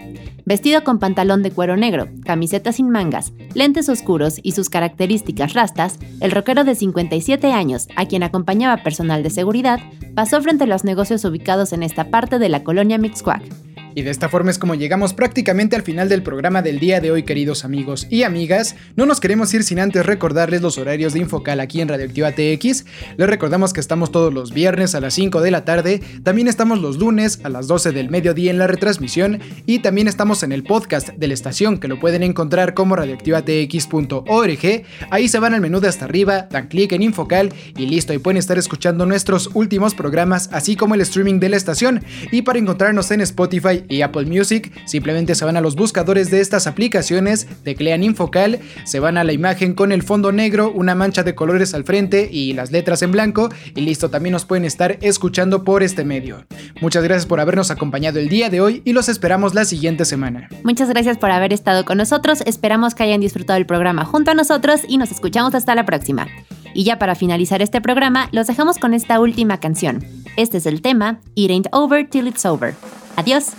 Vestido 0.44 0.82
con 0.82 0.98
pantalón 0.98 1.42
de 1.42 1.50
cuero 1.50 1.76
negro, 1.76 2.08
camiseta 2.24 2.72
sin 2.72 2.88
mangas, 2.88 3.32
lentes 3.54 3.88
oscuros 3.88 4.40
y 4.42 4.52
sus 4.52 4.70
características 4.70 5.52
rastas, 5.52 5.98
el 6.20 6.30
rockero 6.30 6.64
de 6.64 6.74
57 6.74 7.52
años, 7.52 7.88
a 7.96 8.06
quien 8.06 8.22
acompañaba 8.22 8.82
personal 8.82 9.22
de 9.22 9.30
seguridad, 9.30 9.78
pasó 10.14 10.40
frente 10.40 10.64
a 10.64 10.66
los 10.66 10.84
negocios 10.84 11.24
ubicados 11.24 11.72
en 11.72 11.82
esta 11.82 12.10
parte 12.10 12.38
de 12.38 12.48
la 12.48 12.64
colonia 12.64 12.96
Mixcoac. 12.96 13.67
Y 13.98 14.02
de 14.02 14.12
esta 14.12 14.28
forma 14.28 14.52
es 14.52 14.58
como 14.60 14.76
llegamos 14.76 15.12
prácticamente 15.12 15.74
al 15.74 15.82
final 15.82 16.08
del 16.08 16.22
programa 16.22 16.62
del 16.62 16.78
día 16.78 17.00
de 17.00 17.10
hoy, 17.10 17.24
queridos 17.24 17.64
amigos 17.64 18.06
y 18.08 18.22
amigas. 18.22 18.76
No 18.94 19.06
nos 19.06 19.18
queremos 19.18 19.52
ir 19.54 19.64
sin 19.64 19.80
antes 19.80 20.06
recordarles 20.06 20.62
los 20.62 20.78
horarios 20.78 21.14
de 21.14 21.18
Infocal 21.18 21.58
aquí 21.58 21.80
en 21.80 21.88
Radioactiva 21.88 22.30
TX. 22.30 22.84
Les 23.16 23.28
recordamos 23.28 23.72
que 23.72 23.80
estamos 23.80 24.12
todos 24.12 24.32
los 24.32 24.52
viernes 24.52 24.94
a 24.94 25.00
las 25.00 25.14
5 25.14 25.40
de 25.40 25.50
la 25.50 25.64
tarde, 25.64 26.00
también 26.22 26.46
estamos 26.46 26.80
los 26.80 26.98
lunes 26.98 27.40
a 27.42 27.48
las 27.48 27.66
12 27.66 27.90
del 27.90 28.08
mediodía 28.08 28.52
en 28.52 28.58
la 28.58 28.68
retransmisión 28.68 29.40
y 29.66 29.80
también 29.80 30.06
estamos 30.06 30.44
en 30.44 30.52
el 30.52 30.62
podcast 30.62 31.08
de 31.08 31.26
la 31.26 31.34
estación 31.34 31.78
que 31.78 31.88
lo 31.88 31.98
pueden 31.98 32.22
encontrar 32.22 32.74
como 32.74 32.94
radioactivatx.org. 32.94 34.84
Ahí 35.10 35.28
se 35.28 35.40
van 35.40 35.54
al 35.54 35.60
menú 35.60 35.80
de 35.80 35.88
hasta 35.88 36.04
arriba, 36.04 36.46
dan 36.52 36.68
clic 36.68 36.92
en 36.92 37.02
Infocal 37.02 37.52
y 37.76 37.86
listo, 37.86 38.14
y 38.14 38.18
pueden 38.18 38.38
estar 38.38 38.58
escuchando 38.58 39.06
nuestros 39.06 39.50
últimos 39.54 39.96
programas, 39.96 40.50
así 40.52 40.76
como 40.76 40.94
el 40.94 41.00
streaming 41.00 41.40
de 41.40 41.48
la 41.48 41.56
estación. 41.56 42.04
Y 42.30 42.42
para 42.42 42.60
encontrarnos 42.60 43.10
en 43.10 43.22
Spotify 43.22 43.87
y 43.88 44.02
Apple 44.02 44.26
Music, 44.26 44.72
simplemente 44.86 45.34
se 45.34 45.44
van 45.44 45.56
a 45.56 45.60
los 45.60 45.76
buscadores 45.76 46.30
de 46.30 46.40
estas 46.40 46.66
aplicaciones, 46.66 47.46
teclean 47.62 48.02
Infocal, 48.02 48.60
se 48.84 49.00
van 49.00 49.18
a 49.18 49.24
la 49.24 49.32
imagen 49.32 49.74
con 49.74 49.92
el 49.92 50.02
fondo 50.02 50.32
negro, 50.32 50.70
una 50.72 50.94
mancha 50.94 51.22
de 51.22 51.34
colores 51.34 51.74
al 51.74 51.84
frente 51.84 52.28
y 52.30 52.52
las 52.52 52.70
letras 52.70 53.02
en 53.02 53.12
blanco 53.12 53.48
y 53.74 53.80
listo, 53.80 54.10
también 54.10 54.32
nos 54.32 54.44
pueden 54.44 54.64
estar 54.64 54.98
escuchando 55.00 55.64
por 55.64 55.82
este 55.82 56.04
medio. 56.04 56.44
Muchas 56.80 57.04
gracias 57.04 57.26
por 57.26 57.40
habernos 57.40 57.70
acompañado 57.70 58.18
el 58.18 58.28
día 58.28 58.50
de 58.50 58.60
hoy 58.60 58.82
y 58.84 58.92
los 58.92 59.08
esperamos 59.08 59.54
la 59.54 59.64
siguiente 59.64 60.04
semana. 60.04 60.48
Muchas 60.64 60.88
gracias 60.88 61.18
por 61.18 61.30
haber 61.30 61.52
estado 61.52 61.84
con 61.84 61.98
nosotros, 61.98 62.42
esperamos 62.46 62.94
que 62.94 63.04
hayan 63.04 63.20
disfrutado 63.20 63.58
el 63.58 63.66
programa 63.66 64.04
junto 64.04 64.30
a 64.30 64.34
nosotros 64.34 64.82
y 64.88 64.98
nos 64.98 65.10
escuchamos 65.10 65.54
hasta 65.54 65.74
la 65.74 65.86
próxima. 65.86 66.26
Y 66.74 66.84
ya 66.84 66.98
para 66.98 67.14
finalizar 67.14 67.62
este 67.62 67.80
programa, 67.80 68.28
los 68.32 68.46
dejamos 68.46 68.78
con 68.78 68.94
esta 68.94 69.20
última 69.20 69.58
canción. 69.58 70.04
Este 70.36 70.58
es 70.58 70.66
el 70.66 70.82
tema 70.82 71.20
It 71.34 71.50
Ain't 71.50 71.66
Over 71.72 72.08
Till 72.08 72.28
It's 72.28 72.44
Over. 72.44 72.74
Adiós. 73.18 73.50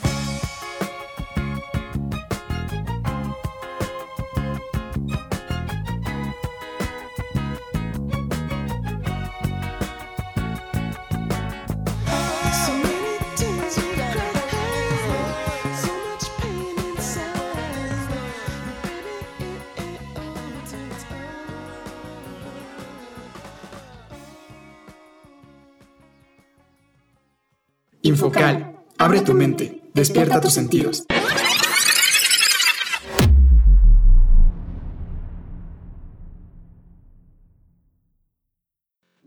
Infocal. 28.01 28.68
Abre 29.02 29.22
tu 29.22 29.34
mente. 29.34 29.82
Despierta 29.93 30.41
tus 30.41 30.52
sentidos. 30.52 31.06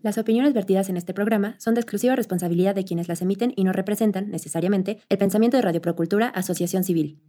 Las 0.02 0.18
opiniones 0.18 0.52
vertidas 0.52 0.90
en 0.90 0.98
este 0.98 1.14
programa 1.14 1.54
son 1.58 1.72
de 1.72 1.80
exclusiva 1.80 2.14
responsabilidad 2.14 2.74
de 2.74 2.84
quienes 2.84 3.08
las 3.08 3.22
emiten 3.22 3.54
y 3.56 3.64
no 3.64 3.72
representan, 3.72 4.28
necesariamente, 4.28 5.00
el 5.08 5.16
pensamiento 5.16 5.56
de 5.56 5.62
Radio 5.62 5.80
Procultura 5.80 6.28
Asociación 6.28 6.84
Civil. 6.84 7.22